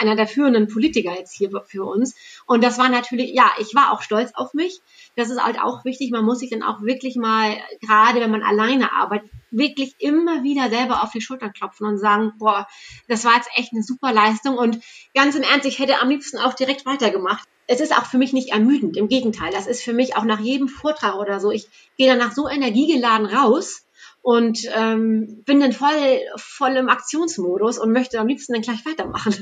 einer 0.00 0.16
der 0.16 0.26
führenden 0.26 0.68
Politiker 0.68 1.14
jetzt 1.14 1.36
hier 1.36 1.50
für 1.66 1.84
uns. 1.84 2.14
Und 2.46 2.64
das 2.64 2.78
war 2.78 2.88
natürlich, 2.88 3.34
ja, 3.34 3.50
ich 3.60 3.74
war 3.74 3.92
auch 3.92 4.00
stolz 4.00 4.30
auf 4.34 4.54
mich. 4.54 4.80
Das 5.14 5.28
ist 5.28 5.42
halt 5.42 5.60
auch 5.60 5.84
wichtig. 5.84 6.10
Man 6.10 6.24
muss 6.24 6.38
sich 6.38 6.50
dann 6.50 6.62
auch 6.62 6.80
wirklich 6.82 7.16
mal, 7.16 7.54
gerade 7.82 8.20
wenn 8.20 8.30
man 8.30 8.42
alleine 8.42 8.92
arbeitet, 8.92 9.30
wirklich 9.50 9.94
immer 9.98 10.42
wieder 10.42 10.70
selber 10.70 11.02
auf 11.02 11.10
die 11.10 11.20
Schultern 11.20 11.52
klopfen 11.52 11.86
und 11.86 11.98
sagen, 11.98 12.32
boah, 12.38 12.66
das 13.08 13.24
war 13.24 13.36
jetzt 13.36 13.50
echt 13.54 13.72
eine 13.72 13.82
super 13.82 14.12
Leistung 14.12 14.56
und 14.56 14.80
ganz 15.14 15.34
im 15.34 15.42
Ernst, 15.42 15.66
ich 15.66 15.78
hätte 15.78 16.00
am 16.00 16.08
liebsten 16.08 16.38
auch 16.38 16.54
direkt 16.54 16.86
weitergemacht. 16.86 17.46
Es 17.66 17.80
ist 17.80 17.96
auch 17.96 18.06
für 18.06 18.18
mich 18.18 18.32
nicht 18.32 18.52
ermüdend, 18.52 18.96
im 18.96 19.08
Gegenteil, 19.08 19.52
das 19.52 19.66
ist 19.66 19.82
für 19.82 19.92
mich 19.92 20.16
auch 20.16 20.24
nach 20.24 20.40
jedem 20.40 20.68
Vortrag 20.68 21.16
oder 21.16 21.40
so, 21.40 21.50
ich 21.50 21.68
gehe 21.96 22.08
danach 22.08 22.32
so 22.32 22.48
energiegeladen 22.48 23.26
raus 23.26 23.84
und 24.22 24.60
ähm, 24.74 25.42
bin 25.44 25.60
dann 25.60 25.72
voll, 25.72 26.20
voll 26.36 26.76
im 26.76 26.88
Aktionsmodus 26.88 27.78
und 27.78 27.92
möchte 27.92 28.18
am 28.18 28.26
liebsten 28.26 28.54
dann 28.54 28.62
gleich 28.62 28.84
weitermachen. 28.86 29.34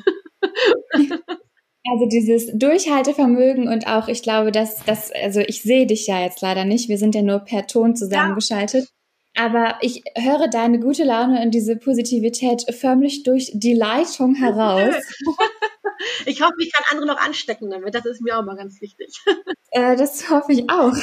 Also 1.88 2.06
dieses 2.06 2.50
Durchhaltevermögen 2.52 3.68
und 3.68 3.86
auch, 3.86 4.08
ich 4.08 4.22
glaube, 4.22 4.50
dass 4.50 4.84
das, 4.84 5.12
also 5.12 5.40
ich 5.40 5.62
sehe 5.62 5.86
dich 5.86 6.06
ja 6.08 6.20
jetzt 6.20 6.40
leider 6.40 6.64
nicht, 6.64 6.88
wir 6.88 6.98
sind 6.98 7.14
ja 7.14 7.22
nur 7.22 7.38
per 7.40 7.66
Ton 7.68 7.94
zusammengeschaltet. 7.94 8.88
Aber 9.36 9.78
ich 9.82 10.02
höre 10.16 10.48
deine 10.48 10.80
gute 10.80 11.04
Laune 11.04 11.42
und 11.42 11.50
diese 11.50 11.76
Positivität 11.76 12.64
förmlich 12.74 13.22
durch 13.22 13.50
die 13.54 13.74
Leitung 13.74 14.34
heraus. 14.34 14.94
Ich 16.26 16.42
hoffe, 16.42 16.54
ich 16.58 16.72
kann 16.72 16.84
andere 16.90 17.06
noch 17.06 17.18
anstecken 17.18 17.70
damit. 17.70 17.94
Das 17.94 18.04
ist 18.04 18.20
mir 18.20 18.38
auch 18.38 18.44
mal 18.44 18.56
ganz 18.56 18.80
wichtig. 18.80 19.20
Äh, 19.72 19.96
das 19.96 20.30
hoffe 20.30 20.52
ich 20.52 20.70
auch. 20.70 20.94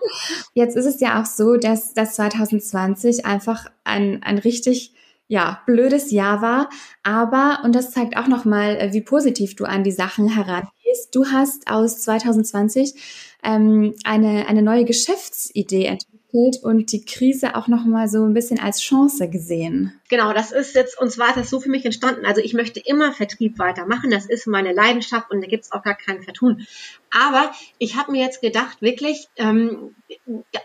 Jetzt 0.54 0.76
ist 0.76 0.84
es 0.84 1.00
ja 1.00 1.20
auch 1.20 1.26
so, 1.26 1.56
dass 1.56 1.94
das 1.94 2.14
2020 2.14 3.26
einfach 3.26 3.66
ein, 3.82 4.22
ein 4.22 4.38
richtig 4.38 4.94
ja, 5.26 5.62
blödes 5.66 6.12
Jahr 6.12 6.40
war. 6.40 6.68
Aber, 7.02 7.60
und 7.64 7.74
das 7.74 7.90
zeigt 7.90 8.16
auch 8.16 8.28
nochmal, 8.28 8.76
äh, 8.76 8.92
wie 8.92 9.00
positiv 9.00 9.56
du 9.56 9.64
an 9.64 9.82
die 9.82 9.90
Sachen 9.90 10.28
herangehst, 10.28 11.12
du 11.12 11.26
hast 11.26 11.68
aus 11.68 12.02
2020 12.02 12.94
ähm, 13.42 13.96
eine, 14.04 14.46
eine 14.46 14.62
neue 14.62 14.84
Geschäftsidee 14.84 15.86
entwickelt 15.86 16.09
entwickelt 16.32 16.62
und 16.62 16.92
die 16.92 17.04
Krise 17.04 17.56
auch 17.56 17.68
noch 17.68 17.84
mal 17.84 18.08
so 18.08 18.24
ein 18.24 18.34
bisschen 18.34 18.58
als 18.58 18.80
Chance 18.80 19.28
gesehen. 19.28 19.92
Genau, 20.08 20.32
das 20.32 20.52
ist 20.52 20.74
jetzt, 20.74 21.00
und 21.00 21.10
zwar 21.10 21.28
ist 21.28 21.36
das 21.36 21.50
so 21.50 21.60
für 21.60 21.70
mich 21.70 21.84
entstanden. 21.84 22.26
Also 22.26 22.40
ich 22.40 22.54
möchte 22.54 22.80
immer 22.80 23.12
Vertrieb 23.12 23.58
weitermachen, 23.58 24.10
das 24.10 24.26
ist 24.26 24.46
meine 24.46 24.72
Leidenschaft 24.72 25.30
und 25.30 25.40
da 25.40 25.46
gibt 25.46 25.64
es 25.64 25.72
auch 25.72 25.82
gar 25.82 25.94
kein 25.94 26.22
Vertun. 26.22 26.66
Aber 27.10 27.52
ich 27.78 27.96
habe 27.96 28.12
mir 28.12 28.22
jetzt 28.24 28.40
gedacht, 28.40 28.82
wirklich, 28.82 29.28
ähm, 29.36 29.94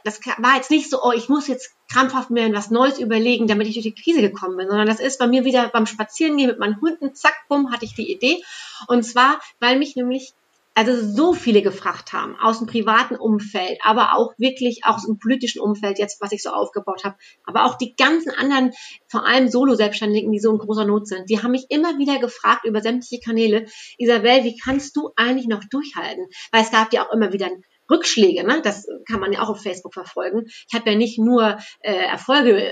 das 0.04 0.20
war 0.38 0.56
jetzt 0.56 0.72
nicht 0.72 0.90
so, 0.90 1.02
oh, 1.04 1.12
ich 1.12 1.30
muss 1.30 1.48
jetzt 1.48 1.72
krampfhaft 1.92 2.32
mir 2.32 2.52
was 2.54 2.72
Neues 2.72 3.00
überlegen, 3.00 3.48
damit 3.48 3.68
ich 3.68 3.76
durch 3.76 3.86
die 3.86 3.96
Krise 3.96 4.22
gekommen 4.22 4.58
bin, 4.58 4.68
sondern 4.68 4.88
das 4.88 5.00
ist 5.00 5.20
bei 5.20 5.28
mir 5.28 5.46
wieder 5.46 5.70
beim 5.70 5.86
Spazierengehen 5.86 6.50
mit 6.50 6.60
meinen 6.60 6.82
Hunden, 6.82 7.14
zack, 7.14 7.36
bumm, 7.48 7.72
hatte 7.72 7.86
ich 7.86 7.96
die 7.96 8.12
Idee. 8.12 8.42
Und 8.88 9.04
zwar, 9.04 9.40
weil 9.60 9.78
mich 9.78 9.96
nämlich 9.96 10.34
also 10.76 10.94
so 11.02 11.34
viele 11.34 11.62
gefragt 11.62 12.12
haben 12.12 12.36
aus 12.36 12.60
dem 12.60 12.68
privaten 12.68 13.16
Umfeld, 13.16 13.80
aber 13.82 14.16
auch 14.16 14.34
wirklich 14.38 14.82
aus 14.84 15.06
dem 15.06 15.18
politischen 15.20 15.62
Umfeld 15.62 15.98
jetzt, 15.98 16.22
was 16.22 16.34
ich 16.34 16.44
so 16.44 16.50
aufgebaut 16.50 17.06
habe, 17.06 17.16
aber 17.46 17.66
auch 17.66 17.76
die 17.78 17.96
ganzen 17.96 18.32
anderen, 18.32 18.72
vor 19.08 19.26
allem 19.26 19.48
Solo-Selbstständigen, 19.48 20.32
die 20.32 20.40
so 20.40 20.52
in 20.52 20.60
großer 20.60 20.86
Not 20.86 21.08
sind, 21.08 21.30
die 21.30 21.42
haben 21.42 21.52
mich 21.52 21.68
immer 21.70 21.98
wieder 21.98 22.20
gefragt 22.20 22.66
über 22.66 22.82
sämtliche 22.82 23.22
Kanäle, 23.24 23.66
Isabel, 23.98 24.44
wie 24.44 24.58
kannst 24.58 24.96
du 24.98 25.12
eigentlich 25.16 25.48
noch 25.48 25.64
durchhalten? 25.64 26.26
Weil 26.52 26.64
es 26.64 26.72
gab 26.72 26.94
ja 26.94 27.08
auch 27.08 27.14
immer 27.14 27.32
wieder 27.32 27.50
Rückschläge, 27.90 28.46
ne? 28.46 28.62
das 28.62 28.86
kann 29.08 29.20
man 29.20 29.32
ja 29.32 29.42
auch 29.42 29.50
auf 29.50 29.62
Facebook 29.62 29.94
verfolgen. 29.94 30.46
Ich 30.48 30.74
habe 30.74 30.90
ja 30.90 30.98
nicht 30.98 31.20
nur 31.20 31.58
äh, 31.82 31.94
Erfolge 31.94 32.70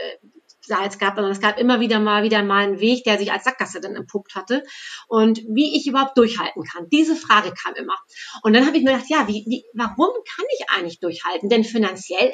Salz 0.65 0.97
gab, 0.97 1.15
sondern 1.15 1.31
es 1.31 1.41
gab 1.41 1.59
immer 1.59 1.79
wieder 1.79 1.99
mal 1.99 2.23
wieder 2.23 2.43
mal 2.43 2.63
einen 2.63 2.79
Weg, 2.79 3.03
der 3.03 3.17
sich 3.17 3.31
als 3.31 3.43
Sackgasse 3.43 3.81
dann 3.81 3.95
entpuppt 3.95 4.35
hatte. 4.35 4.63
Und 5.07 5.39
wie 5.47 5.77
ich 5.77 5.87
überhaupt 5.87 6.17
durchhalten 6.17 6.63
kann. 6.63 6.89
Diese 6.89 7.15
Frage 7.15 7.53
kam 7.53 7.75
immer. 7.75 7.97
Und 8.43 8.53
dann 8.53 8.65
habe 8.65 8.77
ich 8.77 8.83
mir 8.83 8.93
gedacht, 8.93 9.09
ja, 9.09 9.27
wie, 9.27 9.45
wie, 9.47 9.63
warum 9.73 10.11
kann 10.35 10.45
ich 10.57 10.69
eigentlich 10.69 10.99
durchhalten? 10.99 11.49
Denn 11.49 11.63
finanziell 11.63 12.33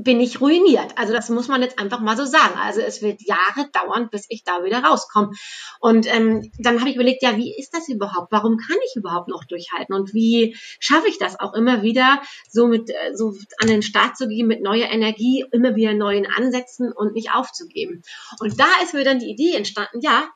bin 0.00 0.20
ich 0.20 0.40
ruiniert. 0.40 0.92
Also 0.96 1.12
das 1.12 1.28
muss 1.28 1.48
man 1.48 1.60
jetzt 1.60 1.78
einfach 1.78 1.98
mal 1.98 2.16
so 2.16 2.24
sagen. 2.24 2.54
Also 2.56 2.80
es 2.80 3.02
wird 3.02 3.20
Jahre 3.26 3.68
dauern, 3.72 4.08
bis 4.10 4.26
ich 4.28 4.44
da 4.44 4.62
wieder 4.62 4.84
rauskomme. 4.84 5.32
Und 5.80 6.06
ähm, 6.06 6.52
dann 6.58 6.78
habe 6.78 6.88
ich 6.88 6.94
überlegt, 6.94 7.22
ja, 7.22 7.36
wie 7.36 7.52
ist 7.58 7.74
das 7.74 7.88
überhaupt? 7.88 8.30
Warum 8.30 8.58
kann 8.58 8.76
ich 8.86 8.94
überhaupt 8.94 9.26
noch 9.26 9.44
durchhalten? 9.44 9.94
Und 9.94 10.14
wie 10.14 10.56
schaffe 10.78 11.08
ich 11.08 11.18
das 11.18 11.40
auch 11.40 11.52
immer 11.52 11.82
wieder, 11.82 12.22
so 12.48 12.68
mit 12.68 12.90
äh, 12.90 13.14
so 13.14 13.34
an 13.60 13.66
den 13.66 13.82
Start 13.82 14.16
zu 14.16 14.28
gehen 14.28 14.46
mit 14.46 14.62
neuer 14.62 14.88
Energie, 14.88 15.44
immer 15.50 15.74
wieder 15.74 15.94
neuen 15.94 16.26
Ansätzen 16.26 16.92
und 16.92 17.14
nicht 17.14 17.34
aufzugeben? 17.34 18.02
Und 18.38 18.58
da 18.60 18.68
ist 18.84 18.94
mir 18.94 19.02
dann 19.02 19.18
die 19.18 19.30
Idee 19.30 19.56
entstanden, 19.56 20.00
ja, 20.00 20.28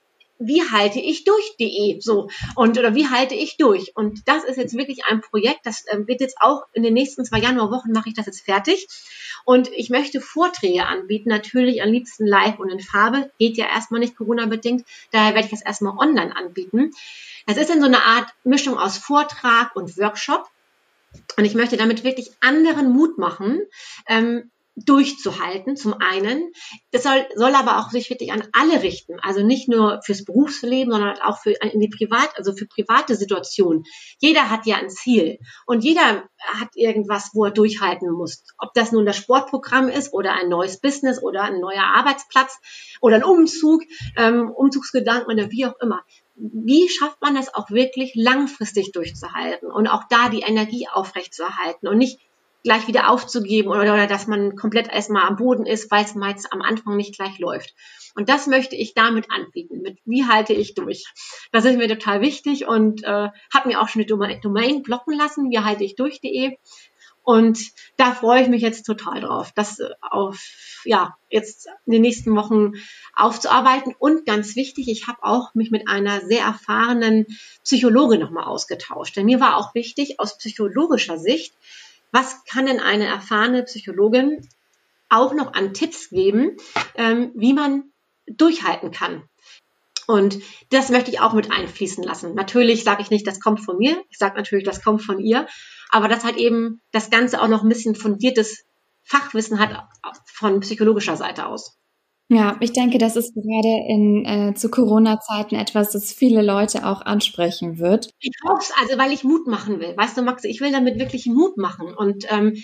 wie 0.46 0.62
halte 0.62 1.00
ich 1.00 1.24
durch.de 1.24 2.00
so. 2.00 2.28
Und 2.54 2.78
oder 2.78 2.94
wie 2.94 3.08
halte 3.08 3.34
ich 3.34 3.56
durch? 3.56 3.96
Und 3.96 4.26
das 4.26 4.44
ist 4.44 4.56
jetzt 4.56 4.76
wirklich 4.76 5.04
ein 5.08 5.20
Projekt 5.20 5.60
das 5.64 5.84
äh, 5.86 6.06
wird 6.06 6.20
jetzt 6.20 6.36
auch 6.40 6.62
in 6.72 6.82
den 6.82 6.94
nächsten 6.94 7.24
zwei 7.24 7.38
Januarwochen 7.38 7.92
mache 7.92 8.08
ich 8.08 8.14
das 8.14 8.26
jetzt 8.26 8.44
fertig. 8.44 8.86
Und 9.44 9.68
ich 9.74 9.90
möchte 9.90 10.20
Vorträge 10.20 10.86
anbieten 10.86 11.28
natürlich 11.28 11.82
am 11.82 11.90
liebsten 11.90 12.26
live 12.26 12.58
und 12.58 12.70
in 12.70 12.80
Farbe. 12.80 13.30
Geht 13.38 13.56
ja 13.56 13.66
erstmal 13.66 14.00
nicht 14.00 14.16
Corona 14.16 14.46
bedingt 14.46 14.84
daher 15.10 15.34
werde 15.34 15.46
ich 15.46 15.50
das 15.50 15.62
erstmal 15.62 15.96
online 15.98 16.34
anbieten. 16.34 16.90
Es 17.46 17.56
ist 17.56 17.70
in 17.70 17.80
so 17.80 17.86
eine 17.86 18.04
Art 18.04 18.30
Mischung 18.44 18.78
aus 18.78 18.98
Vortrag 18.98 19.74
und 19.76 19.96
Workshop. 19.98 20.48
Und 21.36 21.44
ich 21.44 21.54
möchte 21.54 21.76
damit 21.76 22.04
wirklich 22.04 22.30
anderen 22.40 22.90
Mut 22.90 23.18
machen, 23.18 23.60
ähm, 24.08 24.50
durchzuhalten, 24.76 25.76
zum 25.76 25.94
einen. 25.94 26.50
Das 26.92 27.02
soll, 27.02 27.26
soll 27.34 27.54
aber 27.54 27.78
auch 27.78 27.90
sich 27.90 28.08
wirklich 28.08 28.32
an 28.32 28.44
alle 28.52 28.82
richten. 28.82 29.18
Also 29.20 29.42
nicht 29.42 29.68
nur 29.68 30.00
fürs 30.04 30.24
Berufsleben, 30.24 30.92
sondern 30.92 31.20
auch 31.20 31.38
für 31.38 31.50
in 31.50 31.80
die 31.80 31.88
Privat, 31.88 32.30
also 32.36 32.54
für 32.54 32.66
private 32.66 33.14
Situationen. 33.14 33.84
Jeder 34.18 34.50
hat 34.50 34.66
ja 34.66 34.76
ein 34.76 34.90
Ziel 34.90 35.38
und 35.66 35.84
jeder 35.84 36.24
hat 36.54 36.70
irgendwas, 36.74 37.30
wo 37.34 37.44
er 37.44 37.50
durchhalten 37.50 38.10
muss. 38.10 38.44
Ob 38.58 38.72
das 38.74 38.92
nun 38.92 39.04
das 39.04 39.16
Sportprogramm 39.16 39.88
ist 39.88 40.12
oder 40.12 40.32
ein 40.32 40.48
neues 40.48 40.80
Business 40.80 41.22
oder 41.22 41.42
ein 41.42 41.60
neuer 41.60 41.84
Arbeitsplatz 41.94 42.58
oder 43.00 43.16
ein 43.16 43.24
Umzug, 43.24 43.82
ähm, 44.16 44.50
Umzugsgedanken 44.50 45.32
oder 45.32 45.50
wie 45.50 45.66
auch 45.66 45.78
immer 45.80 46.02
wie 46.34 46.88
schafft 46.88 47.20
man 47.20 47.34
das 47.34 47.54
auch 47.54 47.70
wirklich 47.70 48.14
langfristig 48.14 48.92
durchzuhalten 48.92 49.70
und 49.70 49.86
auch 49.86 50.04
da 50.08 50.28
die 50.30 50.40
Energie 50.40 50.88
aufrechtzuerhalten 50.90 51.88
und 51.88 51.98
nicht 51.98 52.18
gleich 52.62 52.86
wieder 52.86 53.10
aufzugeben 53.10 53.70
oder, 53.70 53.82
oder 53.82 54.06
dass 54.06 54.26
man 54.26 54.56
komplett 54.56 54.88
erstmal 54.88 55.26
am 55.26 55.36
Boden 55.36 55.66
ist, 55.66 55.90
weil 55.90 56.04
es 56.04 56.14
meist 56.14 56.52
am 56.52 56.62
Anfang 56.62 56.96
nicht 56.96 57.16
gleich 57.16 57.38
läuft. 57.38 57.74
Und 58.14 58.28
das 58.28 58.46
möchte 58.46 58.76
ich 58.76 58.94
damit 58.94 59.30
anbieten. 59.30 59.80
Mit 59.82 59.98
wie 60.04 60.26
halte 60.26 60.52
ich 60.52 60.74
durch? 60.74 61.04
Das 61.50 61.64
ist 61.64 61.76
mir 61.76 61.88
total 61.88 62.20
wichtig 62.20 62.66
und 62.66 63.02
äh, 63.04 63.28
habe 63.52 63.68
mir 63.68 63.80
auch 63.80 63.88
schon 63.88 64.04
eine 64.04 64.40
Domain 64.40 64.82
blocken 64.82 65.16
lassen, 65.16 65.50
wie 65.50 65.58
halte 65.58 65.84
ich 65.84 65.96
durch.de. 65.96 66.56
Und 67.24 67.70
da 67.96 68.12
freue 68.12 68.42
ich 68.42 68.48
mich 68.48 68.62
jetzt 68.62 68.82
total 68.82 69.20
drauf, 69.20 69.52
das 69.54 69.80
auf, 70.00 70.40
ja, 70.84 71.16
jetzt 71.30 71.68
in 71.86 71.92
den 71.92 72.02
nächsten 72.02 72.34
Wochen 72.34 72.72
aufzuarbeiten. 73.14 73.94
Und 73.96 74.26
ganz 74.26 74.56
wichtig, 74.56 74.88
ich 74.88 75.06
habe 75.06 75.22
auch 75.22 75.54
mich 75.54 75.70
mit 75.70 75.88
einer 75.88 76.20
sehr 76.22 76.42
erfahrenen 76.44 77.26
Psychologin 77.62 78.20
nochmal 78.20 78.44
ausgetauscht. 78.44 79.16
Denn 79.16 79.26
mir 79.26 79.38
war 79.38 79.56
auch 79.56 79.72
wichtig, 79.74 80.18
aus 80.18 80.36
psychologischer 80.36 81.16
Sicht, 81.16 81.54
was 82.12 82.44
kann 82.44 82.66
denn 82.66 82.80
eine 82.80 83.06
erfahrene 83.06 83.64
Psychologin 83.64 84.46
auch 85.08 85.34
noch 85.34 85.52
an 85.54 85.74
Tipps 85.74 86.10
geben, 86.10 86.56
ähm, 86.94 87.32
wie 87.34 87.52
man 87.52 87.84
durchhalten 88.26 88.92
kann. 88.92 89.24
Und 90.06 90.38
das 90.70 90.90
möchte 90.90 91.10
ich 91.10 91.20
auch 91.20 91.32
mit 91.32 91.50
einfließen 91.50 92.02
lassen. 92.02 92.34
Natürlich 92.34 92.84
sage 92.84 93.02
ich 93.02 93.10
nicht, 93.10 93.26
das 93.26 93.40
kommt 93.40 93.64
von 93.64 93.78
mir. 93.78 94.02
Ich 94.10 94.18
sage 94.18 94.36
natürlich, 94.36 94.64
das 94.64 94.82
kommt 94.82 95.02
von 95.02 95.20
ihr. 95.20 95.46
Aber 95.90 96.08
das 96.08 96.24
halt 96.24 96.36
eben 96.36 96.80
das 96.90 97.10
Ganze 97.10 97.40
auch 97.40 97.48
noch 97.48 97.62
ein 97.62 97.68
bisschen 97.68 97.94
fundiertes 97.94 98.64
Fachwissen 99.04 99.58
hat 99.58 99.88
von 100.26 100.60
psychologischer 100.60 101.16
Seite 101.16 101.46
aus. 101.46 101.78
Ja, 102.34 102.56
ich 102.60 102.72
denke, 102.72 102.96
das 102.96 103.16
ist 103.16 103.34
gerade 103.34 103.84
in 103.88 104.24
äh, 104.24 104.54
zu 104.54 104.70
Corona-Zeiten 104.70 105.54
etwas, 105.54 105.92
das 105.92 106.14
viele 106.14 106.40
Leute 106.40 106.86
auch 106.86 107.02
ansprechen 107.02 107.78
wird. 107.78 108.08
Ich 108.20 108.32
hoffe 108.42 108.62
es, 108.62 108.72
also 108.80 108.96
weil 108.96 109.12
ich 109.12 109.22
Mut 109.22 109.46
machen 109.46 109.80
will. 109.80 109.94
Weißt 109.94 110.16
du, 110.16 110.22
Max, 110.22 110.44
ich 110.44 110.62
will 110.62 110.72
damit 110.72 110.98
wirklich 110.98 111.26
Mut 111.26 111.58
machen. 111.58 111.92
Und 111.94 112.24
ähm, 112.30 112.54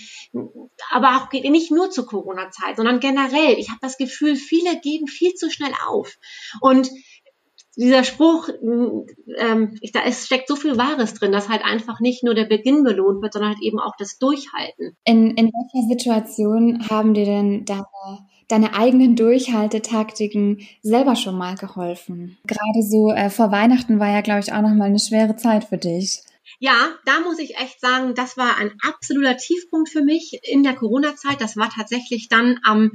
aber 0.91 1.19
auch 1.19 1.33
nicht 1.33 1.71
nur 1.71 1.91
zur 1.91 2.07
Corona-Zeit, 2.07 2.77
sondern 2.77 2.99
generell. 2.99 3.59
Ich 3.59 3.69
habe 3.69 3.81
das 3.83 3.99
Gefühl, 3.99 4.37
viele 4.37 4.81
geben 4.81 5.07
viel 5.07 5.35
zu 5.35 5.51
schnell 5.51 5.73
auf. 5.87 6.17
Und 6.63 6.89
dieser 7.77 8.05
Spruch, 8.05 8.49
ähm, 8.49 9.77
ich, 9.83 9.93
da 9.93 10.01
ist, 10.01 10.25
steckt 10.25 10.49
so 10.49 10.57
viel 10.57 10.79
Wahres 10.79 11.13
drin, 11.13 11.31
dass 11.31 11.51
halt 11.51 11.63
einfach 11.63 12.01
nicht 12.01 12.25
nur 12.25 12.35
der 12.35 12.47
Beginn 12.47 12.85
belohnt 12.85 13.21
wird, 13.21 13.35
sondern 13.35 13.51
halt 13.51 13.63
eben 13.63 13.79
auch 13.79 13.97
das 13.99 14.17
Durchhalten. 14.17 14.97
In, 15.05 15.33
in 15.33 15.51
welcher 15.53 15.89
Situation 15.89 16.89
haben 16.89 17.13
dir 17.13 17.27
denn 17.27 17.67
deine 17.67 17.85
deine 18.49 18.75
eigenen 18.75 19.15
Durchhaltetaktiken 19.15 20.67
selber 20.83 21.17
schon 21.17 21.37
mal 21.37 21.55
geholfen? 21.57 22.39
Gerade 22.47 22.83
so 22.83 23.11
äh, 23.13 23.31
vor 23.31 23.51
Weihnachten 23.51 24.01
war 24.01 24.11
ja, 24.11 24.21
glaube 24.23 24.41
ich, 24.41 24.53
auch 24.53 24.63
noch 24.63 24.75
mal 24.75 24.87
eine 24.87 24.99
schwere 24.99 25.37
Zeit 25.37 25.65
für 25.65 25.79
dich. 25.79 26.21
Ja, 26.59 26.75
da 27.05 27.21
muss 27.21 27.39
ich 27.39 27.57
echt 27.57 27.81
sagen, 27.81 28.15
das 28.15 28.37
war 28.37 28.57
ein 28.57 28.73
absoluter 28.83 29.37
Tiefpunkt 29.37 29.91
für 29.91 30.03
mich 30.03 30.41
in 30.43 30.63
der 30.63 30.75
Corona-Zeit. 30.75 31.41
Das 31.41 31.57
war 31.57 31.71
tatsächlich 31.71 32.29
dann 32.29 32.59
am 32.65 32.91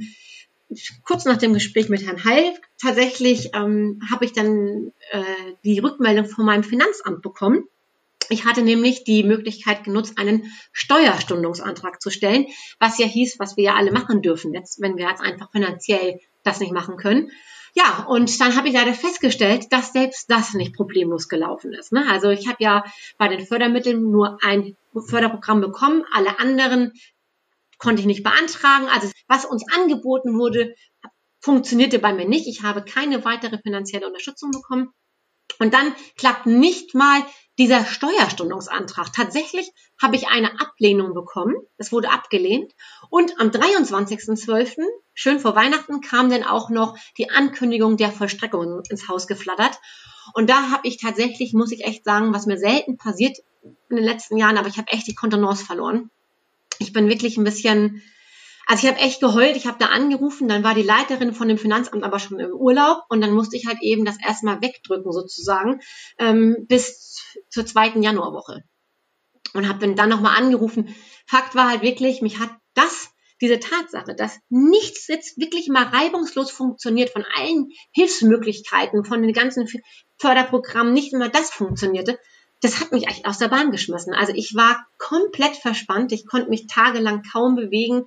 kurz 1.04 1.24
nach 1.24 1.36
dem 1.36 1.52
Gespräch 1.52 1.88
mit 1.88 2.04
Herrn 2.04 2.24
Heil 2.24 2.52
tatsächlich 2.80 3.54
ähm, 3.54 4.00
habe 4.10 4.24
ich 4.24 4.32
dann 4.32 4.92
äh, 5.12 5.22
die 5.64 5.78
Rückmeldung 5.78 6.26
von 6.26 6.44
meinem 6.44 6.64
Finanzamt 6.64 7.22
bekommen 7.22 7.64
ich 8.30 8.44
hatte 8.44 8.62
nämlich 8.62 9.04
die 9.04 9.24
Möglichkeit 9.24 9.84
genutzt, 9.84 10.18
einen 10.18 10.52
Steuerstundungsantrag 10.72 12.00
zu 12.00 12.10
stellen, 12.10 12.46
was 12.78 12.98
ja 12.98 13.06
hieß, 13.06 13.38
was 13.38 13.56
wir 13.56 13.64
ja 13.64 13.74
alle 13.74 13.92
machen 13.92 14.22
dürfen, 14.22 14.54
jetzt, 14.54 14.80
wenn 14.80 14.96
wir 14.96 15.08
jetzt 15.08 15.22
einfach 15.22 15.50
finanziell 15.50 16.20
das 16.42 16.60
nicht 16.60 16.72
machen 16.72 16.96
können. 16.96 17.30
Ja, 17.76 18.06
und 18.08 18.40
dann 18.40 18.54
habe 18.56 18.68
ich 18.68 18.74
leider 18.74 18.94
festgestellt, 18.94 19.72
dass 19.72 19.92
selbst 19.92 20.30
das 20.30 20.54
nicht 20.54 20.76
problemlos 20.76 21.28
gelaufen 21.28 21.72
ist. 21.72 21.90
Ne? 21.90 22.04
Also 22.08 22.30
ich 22.30 22.46
habe 22.46 22.58
ja 22.60 22.84
bei 23.18 23.26
den 23.26 23.44
Fördermitteln 23.44 24.10
nur 24.10 24.38
ein 24.42 24.76
Förderprogramm 25.08 25.60
bekommen, 25.60 26.04
alle 26.12 26.38
anderen 26.38 26.92
konnte 27.78 28.00
ich 28.00 28.06
nicht 28.06 28.22
beantragen. 28.22 28.86
Also 28.92 29.10
was 29.26 29.44
uns 29.44 29.64
angeboten 29.74 30.38
wurde, 30.38 30.74
funktionierte 31.40 31.98
bei 31.98 32.12
mir 32.12 32.26
nicht. 32.26 32.46
Ich 32.46 32.62
habe 32.62 32.84
keine 32.84 33.24
weitere 33.24 33.58
finanzielle 33.58 34.06
Unterstützung 34.06 34.52
bekommen. 34.52 34.92
Und 35.58 35.74
dann 35.74 35.94
klappt 36.16 36.46
nicht 36.46 36.94
mal 36.94 37.22
dieser 37.58 37.84
Steuerstundungsantrag. 37.84 39.12
Tatsächlich 39.12 39.70
habe 40.00 40.16
ich 40.16 40.28
eine 40.28 40.60
Ablehnung 40.60 41.14
bekommen. 41.14 41.54
Es 41.76 41.92
wurde 41.92 42.10
abgelehnt. 42.10 42.72
Und 43.10 43.40
am 43.40 43.48
23.12., 43.48 44.84
schön 45.14 45.38
vor 45.38 45.54
Weihnachten, 45.54 46.00
kam 46.00 46.30
dann 46.30 46.42
auch 46.42 46.70
noch 46.70 46.96
die 47.16 47.30
Ankündigung 47.30 47.96
der 47.96 48.10
Vollstreckung 48.10 48.82
ins 48.88 49.08
Haus 49.08 49.26
geflattert. 49.26 49.78
Und 50.32 50.50
da 50.50 50.70
habe 50.70 50.88
ich 50.88 50.98
tatsächlich, 50.98 51.52
muss 51.52 51.72
ich 51.72 51.84
echt 51.84 52.04
sagen, 52.04 52.32
was 52.32 52.46
mir 52.46 52.58
selten 52.58 52.96
passiert 52.96 53.38
in 53.62 53.96
den 53.96 54.04
letzten 54.04 54.36
Jahren, 54.36 54.58
aber 54.58 54.68
ich 54.68 54.78
habe 54.78 54.90
echt 54.90 55.06
die 55.06 55.14
Kontenance 55.14 55.64
verloren. 55.64 56.10
Ich 56.78 56.92
bin 56.92 57.08
wirklich 57.08 57.36
ein 57.36 57.44
bisschen 57.44 58.02
also 58.66 58.86
ich 58.86 58.92
habe 58.92 59.02
echt 59.02 59.20
geheult, 59.20 59.56
ich 59.56 59.66
habe 59.66 59.78
da 59.78 59.86
angerufen, 59.86 60.48
dann 60.48 60.64
war 60.64 60.74
die 60.74 60.82
Leiterin 60.82 61.34
von 61.34 61.48
dem 61.48 61.58
Finanzamt 61.58 62.02
aber 62.02 62.18
schon 62.18 62.40
im 62.40 62.52
Urlaub 62.52 63.02
und 63.08 63.20
dann 63.20 63.32
musste 63.32 63.56
ich 63.56 63.66
halt 63.66 63.78
eben 63.82 64.04
das 64.04 64.16
erstmal 64.24 64.62
wegdrücken 64.62 65.12
sozusagen 65.12 65.80
ähm, 66.18 66.64
bis 66.66 67.22
zur 67.50 67.66
zweiten 67.66 68.02
Januarwoche. 68.02 68.62
Und 69.52 69.68
habe 69.68 69.94
dann 69.94 70.08
nochmal 70.08 70.36
angerufen. 70.36 70.94
Fakt 71.26 71.54
war 71.54 71.68
halt 71.68 71.82
wirklich, 71.82 72.22
mich 72.22 72.40
hat 72.40 72.50
das, 72.74 73.10
diese 73.40 73.60
Tatsache, 73.60 74.16
dass 74.16 74.38
nichts 74.48 75.06
jetzt 75.06 75.38
wirklich 75.38 75.68
mal 75.68 75.84
reibungslos 75.84 76.50
funktioniert 76.50 77.10
von 77.10 77.24
allen 77.36 77.68
Hilfsmöglichkeiten, 77.92 79.04
von 79.04 79.22
den 79.22 79.32
ganzen 79.32 79.68
Förderprogrammen, 80.18 80.92
nicht 80.92 81.12
immer 81.12 81.28
das 81.28 81.50
funktionierte, 81.50 82.18
das 82.62 82.80
hat 82.80 82.92
mich 82.92 83.06
echt 83.06 83.26
aus 83.26 83.38
der 83.38 83.48
Bahn 83.48 83.70
geschmissen. 83.70 84.14
Also 84.14 84.32
ich 84.34 84.54
war 84.54 84.86
komplett 84.98 85.54
verspannt, 85.54 86.12
ich 86.12 86.26
konnte 86.26 86.48
mich 86.48 86.66
tagelang 86.66 87.22
kaum 87.22 87.56
bewegen 87.56 88.06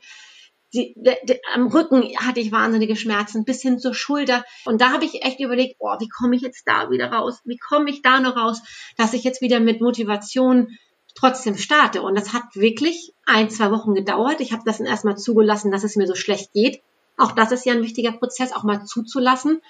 die, 0.73 0.93
de, 0.97 1.15
de, 1.23 1.39
am 1.53 1.67
Rücken 1.67 2.03
hatte 2.17 2.39
ich 2.39 2.51
wahnsinnige 2.51 2.95
Schmerzen, 2.95 3.45
bis 3.45 3.61
hin 3.61 3.79
zur 3.79 3.93
Schulter. 3.93 4.43
Und 4.65 4.81
da 4.81 4.91
habe 4.91 5.05
ich 5.05 5.23
echt 5.23 5.39
überlegt, 5.39 5.75
oh, 5.79 5.95
wie 5.99 6.09
komme 6.09 6.35
ich 6.35 6.41
jetzt 6.41 6.67
da 6.67 6.89
wieder 6.89 7.11
raus? 7.11 7.39
Wie 7.45 7.57
komme 7.57 7.89
ich 7.89 8.01
da 8.01 8.19
noch 8.19 8.35
raus, 8.35 8.61
dass 8.97 9.13
ich 9.13 9.23
jetzt 9.23 9.41
wieder 9.41 9.59
mit 9.59 9.81
Motivation 9.81 10.77
trotzdem 11.15 11.57
starte? 11.57 12.01
Und 12.01 12.15
das 12.15 12.33
hat 12.33 12.43
wirklich 12.53 13.13
ein, 13.25 13.49
zwei 13.49 13.71
Wochen 13.71 13.95
gedauert. 13.95 14.41
Ich 14.41 14.51
habe 14.51 14.63
das 14.65 14.79
dann 14.79 14.87
erstmal 14.87 15.17
zugelassen, 15.17 15.71
dass 15.71 15.83
es 15.83 15.95
mir 15.95 16.07
so 16.07 16.15
schlecht 16.15 16.51
geht. 16.53 16.81
Auch 17.17 17.31
das 17.31 17.51
ist 17.51 17.65
ja 17.65 17.73
ein 17.73 17.81
wichtiger 17.81 18.11
Prozess, 18.11 18.51
auch 18.53 18.63
mal 18.63 18.85
zuzulassen. 18.85 19.61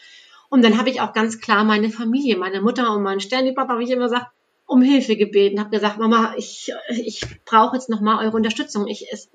Und 0.50 0.64
dann 0.64 0.78
habe 0.78 0.90
ich 0.90 1.02
auch 1.02 1.14
ganz 1.14 1.40
klar 1.40 1.64
meine 1.64 1.90
Familie, 1.90 2.38
meine 2.38 2.62
Mutter 2.62 2.94
und 2.94 3.04
meinen 3.04 3.20
Sternipapa, 3.20 3.78
wie 3.78 3.84
ich 3.84 3.92
immer 3.92 4.06
gesagt, 4.06 4.32
um 4.66 4.82
Hilfe 4.82 5.16
gebeten, 5.16 5.60
habe 5.60 5.70
gesagt, 5.70 5.98
Mama, 5.98 6.34
ich, 6.38 6.74
ich 6.90 7.22
brauche 7.46 7.76
jetzt 7.76 7.90
nochmal 7.90 8.26
eure 8.26 8.36
Unterstützung. 8.36 8.88
Ich, 8.88 9.08
es, 9.12 9.30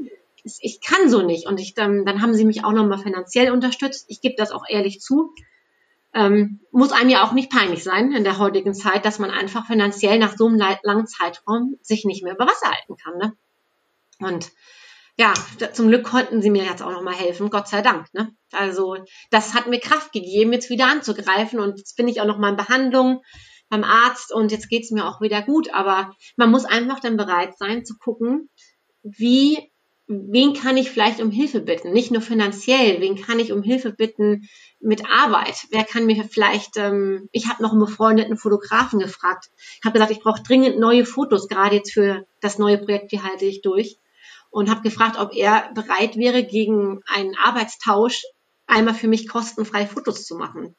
ich 0.45 0.81
kann 0.81 1.09
so 1.09 1.23
nicht. 1.23 1.47
Und 1.47 1.61
ich, 1.61 1.75
dann, 1.75 2.05
dann 2.05 2.23
haben 2.23 2.35
sie 2.35 2.45
mich 2.45 2.65
auch 2.65 2.73
nochmal 2.73 2.99
finanziell 2.99 3.51
unterstützt. 3.51 4.07
Ich 4.09 4.21
gebe 4.21 4.35
das 4.37 4.51
auch 4.51 4.65
ehrlich 4.69 5.01
zu. 5.01 5.35
Ähm, 6.15 6.61
muss 6.73 6.93
einem 6.93 7.09
ja 7.09 7.25
auch 7.25 7.33
nicht 7.33 7.51
peinlich 7.51 7.83
sein 7.83 8.13
in 8.13 8.25
der 8.25 8.39
heutigen 8.39 8.75
Zeit, 8.75 9.07
dass 9.07 9.19
man 9.19 9.31
einfach 9.31 9.67
finanziell 9.67 10.19
nach 10.19 10.37
so 10.37 10.47
einem 10.47 10.59
langen 10.83 11.07
Zeitraum 11.07 11.77
sich 11.81 12.05
nicht 12.05 12.23
mehr 12.23 12.35
über 12.35 12.47
Wasser 12.47 12.71
halten 12.71 12.97
kann. 12.97 13.17
Ne? 13.17 13.33
Und 14.19 14.51
ja, 15.19 15.33
zum 15.73 15.89
Glück 15.89 16.05
konnten 16.05 16.43
sie 16.43 16.51
mir 16.51 16.65
jetzt 16.65 16.83
auch 16.83 16.91
nochmal 16.91 17.15
helfen, 17.15 17.51
Gott 17.51 17.69
sei 17.69 17.83
Dank. 17.83 18.13
Ne? 18.13 18.35
Also 18.51 18.97
das 19.31 19.55
hat 19.55 19.69
mir 19.69 19.81
Kraft 19.81 20.13
gegeben, 20.13 20.53
jetzt 20.53 20.71
wieder 20.71 20.87
anzugreifen 20.87 21.61
und 21.61 21.79
jetzt 21.79 21.97
bin 21.97 22.09
ich 22.09 22.21
auch 22.21 22.27
nochmal 22.27 22.51
in 22.51 22.57
Behandlung 22.57 23.23
beim 23.69 23.85
Arzt 23.85 24.33
und 24.33 24.53
jetzt 24.53 24.69
geht's 24.69 24.91
mir 24.91 25.07
auch 25.07 25.23
wieder 25.23 25.41
gut. 25.41 25.73
Aber 25.73 26.15
man 26.37 26.51
muss 26.51 26.67
einfach 26.67 27.01
dann 27.01 27.17
bereit 27.17 27.57
sein 27.57 27.87
zu 27.87 27.97
gucken, 27.97 28.51
wie 29.03 29.72
wen 30.31 30.55
kann 30.55 30.77
ich 30.77 30.91
vielleicht 30.91 31.21
um 31.21 31.31
Hilfe 31.31 31.61
bitten? 31.61 31.93
Nicht 31.93 32.11
nur 32.11 32.23
finanziell, 32.23 33.01
wen 33.01 33.21
kann 33.21 33.39
ich 33.39 33.53
um 33.53 33.63
Hilfe 33.63 33.93
bitten 33.93 34.49
mit 34.81 35.05
Arbeit? 35.09 35.67
Wer 35.71 35.85
kann 35.85 36.07
mir 36.07 36.25
vielleicht, 36.25 36.77
ähm, 36.77 37.29
ich 37.33 37.49
habe 37.49 37.63
noch 37.63 37.71
einen 37.71 37.81
befreundeten 37.81 38.37
Fotografen 38.37 38.99
gefragt. 38.99 39.51
Ich 39.57 39.85
habe 39.85 39.95
gesagt, 39.95 40.13
ich 40.13 40.21
brauche 40.21 40.43
dringend 40.43 40.79
neue 40.79 41.05
Fotos, 41.05 41.49
gerade 41.49 41.77
jetzt 41.77 41.93
für 41.93 42.27
das 42.41 42.59
neue 42.59 42.79
Projekt, 42.79 43.13
wie 43.13 43.21
halte 43.21 43.45
ich 43.45 43.63
durch. 43.63 43.99
Und 44.51 44.71
habe 44.71 44.83
gefragt, 44.83 45.19
ob 45.19 45.35
er 45.35 45.71
bereit 45.75 46.17
wäre, 46.17 46.45
gegen 46.45 47.01
einen 47.07 47.35
Arbeitstausch 47.37 48.23
einmal 48.67 48.95
für 48.95 49.09
mich 49.09 49.29
kostenfrei 49.29 49.87
Fotos 49.87 50.27
zu 50.27 50.37
machen. 50.37 50.75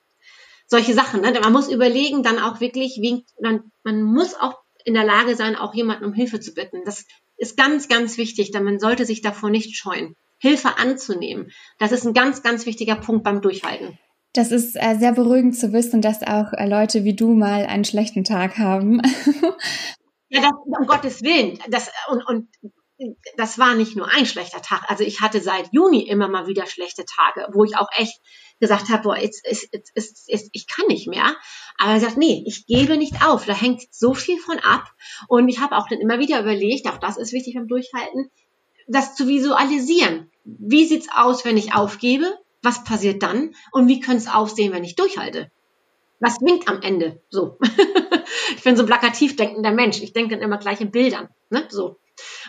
Solche 0.67 0.93
Sachen. 0.93 1.21
Ne? 1.21 1.34
Man 1.41 1.53
muss 1.53 1.69
überlegen, 1.69 2.23
dann 2.23 2.39
auch 2.39 2.59
wirklich, 2.59 2.97
wie, 3.01 3.25
man, 3.41 3.71
man 3.84 4.03
muss 4.03 4.36
auch 4.36 4.59
in 4.86 4.93
der 4.93 5.05
Lage 5.05 5.36
sein, 5.36 5.55
auch 5.55 5.73
jemanden 5.73 6.05
um 6.05 6.13
Hilfe 6.13 6.39
zu 6.39 6.53
bitten. 6.53 6.84
Das 6.86 7.05
ist 7.43 7.57
ganz, 7.57 7.87
ganz 7.87 8.17
wichtig, 8.17 8.51
denn 8.51 8.63
man 8.63 8.79
sollte 8.79 9.05
sich 9.05 9.21
davor 9.21 9.49
nicht 9.49 9.75
scheuen, 9.75 10.15
Hilfe 10.39 10.77
anzunehmen. 10.77 11.51
Das 11.77 11.91
ist 11.91 12.05
ein 12.05 12.13
ganz, 12.13 12.41
ganz 12.41 12.65
wichtiger 12.65 12.95
Punkt 12.95 13.23
beim 13.23 13.41
Durchhalten. 13.41 13.99
Das 14.33 14.51
ist 14.51 14.75
äh, 14.75 14.95
sehr 14.97 15.11
beruhigend 15.11 15.55
zu 15.55 15.73
wissen, 15.73 16.01
dass 16.01 16.23
auch 16.23 16.53
äh, 16.53 16.67
Leute 16.67 17.03
wie 17.03 17.15
du 17.15 17.35
mal 17.35 17.65
einen 17.65 17.85
schlechten 17.85 18.23
Tag 18.23 18.57
haben. 18.57 19.01
ja, 20.29 20.41
das, 20.41 20.51
um 20.65 20.87
Gottes 20.87 21.21
Willen. 21.21 21.59
Das, 21.69 21.91
und, 22.09 22.27
und 22.27 22.47
das 23.38 23.60
war 23.60 23.76
nicht 23.76 23.95
nur 23.95 24.08
ein 24.10 24.26
schlechter 24.26 24.62
Tag. 24.62 24.84
Also 24.89 25.04
ich 25.04 25.22
hatte 25.22 25.41
seit 25.41 25.72
Juni 25.72 26.08
immer 26.08 26.28
mal 26.28 26.47
wieder 26.47 26.66
schlechte 26.66 27.06
Tage, 27.06 27.47
wo 27.54 27.64
ich 27.64 27.78
auch 27.78 27.88
echt 27.97 28.20
gesagt 28.60 28.89
habe, 28.89 29.04
boah, 29.04 29.18
jetzt, 29.18 29.45
jetzt, 29.45 29.70
jetzt, 29.74 30.30
jetzt, 30.30 30.49
ich 30.51 30.68
kann 30.68 30.86
nicht 30.88 31.08
mehr. 31.08 31.36
Aber 31.78 31.91
er 31.91 31.99
sagt, 31.99 32.18
nee, 32.18 32.43
ich 32.45 32.66
gebe 32.66 32.97
nicht 32.97 33.26
auf. 33.26 33.45
Da 33.45 33.54
hängt 33.54 33.82
so 33.91 34.14
viel 34.14 34.39
von 34.39 34.60
ab. 34.60 34.91
Und 35.28 35.49
ich 35.49 35.60
habe 35.60 35.76
auch 35.76 35.88
dann 35.88 35.99
immer 35.99 36.20
wieder 36.20 36.39
überlegt, 36.39 36.88
auch 36.88 36.97
das 36.97 37.18
ist 37.18 37.34
wichtig 37.34 37.56
beim 37.56 37.68
Durchhalten, 37.68 38.30
das 38.88 39.16
zu 39.16 39.28
visualisieren. 39.28 40.30
Wie 40.45 40.86
sieht's 40.86 41.10
aus, 41.14 41.45
wenn 41.45 41.58
ich 41.58 41.74
aufgebe? 41.74 42.38
Was 42.62 42.84
passiert 42.84 43.24
dann? 43.24 43.54
Und 43.72 43.88
wie 43.88 43.99
könnte 43.99 44.24
es 44.24 44.28
aussehen, 44.28 44.72
wenn 44.72 44.84
ich 44.84 44.95
durchhalte? 44.95 45.51
Was 46.20 46.39
winkt 46.39 46.70
am 46.70 46.82
Ende? 46.82 47.22
So. 47.30 47.58
ich 48.56 48.64
bin 48.64 48.78
so 48.78 48.84
ein 48.84 48.88
plakativ 48.88 49.36
denkender 49.36 49.72
Mensch. 49.72 50.01
Ich 50.01 50.14
denke 50.14 50.36
dann 50.36 50.43
immer 50.43 50.58
gleich 50.58 50.80
in 50.80 50.91
Bildern. 50.91 51.28
Ne? 51.49 51.66
So. 51.70 51.97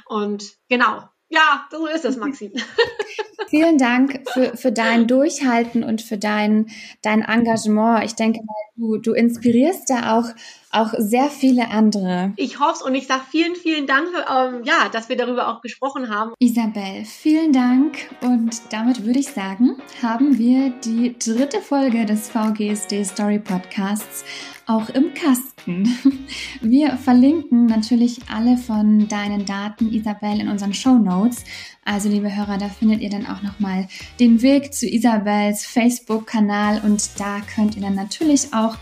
Und 0.06 0.44
genau, 0.68 1.02
ja, 1.28 1.66
so 1.70 1.86
ist 1.86 2.04
es, 2.04 2.16
Maxi. 2.16 2.52
Vielen 3.48 3.78
Dank 3.78 4.22
für, 4.32 4.56
für 4.56 4.72
dein 4.72 5.06
Durchhalten 5.06 5.84
und 5.84 6.02
für 6.02 6.18
dein, 6.18 6.70
dein 7.02 7.22
Engagement. 7.22 8.04
Ich 8.04 8.14
denke, 8.14 8.40
du, 8.76 8.98
du 8.98 9.12
inspirierst 9.12 9.90
da 9.90 10.18
auch, 10.18 10.28
auch 10.74 10.92
sehr 10.98 11.30
viele 11.30 11.70
andere. 11.70 12.32
Ich 12.36 12.58
hoffe 12.60 12.72
es 12.74 12.82
und 12.82 12.94
ich 12.94 13.06
sage 13.06 13.22
vielen, 13.30 13.54
vielen 13.54 13.86
Dank, 13.86 14.08
ähm, 14.30 14.62
ja, 14.64 14.88
dass 14.92 15.08
wir 15.08 15.16
darüber 15.16 15.48
auch 15.48 15.60
gesprochen 15.60 16.10
haben. 16.10 16.32
Isabel, 16.38 17.04
vielen 17.04 17.52
Dank. 17.52 18.10
Und 18.22 18.60
damit 18.70 19.04
würde 19.04 19.20
ich 19.20 19.28
sagen, 19.28 19.76
haben 20.02 20.38
wir 20.38 20.70
die 20.84 21.16
dritte 21.18 21.60
Folge 21.60 22.04
des 22.04 22.30
VGSD 22.30 23.04
Story 23.04 23.38
Podcasts 23.38 24.24
auch 24.66 24.88
im 24.90 25.12
Kasten. 25.14 25.88
Wir 26.60 26.96
verlinken 26.96 27.66
natürlich 27.66 28.20
alle 28.32 28.56
von 28.56 29.08
deinen 29.08 29.44
Daten, 29.44 29.92
Isabel, 29.92 30.40
in 30.40 30.48
unseren 30.48 30.72
Show 30.72 30.94
Notes. 30.94 31.44
Also, 31.84 32.08
liebe 32.08 32.34
Hörer, 32.34 32.58
da 32.58 32.68
findet 32.68 33.00
ihr 33.00 33.10
dann 33.10 33.26
auch 33.26 33.42
nochmal 33.42 33.88
den 34.18 34.40
Weg 34.40 34.72
zu 34.72 34.88
Isabels 34.88 35.66
Facebook-Kanal 35.66 36.80
und 36.84 37.08
da 37.18 37.40
könnt 37.54 37.76
ihr 37.76 37.82
dann 37.82 37.94
natürlich 37.94 38.54
auch 38.54 38.76